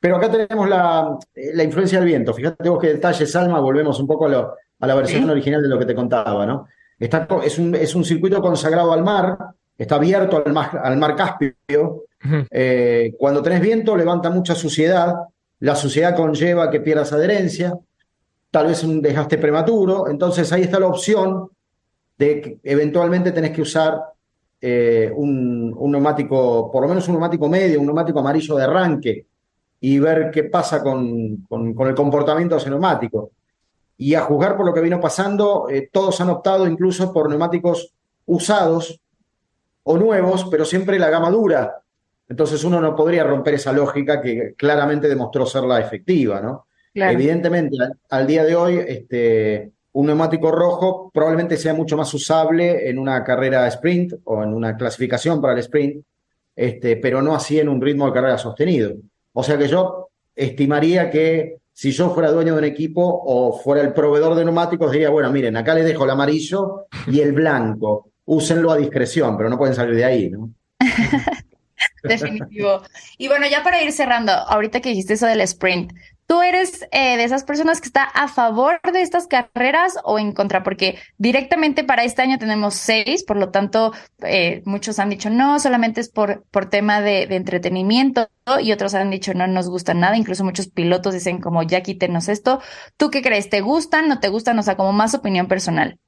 pero 0.00 0.16
acá 0.16 0.30
tenemos 0.30 0.66
la, 0.70 1.18
la, 1.34 1.62
influencia 1.62 1.98
del 1.98 2.08
viento. 2.08 2.32
Fíjate 2.32 2.66
vos 2.66 2.80
qué 2.80 2.94
detalle, 2.94 3.26
Salma, 3.26 3.60
volvemos 3.60 4.00
un 4.00 4.06
poco 4.06 4.24
a, 4.24 4.28
lo, 4.30 4.54
a 4.78 4.86
la 4.86 4.94
versión 4.94 5.24
¿Sí? 5.24 5.30
original 5.30 5.62
de 5.62 5.68
lo 5.68 5.78
que 5.78 5.86
te 5.86 5.94
contaba, 5.94 6.44
¿no? 6.46 6.66
Está, 6.98 7.28
es, 7.44 7.58
un, 7.58 7.74
es 7.74 7.94
un 7.94 8.04
circuito 8.04 8.40
consagrado 8.40 8.92
al 8.92 9.02
mar, 9.02 9.36
está 9.76 9.96
abierto 9.96 10.42
al 10.44 10.52
mar, 10.52 10.80
al 10.82 10.96
mar 10.96 11.14
Caspio. 11.14 11.54
Uh 11.68 12.28
-huh. 12.28 12.46
eh, 12.50 13.14
cuando 13.18 13.42
tenés 13.42 13.60
viento 13.60 13.96
levanta 13.96 14.30
mucha 14.30 14.54
suciedad, 14.54 15.14
la 15.60 15.74
suciedad 15.74 16.16
conlleva 16.16 16.70
que 16.70 16.80
pierdas 16.80 17.12
adherencia, 17.12 17.74
tal 18.50 18.66
vez 18.66 18.82
un 18.84 19.02
desgaste 19.02 19.38
prematuro, 19.38 20.08
entonces 20.08 20.50
ahí 20.52 20.62
está 20.62 20.80
la 20.80 20.86
opción 20.86 21.48
de 22.18 22.40
que 22.40 22.58
eventualmente 22.64 23.32
tenés 23.32 23.50
que 23.50 23.62
usar 23.62 24.00
eh, 24.60 25.12
un, 25.14 25.74
un, 25.76 25.90
neumático, 25.92 26.70
por 26.72 26.82
lo 26.82 26.88
menos 26.88 27.06
un 27.08 27.14
neumático 27.14 27.48
medio, 27.48 27.78
un 27.78 27.86
neumático 27.86 28.20
amarillo 28.20 28.56
de 28.56 28.64
arranque 28.64 29.26
y 29.80 29.98
ver 29.98 30.30
qué 30.30 30.44
pasa 30.44 30.82
con, 30.82 31.44
con, 31.48 31.74
con 31.74 31.88
el 31.88 31.94
comportamiento 31.94 32.54
de 32.54 32.60
ese 32.62 32.70
neumático 32.70 33.32
y 33.98 34.14
a 34.14 34.22
juzgar 34.22 34.56
por 34.56 34.66
lo 34.66 34.74
que 34.74 34.80
vino 34.80 35.00
pasando, 35.00 35.68
eh, 35.70 35.88
todos 35.90 36.20
han 36.20 36.30
optado 36.30 36.66
incluso 36.66 37.12
por 37.12 37.28
neumáticos 37.28 37.92
usados 38.26 39.00
o 39.84 39.96
nuevos, 39.96 40.46
pero 40.50 40.64
siempre 40.64 40.98
la 40.98 41.10
gama 41.10 41.30
dura. 41.30 41.80
Entonces 42.28 42.62
uno 42.64 42.80
no 42.80 42.94
podría 42.94 43.24
romper 43.24 43.54
esa 43.54 43.72
lógica 43.72 44.20
que 44.20 44.54
claramente 44.56 45.08
demostró 45.08 45.46
ser 45.46 45.62
la 45.62 45.80
efectiva, 45.80 46.40
¿no? 46.40 46.66
Claro. 46.92 47.12
Evidentemente, 47.12 47.76
al, 47.80 47.98
al, 48.08 48.26
día 48.26 48.44
de 48.44 48.56
hoy, 48.56 48.78
este, 48.78 49.70
un 49.92 50.06
neumático 50.06 50.50
rojo 50.50 51.10
probablemente 51.12 51.56
sea 51.56 51.72
mucho 51.72 51.96
más 51.96 52.12
usable 52.12 52.88
en 52.88 52.98
una 52.98 53.22
carrera 53.22 53.66
sprint 53.68 54.14
o 54.24 54.42
en 54.42 54.52
una 54.52 54.76
clasificación 54.76 55.40
para 55.40 55.54
el 55.54 55.60
sprint, 55.60 56.04
este, 56.54 56.96
pero 56.96 57.22
no 57.22 57.34
así 57.34 57.58
en 57.60 57.68
un 57.68 57.80
ritmo 57.80 58.06
de 58.06 58.12
carrera 58.12 58.38
sostenido. 58.38 58.94
O 59.32 59.42
sea 59.42 59.56
que 59.56 59.68
yo 59.68 60.08
estimaría 60.34 61.10
que 61.10 61.58
si 61.76 61.92
yo 61.92 62.08
fuera 62.08 62.30
dueño 62.30 62.54
de 62.54 62.58
un 62.60 62.64
equipo 62.64 63.02
o 63.02 63.60
fuera 63.60 63.82
el 63.82 63.92
proveedor 63.92 64.34
de 64.34 64.46
neumáticos, 64.46 64.90
diría, 64.90 65.10
bueno, 65.10 65.30
miren, 65.30 65.58
acá 65.58 65.74
les 65.74 65.84
dejo 65.84 66.04
el 66.04 66.10
amarillo 66.10 66.86
y 67.06 67.20
el 67.20 67.32
blanco. 67.32 68.12
Úsenlo 68.24 68.72
a 68.72 68.78
discreción, 68.78 69.36
pero 69.36 69.50
no 69.50 69.58
pueden 69.58 69.74
salir 69.74 69.94
de 69.94 70.04
ahí, 70.06 70.30
¿no? 70.30 70.54
Definitivo. 72.02 72.80
Y 73.18 73.28
bueno, 73.28 73.46
ya 73.46 73.62
para 73.62 73.82
ir 73.82 73.92
cerrando, 73.92 74.32
ahorita 74.32 74.80
que 74.80 74.88
dijiste 74.88 75.12
eso 75.12 75.26
del 75.26 75.42
sprint, 75.42 75.92
¿tú 76.26 76.42
eres 76.42 76.86
eh, 76.92 77.16
de 77.16 77.24
esas 77.24 77.44
personas 77.44 77.80
que 77.80 77.86
está 77.86 78.04
a 78.04 78.28
favor 78.28 78.80
de 78.92 79.02
estas 79.02 79.26
carreras 79.26 79.96
o 80.04 80.18
en 80.18 80.32
contra? 80.32 80.62
Porque 80.62 80.98
directamente 81.18 81.84
para 81.84 82.04
este 82.04 82.22
año 82.22 82.38
tenemos 82.38 82.74
seis, 82.74 83.24
por 83.24 83.36
lo 83.36 83.50
tanto, 83.50 83.92
eh, 84.22 84.62
muchos 84.64 84.98
han 84.98 85.10
dicho 85.10 85.30
no, 85.30 85.58
solamente 85.58 86.00
es 86.00 86.08
por, 86.08 86.44
por 86.50 86.66
tema 86.66 87.00
de, 87.00 87.22
entretenimiento 87.22 88.28
y 88.60 88.72
otros 88.72 88.94
han 88.94 89.10
dicho 89.10 89.34
no 89.34 89.46
nos 89.46 89.68
gusta 89.68 89.94
nada, 89.94 90.16
incluso 90.16 90.44
muchos 90.44 90.68
pilotos 90.68 91.14
dicen 91.14 91.40
como 91.40 91.62
ya 91.62 91.82
quítenos 91.82 92.28
esto. 92.28 92.60
¿Tú 92.96 93.10
qué 93.10 93.22
crees? 93.22 93.50
¿Te 93.50 93.60
gustan, 93.60 94.08
no 94.08 94.20
te 94.20 94.28
gustan? 94.28 94.58
O 94.58 94.62
sea, 94.62 94.76
como 94.76 94.92
más 94.92 95.14
opinión 95.14 95.48
personal. 95.48 95.98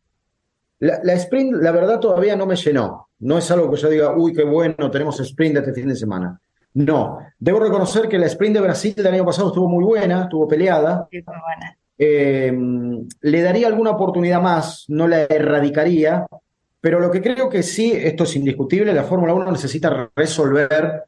La, 0.80 1.00
la, 1.02 1.14
sprint, 1.14 1.54
la 1.54 1.72
verdad, 1.72 1.98
todavía 1.98 2.36
no 2.36 2.46
me 2.46 2.54
llenó. 2.54 3.08
No 3.18 3.38
es 3.38 3.50
algo 3.50 3.70
que 3.70 3.80
yo 3.80 3.88
diga, 3.88 4.16
uy, 4.16 4.32
qué 4.32 4.44
bueno, 4.44 4.90
tenemos 4.90 5.18
sprint 5.18 5.56
este 5.56 5.72
fin 5.72 5.88
de 5.88 5.96
semana. 5.96 6.40
No, 6.78 7.18
debo 7.40 7.58
reconocer 7.58 8.08
que 8.08 8.18
la 8.18 8.26
sprint 8.26 8.54
de 8.54 8.60
Brasil 8.60 8.94
del 8.94 9.14
año 9.14 9.24
pasado 9.24 9.48
estuvo 9.48 9.68
muy 9.68 9.82
buena, 9.82 10.22
estuvo 10.22 10.46
peleada. 10.46 11.08
Sí, 11.10 11.20
buena. 11.22 11.76
Eh, 11.98 12.56
le 13.20 13.42
daría 13.42 13.66
alguna 13.66 13.90
oportunidad 13.90 14.40
más, 14.40 14.84
no 14.86 15.08
la 15.08 15.22
erradicaría, 15.24 16.28
pero 16.80 17.00
lo 17.00 17.10
que 17.10 17.20
creo 17.20 17.48
que 17.48 17.64
sí, 17.64 17.90
esto 17.92 18.22
es 18.22 18.36
indiscutible, 18.36 18.94
la 18.94 19.02
Fórmula 19.02 19.34
1 19.34 19.50
necesita 19.50 20.12
resolver 20.14 21.02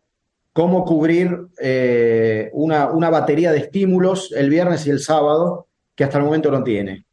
cómo 0.53 0.85
cubrir 0.85 1.39
eh, 1.63 2.51
una, 2.53 2.91
una 2.91 3.09
batería 3.09 3.53
de 3.53 3.59
estímulos 3.59 4.33
el 4.33 4.51
viernes 4.51 4.85
y 4.89 4.91
el 4.91 4.99
sábado 4.99 5.69
que 5.95 6.03
hasta 6.03 6.19
el 6.19 6.25
momento 6.25 6.51
no 6.51 6.65
tiene. 6.65 7.05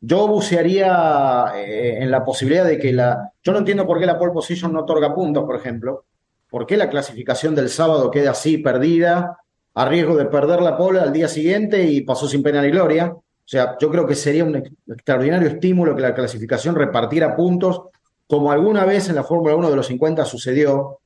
Yo 0.00 0.26
bucearía 0.26 1.52
eh, 1.54 1.98
en 2.00 2.10
la 2.10 2.24
posibilidad 2.24 2.64
de 2.64 2.78
que 2.78 2.94
la... 2.94 3.30
Yo 3.42 3.52
no 3.52 3.58
entiendo 3.58 3.86
por 3.86 4.00
qué 4.00 4.06
la 4.06 4.18
pole 4.18 4.32
position 4.32 4.72
no 4.72 4.80
otorga 4.80 5.14
puntos, 5.14 5.44
por 5.44 5.56
ejemplo. 5.56 6.06
¿Por 6.48 6.66
qué 6.66 6.76
la 6.76 6.88
clasificación 6.88 7.54
del 7.54 7.68
sábado 7.68 8.10
queda 8.10 8.30
así 8.30 8.58
perdida, 8.58 9.38
a 9.74 9.88
riesgo 9.88 10.16
de 10.16 10.26
perder 10.26 10.62
la 10.62 10.76
pole 10.76 11.00
al 11.00 11.12
día 11.12 11.28
siguiente 11.28 11.82
y 11.84 12.02
pasó 12.02 12.28
sin 12.28 12.42
pena 12.42 12.62
ni 12.62 12.70
gloria? 12.70 13.12
O 13.12 13.48
sea, 13.48 13.76
yo 13.80 13.90
creo 13.90 14.06
que 14.06 14.14
sería 14.14 14.44
un 14.44 14.56
extraordinario 14.88 15.48
estímulo 15.48 15.94
que 15.94 16.02
la 16.02 16.14
clasificación 16.14 16.74
repartiera 16.74 17.36
puntos, 17.36 17.82
como 18.26 18.50
alguna 18.50 18.84
vez 18.84 19.08
en 19.08 19.14
la 19.14 19.22
Fórmula 19.22 19.54
1 19.54 19.70
de 19.70 19.76
los 19.76 19.86
50 19.86 20.24
sucedió, 20.24 20.98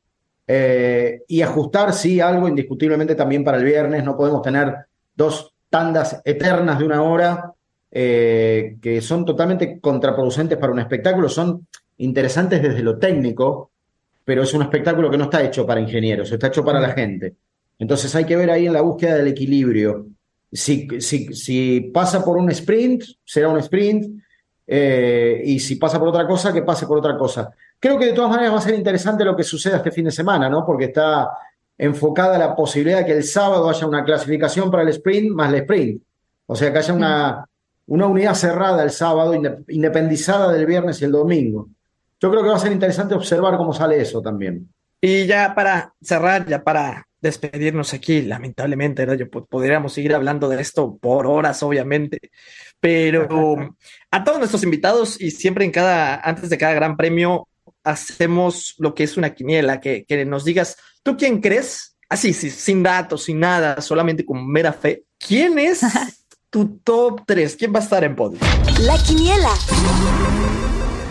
eh, 0.46 1.22
y 1.28 1.42
ajustar, 1.42 1.92
sí, 1.92 2.20
algo 2.20 2.48
indiscutiblemente 2.48 3.14
también 3.14 3.44
para 3.44 3.58
el 3.58 3.64
viernes. 3.64 4.02
No 4.02 4.16
podemos 4.16 4.42
tener 4.42 4.74
dos 5.14 5.54
tandas 5.68 6.20
eternas 6.24 6.78
de 6.78 6.84
una 6.84 7.02
hora 7.02 7.52
eh, 7.90 8.76
que 8.80 9.00
son 9.00 9.24
totalmente 9.24 9.80
contraproducentes 9.80 10.58
para 10.58 10.72
un 10.72 10.80
espectáculo, 10.80 11.28
son 11.28 11.66
interesantes 11.98 12.62
desde 12.62 12.82
lo 12.82 12.98
técnico, 12.98 13.70
pero 14.30 14.44
es 14.44 14.54
un 14.54 14.62
espectáculo 14.62 15.10
que 15.10 15.18
no 15.18 15.24
está 15.24 15.42
hecho 15.42 15.66
para 15.66 15.80
ingenieros, 15.80 16.30
está 16.30 16.46
hecho 16.46 16.64
para 16.64 16.78
la 16.78 16.90
gente. 16.92 17.34
Entonces 17.80 18.14
hay 18.14 18.24
que 18.24 18.36
ver 18.36 18.48
ahí 18.48 18.68
en 18.68 18.72
la 18.72 18.80
búsqueda 18.80 19.16
del 19.16 19.26
equilibrio. 19.26 20.06
Si, 20.52 20.86
si, 21.00 21.34
si 21.34 21.90
pasa 21.92 22.24
por 22.24 22.36
un 22.36 22.48
sprint, 22.52 23.02
será 23.24 23.48
un 23.48 23.58
sprint, 23.58 24.22
eh, 24.68 25.42
y 25.44 25.58
si 25.58 25.74
pasa 25.74 25.98
por 25.98 26.06
otra 26.06 26.28
cosa, 26.28 26.52
que 26.52 26.62
pase 26.62 26.86
por 26.86 26.98
otra 26.98 27.18
cosa. 27.18 27.50
Creo 27.80 27.98
que 27.98 28.06
de 28.06 28.12
todas 28.12 28.30
maneras 28.30 28.54
va 28.54 28.58
a 28.58 28.60
ser 28.60 28.76
interesante 28.76 29.24
lo 29.24 29.34
que 29.34 29.42
suceda 29.42 29.78
este 29.78 29.90
fin 29.90 30.04
de 30.04 30.12
semana, 30.12 30.48
¿no? 30.48 30.64
Porque 30.64 30.84
está 30.84 31.28
enfocada 31.76 32.38
la 32.38 32.54
posibilidad 32.54 32.98
de 32.98 33.06
que 33.06 33.16
el 33.16 33.24
sábado 33.24 33.68
haya 33.68 33.84
una 33.84 34.04
clasificación 34.04 34.70
para 34.70 34.84
el 34.84 34.90
sprint 34.90 35.32
más 35.32 35.52
el 35.52 35.62
sprint. 35.62 36.00
O 36.46 36.54
sea, 36.54 36.72
que 36.72 36.78
haya 36.78 36.94
una, 36.94 37.44
una 37.88 38.06
unidad 38.06 38.34
cerrada 38.34 38.84
el 38.84 38.90
sábado, 38.90 39.34
independizada 39.66 40.52
del 40.52 40.66
viernes 40.66 41.02
y 41.02 41.06
el 41.06 41.10
domingo. 41.10 41.68
Yo 42.20 42.30
creo 42.30 42.42
que 42.42 42.50
va 42.50 42.56
a 42.56 42.60
ser 42.60 42.72
interesante 42.72 43.14
observar 43.14 43.56
cómo 43.56 43.72
sale 43.72 44.00
eso 44.00 44.20
también. 44.20 44.70
Y 45.00 45.26
ya 45.26 45.54
para 45.54 45.94
cerrar, 46.02 46.46
ya 46.46 46.62
para 46.62 47.06
despedirnos 47.20 47.94
aquí, 47.94 48.22
lamentablemente, 48.22 49.06
¿no? 49.06 49.14
Yo, 49.14 49.28
podríamos 49.30 49.94
seguir 49.94 50.14
hablando 50.14 50.48
de 50.48 50.60
esto 50.60 50.98
por 51.00 51.26
horas, 51.26 51.62
obviamente, 51.62 52.30
pero 52.78 53.26
a 54.10 54.24
todos 54.24 54.38
nuestros 54.38 54.62
invitados 54.62 55.20
y 55.20 55.30
siempre 55.30 55.64
en 55.64 55.70
cada, 55.70 56.16
antes 56.16 56.50
de 56.50 56.58
cada 56.58 56.74
gran 56.74 56.96
premio, 56.96 57.48
hacemos 57.82 58.74
lo 58.78 58.94
que 58.94 59.04
es 59.04 59.16
una 59.16 59.34
quiniela, 59.34 59.80
que, 59.80 60.04
que 60.04 60.24
nos 60.26 60.44
digas, 60.44 60.76
¿tú 61.02 61.16
quién 61.16 61.40
crees? 61.40 61.96
Así, 62.10 62.34
sí, 62.34 62.50
sin 62.50 62.82
datos, 62.82 63.24
sin 63.24 63.40
nada, 63.40 63.80
solamente 63.80 64.26
con 64.26 64.46
mera 64.46 64.72
fe. 64.72 65.04
¿Quién 65.18 65.58
es 65.58 65.80
tu 66.50 66.78
top 66.78 67.22
3? 67.26 67.56
¿Quién 67.56 67.72
va 67.72 67.78
a 67.78 67.82
estar 67.82 68.04
en 68.04 68.14
podio? 68.14 68.38
La 68.80 68.98
quiniela. 68.98 69.50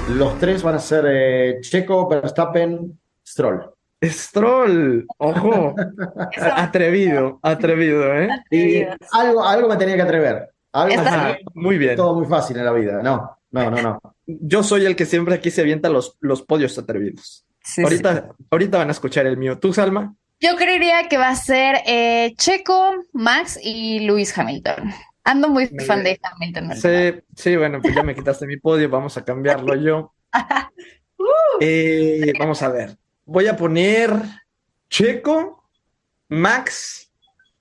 Los 0.10 0.40
tres 0.40 0.64
van 0.64 0.76
a 0.76 0.80
ser 0.80 1.06
eh, 1.08 1.58
Checo, 1.62 2.10
Verstappen, 2.10 3.00
Stroll. 3.26 3.72
Stroll, 4.04 5.06
ojo, 5.18 5.76
atrevido, 6.56 7.40
atrevido, 7.44 8.16
¿eh? 8.16 8.30
Y 8.50 8.84
algo, 9.12 9.46
algo 9.46 9.70
me 9.70 9.76
tenía 9.76 9.96
que 9.96 10.02
atrever. 10.02 10.50
Algo 10.72 11.00
Ajá, 11.00 11.38
muy 11.54 11.78
bien. 11.78 11.96
Todo 11.96 12.16
muy 12.16 12.26
fácil 12.26 12.58
en 12.58 12.66
la 12.66 12.72
vida. 12.72 13.04
No, 13.04 13.38
no, 13.52 13.70
no, 13.70 13.82
no. 13.82 14.02
Yo 14.26 14.64
soy 14.64 14.86
el 14.86 14.96
que 14.96 15.06
siempre 15.06 15.36
aquí 15.36 15.52
se 15.52 15.62
avienta 15.62 15.90
los, 15.90 16.18
los 16.22 16.42
podios 16.42 16.78
atrevidos. 16.78 17.46
Sí, 17.64 17.84
ahorita, 17.84 18.16
sí. 18.16 18.44
ahorita 18.50 18.78
van 18.80 18.88
a 18.90 18.94
escuchar 18.94 19.28
el 19.28 19.38
mío. 19.38 19.60
¿Tú, 19.60 19.74
Salma? 19.74 20.16
Yo 20.40 20.56
creería 20.56 21.08
que 21.08 21.18
va 21.18 21.30
a 21.30 21.36
ser 21.36 21.82
eh, 21.86 22.34
Checo, 22.38 22.94
Max 23.14 23.60
y 23.62 24.00
Lewis 24.00 24.36
Hamilton. 24.36 24.92
Ando 25.30 25.48
muy 25.48 25.70
me 25.72 25.84
fan 25.86 26.04
de 26.04 26.20
Hamilton. 26.24 26.76
Sí, 26.76 27.22
sí, 27.36 27.56
bueno, 27.56 27.80
pues 27.82 27.94
ya 27.94 28.02
me 28.02 28.16
quitaste 28.16 28.48
mi 28.48 28.58
podio, 28.58 28.90
vamos 28.90 29.16
a 29.16 29.24
cambiarlo 29.24 29.76
yo. 29.76 30.12
uh, 30.34 31.24
eh, 31.62 32.34
vamos 32.40 32.64
a 32.64 32.70
ver. 32.70 32.98
Voy 33.26 33.46
a 33.46 33.56
poner 33.56 34.12
Checo, 34.90 35.70
Max 36.30 37.12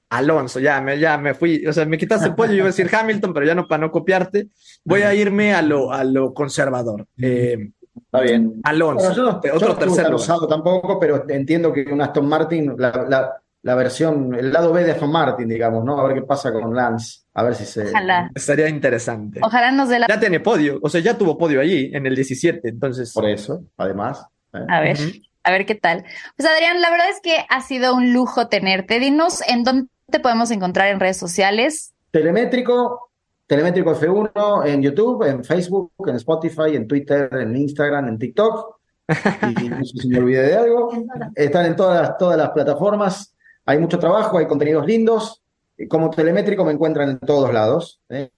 Alonso. 0.08 0.60
Ya 0.60 0.80
me, 0.80 0.98
ya 0.98 1.18
me 1.18 1.34
fui, 1.34 1.66
o 1.66 1.72
sea, 1.74 1.84
me 1.84 1.98
quitaste 1.98 2.28
el 2.28 2.34
pollo, 2.34 2.52
yo 2.52 2.56
iba 2.56 2.64
a 2.64 2.68
decir 2.68 2.88
Hamilton, 2.90 3.34
pero 3.34 3.44
ya 3.44 3.54
no 3.54 3.68
para 3.68 3.82
no 3.82 3.90
copiarte. 3.90 4.48
Voy 4.82 5.02
a 5.02 5.14
irme 5.14 5.52
a 5.52 5.60
lo, 5.60 5.92
a 5.92 6.04
lo 6.04 6.32
conservador. 6.32 7.06
Eh, 7.20 7.70
Está 7.96 8.22
bien. 8.22 8.60
Alonso, 8.64 9.08
Bueno, 9.08 9.14
yo 9.14 9.22
no, 9.24 9.42
yo 9.42 9.54
otro 9.54 10.38
no 10.38 10.46
tampoco, 10.48 10.98
pero 10.98 11.28
entiendo 11.28 11.70
que 11.70 11.82
un 11.82 12.00
Aston 12.00 12.26
Martin, 12.26 12.74
la, 12.78 13.06
la- 13.06 13.42
la 13.62 13.74
versión, 13.74 14.34
el 14.34 14.52
lado 14.52 14.72
B 14.72 14.84
de 14.84 14.92
Aston 14.92 15.11
Martin, 15.11 15.48
digamos, 15.48 15.84
¿no? 15.84 15.98
A 15.98 16.06
ver 16.06 16.14
qué 16.14 16.22
pasa 16.22 16.52
con 16.52 16.74
Lance, 16.74 17.22
a 17.34 17.42
ver 17.42 17.54
si 17.54 17.64
se... 17.64 17.88
Ojalá. 17.88 18.30
Estaría 18.34 18.68
interesante. 18.68 19.40
Ojalá 19.42 19.70
nos 19.72 19.88
dé 19.88 19.98
la. 19.98 20.06
Ya 20.06 20.20
tiene 20.20 20.40
podio, 20.40 20.78
o 20.82 20.88
sea, 20.88 21.00
ya 21.00 21.18
tuvo 21.18 21.36
podio 21.36 21.61
allí 21.61 21.90
en 21.92 22.06
el 22.06 22.14
17, 22.14 22.68
entonces. 22.68 23.12
Por 23.12 23.26
eso, 23.26 23.64
además. 23.76 24.24
¿eh? 24.54 24.64
A 24.68 24.80
ver, 24.80 24.96
a 25.42 25.50
ver 25.50 25.66
qué 25.66 25.74
tal. 25.74 26.04
Pues 26.36 26.48
Adrián, 26.48 26.80
la 26.80 26.90
verdad 26.90 27.09
es 27.11 27.20
que 27.20 27.44
ha 27.48 27.61
sido 27.61 27.94
un 27.94 28.12
lujo 28.12 28.48
tenerte. 28.48 29.00
Dinos 29.00 29.42
en 29.48 29.64
dónde 29.64 29.88
te 30.11 30.20
podemos 30.20 30.50
encontrar 30.50 30.88
en 30.88 31.00
redes 31.00 31.16
sociales. 31.16 31.92
Telemétrico, 32.11 33.11
Telemétrico 33.46 33.94
F1 33.94 34.66
en 34.66 34.82
YouTube, 34.82 35.24
en 35.24 35.42
Facebook, 35.42 35.92
en 36.06 36.16
Spotify, 36.16 36.76
en 36.76 36.86
Twitter, 36.86 37.28
en 37.32 37.56
Instagram, 37.56 38.09
en 38.09 38.18
TikTok. 38.18 38.78
Y 39.62 39.70
no 39.70 39.82
sé 39.84 40.02
si 40.02 40.09
me 40.09 40.18
olvidé 40.18 40.48
de 40.48 40.54
algo. 40.54 40.90
Están 41.34 41.64
en 41.66 41.76
todas 41.76 42.02
las, 42.02 42.18
todas 42.18 42.36
las 42.36 42.50
plataformas. 42.50 43.34
Hay 43.68 43.78
mucho 43.78 43.98
trabajo, 43.98 44.38
hay 44.38 44.46
contenidos 44.46 44.86
lindos. 44.86 45.42
Y 45.76 45.86
Como 45.86 46.08
telemétrico 46.08 46.64
me 46.64 46.72
encuentran 46.72 47.10
en 47.10 47.18
todos 47.18 47.52
lados. 47.52 48.00
¿eh? 48.08 48.30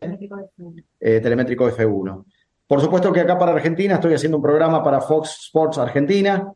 Eh, 0.99 1.21
telemétrico 1.21 1.71
F1. 1.71 2.25
Por 2.67 2.81
supuesto 2.81 3.13
que 3.13 3.21
acá 3.21 3.39
para 3.39 3.53
Argentina 3.53 3.95
estoy 3.95 4.15
haciendo 4.15 4.39
un 4.39 4.43
programa 4.43 4.83
para 4.83 5.01
Fox 5.01 5.39
Sports 5.47 5.79
Argentina. 5.79 6.53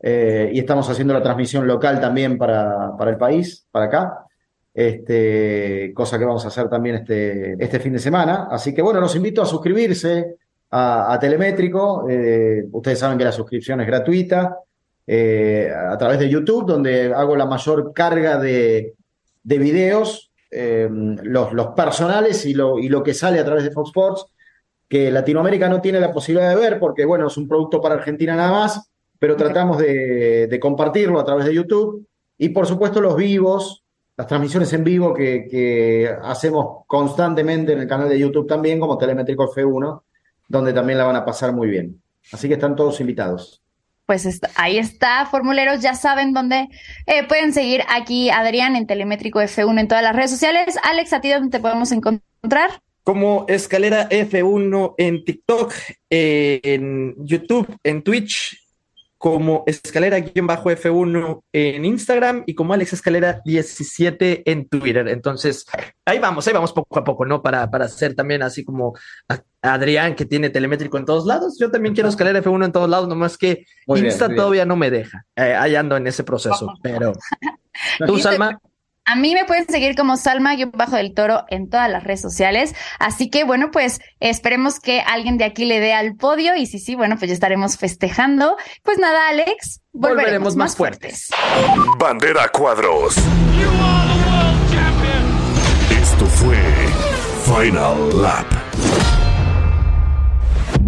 eh, 0.00 0.50
y 0.50 0.58
estamos 0.60 0.88
haciendo 0.88 1.12
la 1.12 1.22
transmisión 1.22 1.66
local 1.66 2.00
también 2.00 2.38
para, 2.38 2.96
para 2.96 3.10
el 3.10 3.18
país, 3.18 3.66
para 3.70 3.84
acá. 3.84 4.24
Este, 4.72 5.92
cosa 5.94 6.18
que 6.18 6.24
vamos 6.24 6.44
a 6.46 6.48
hacer 6.48 6.70
también 6.70 6.96
este, 6.96 7.62
este 7.62 7.80
fin 7.80 7.92
de 7.92 7.98
semana. 7.98 8.48
Así 8.50 8.72
que 8.72 8.80
bueno, 8.80 8.98
los 8.98 9.14
invito 9.14 9.42
a 9.42 9.46
suscribirse 9.46 10.36
a, 10.70 11.12
a 11.12 11.18
Telemétrico. 11.18 12.08
Eh, 12.08 12.64
ustedes 12.72 12.98
saben 12.98 13.18
que 13.18 13.24
la 13.24 13.32
suscripción 13.32 13.82
es 13.82 13.86
gratuita. 13.86 14.56
Eh, 15.06 15.70
a 15.72 15.96
través 15.96 16.18
de 16.18 16.28
YouTube, 16.28 16.66
donde 16.66 17.12
hago 17.14 17.36
la 17.36 17.46
mayor 17.46 17.92
carga 17.92 18.38
de, 18.38 18.94
de 19.42 19.58
videos, 19.58 20.32
eh, 20.50 20.88
los, 20.90 21.52
los 21.52 21.68
personales 21.68 22.44
y 22.46 22.54
lo, 22.54 22.78
y 22.78 22.88
lo 22.88 23.02
que 23.02 23.14
sale 23.14 23.38
a 23.38 23.44
través 23.44 23.64
de 23.64 23.70
Fox 23.70 23.90
Sports, 23.90 24.26
que 24.88 25.10
Latinoamérica 25.10 25.68
no 25.68 25.80
tiene 25.80 26.00
la 26.00 26.12
posibilidad 26.12 26.50
de 26.50 26.56
ver 26.56 26.78
porque, 26.78 27.04
bueno, 27.04 27.26
es 27.26 27.36
un 27.36 27.48
producto 27.48 27.80
para 27.80 27.96
Argentina 27.96 28.36
nada 28.36 28.52
más, 28.52 28.90
pero 29.18 29.36
tratamos 29.36 29.78
de, 29.78 30.46
de 30.46 30.60
compartirlo 30.60 31.18
a 31.20 31.24
través 31.24 31.46
de 31.46 31.54
YouTube. 31.54 32.06
Y 32.38 32.50
por 32.50 32.66
supuesto 32.66 33.00
los 33.00 33.16
vivos, 33.16 33.82
las 34.16 34.26
transmisiones 34.26 34.72
en 34.72 34.84
vivo 34.84 35.12
que, 35.14 35.46
que 35.50 36.14
hacemos 36.22 36.84
constantemente 36.86 37.72
en 37.72 37.80
el 37.80 37.88
canal 37.88 38.08
de 38.08 38.18
YouTube 38.18 38.46
también, 38.46 38.78
como 38.78 38.98
Telemétrico 38.98 39.52
F1, 39.52 40.02
donde 40.48 40.72
también 40.72 40.98
la 40.98 41.04
van 41.04 41.16
a 41.16 41.24
pasar 41.24 41.52
muy 41.52 41.68
bien. 41.68 42.00
Así 42.32 42.48
que 42.48 42.54
están 42.54 42.76
todos 42.76 43.00
invitados. 43.00 43.62
Pues 44.06 44.40
ahí 44.54 44.78
está, 44.78 45.26
formuleros, 45.26 45.80
ya 45.80 45.94
saben 45.94 46.32
dónde 46.32 46.68
eh, 47.06 47.26
pueden 47.26 47.52
seguir 47.52 47.82
aquí 47.88 48.30
Adrián 48.30 48.76
en 48.76 48.86
Telemétrico 48.86 49.40
F1 49.40 49.80
en 49.80 49.88
todas 49.88 50.04
las 50.04 50.14
redes 50.14 50.30
sociales. 50.30 50.76
Alex, 50.84 51.12
¿a 51.12 51.20
ti 51.20 51.28
dónde 51.28 51.50
te 51.50 51.60
podemos 51.60 51.90
encontrar? 51.90 52.70
Como 53.02 53.46
Escalera 53.48 54.08
F1 54.08 54.94
en 54.98 55.24
TikTok, 55.24 55.74
eh, 56.08 56.60
en 56.62 57.14
YouTube, 57.18 57.76
en 57.82 58.02
Twitch, 58.02 58.56
como 59.18 59.64
Escalera-F1 59.66 61.42
en 61.52 61.84
Instagram 61.84 62.44
y 62.46 62.54
como 62.54 62.74
Alex 62.74 62.92
Escalera 62.92 63.40
17 63.44 64.48
en 64.50 64.68
Twitter. 64.68 65.08
Entonces, 65.08 65.66
ahí 66.04 66.18
vamos, 66.18 66.46
ahí 66.46 66.52
vamos 66.52 66.72
poco 66.72 66.98
a 66.98 67.04
poco, 67.04 67.24
¿no? 67.24 67.42
Para, 67.42 67.68
para 67.70 67.86
hacer 67.86 68.14
también 68.14 68.42
así 68.42 68.64
como 68.64 68.94
Adrián 69.66 70.14
que 70.14 70.24
tiene 70.24 70.50
telemétrico 70.50 70.96
en 70.98 71.04
todos 71.04 71.26
lados. 71.26 71.58
Yo 71.60 71.70
también 71.70 71.94
quiero 71.94 72.08
Escalera 72.08 72.42
F1 72.42 72.64
en 72.64 72.72
todos 72.72 72.88
lados, 72.88 73.08
nomás 73.08 73.36
que 73.36 73.64
Muy 73.86 74.00
Insta 74.00 74.26
bien. 74.28 74.36
todavía 74.36 74.64
no 74.64 74.76
me 74.76 74.90
deja. 74.90 75.24
Eh, 75.36 75.54
ahí 75.54 75.74
ando 75.76 75.96
en 75.96 76.06
ese 76.06 76.24
proceso, 76.24 76.72
pero 76.82 77.12
tú. 78.06 78.18
Salma. 78.18 78.58
A 79.08 79.14
mí 79.14 79.34
me 79.34 79.44
pueden 79.44 79.66
seguir 79.68 79.94
como 79.94 80.16
Salma-Bajo 80.16 80.96
del 80.96 81.14
Toro 81.14 81.44
en 81.48 81.70
todas 81.70 81.88
las 81.88 82.02
redes 82.02 82.20
sociales. 82.20 82.74
Así 82.98 83.30
que 83.30 83.44
bueno, 83.44 83.70
pues 83.70 84.00
esperemos 84.18 84.80
que 84.80 85.00
alguien 85.00 85.38
de 85.38 85.44
aquí 85.44 85.64
le 85.64 85.78
dé 85.78 85.92
al 85.94 86.16
podio 86.16 86.56
y 86.56 86.66
si 86.66 86.80
sí, 86.80 86.96
bueno, 86.96 87.16
pues 87.16 87.28
ya 87.28 87.34
estaremos 87.34 87.76
festejando. 87.76 88.56
Pues 88.82 88.98
nada, 88.98 89.28
Alex, 89.28 89.80
volveremos, 89.92 90.22
Volveremos 90.24 90.56
más 90.56 90.70
más 90.70 90.76
fuertes. 90.76 91.30
Bandera 92.00 92.48
Cuadros. 92.48 93.14
Esto 95.90 96.26
fue 96.26 96.56
Final 97.44 98.22
Lap. 98.22 98.46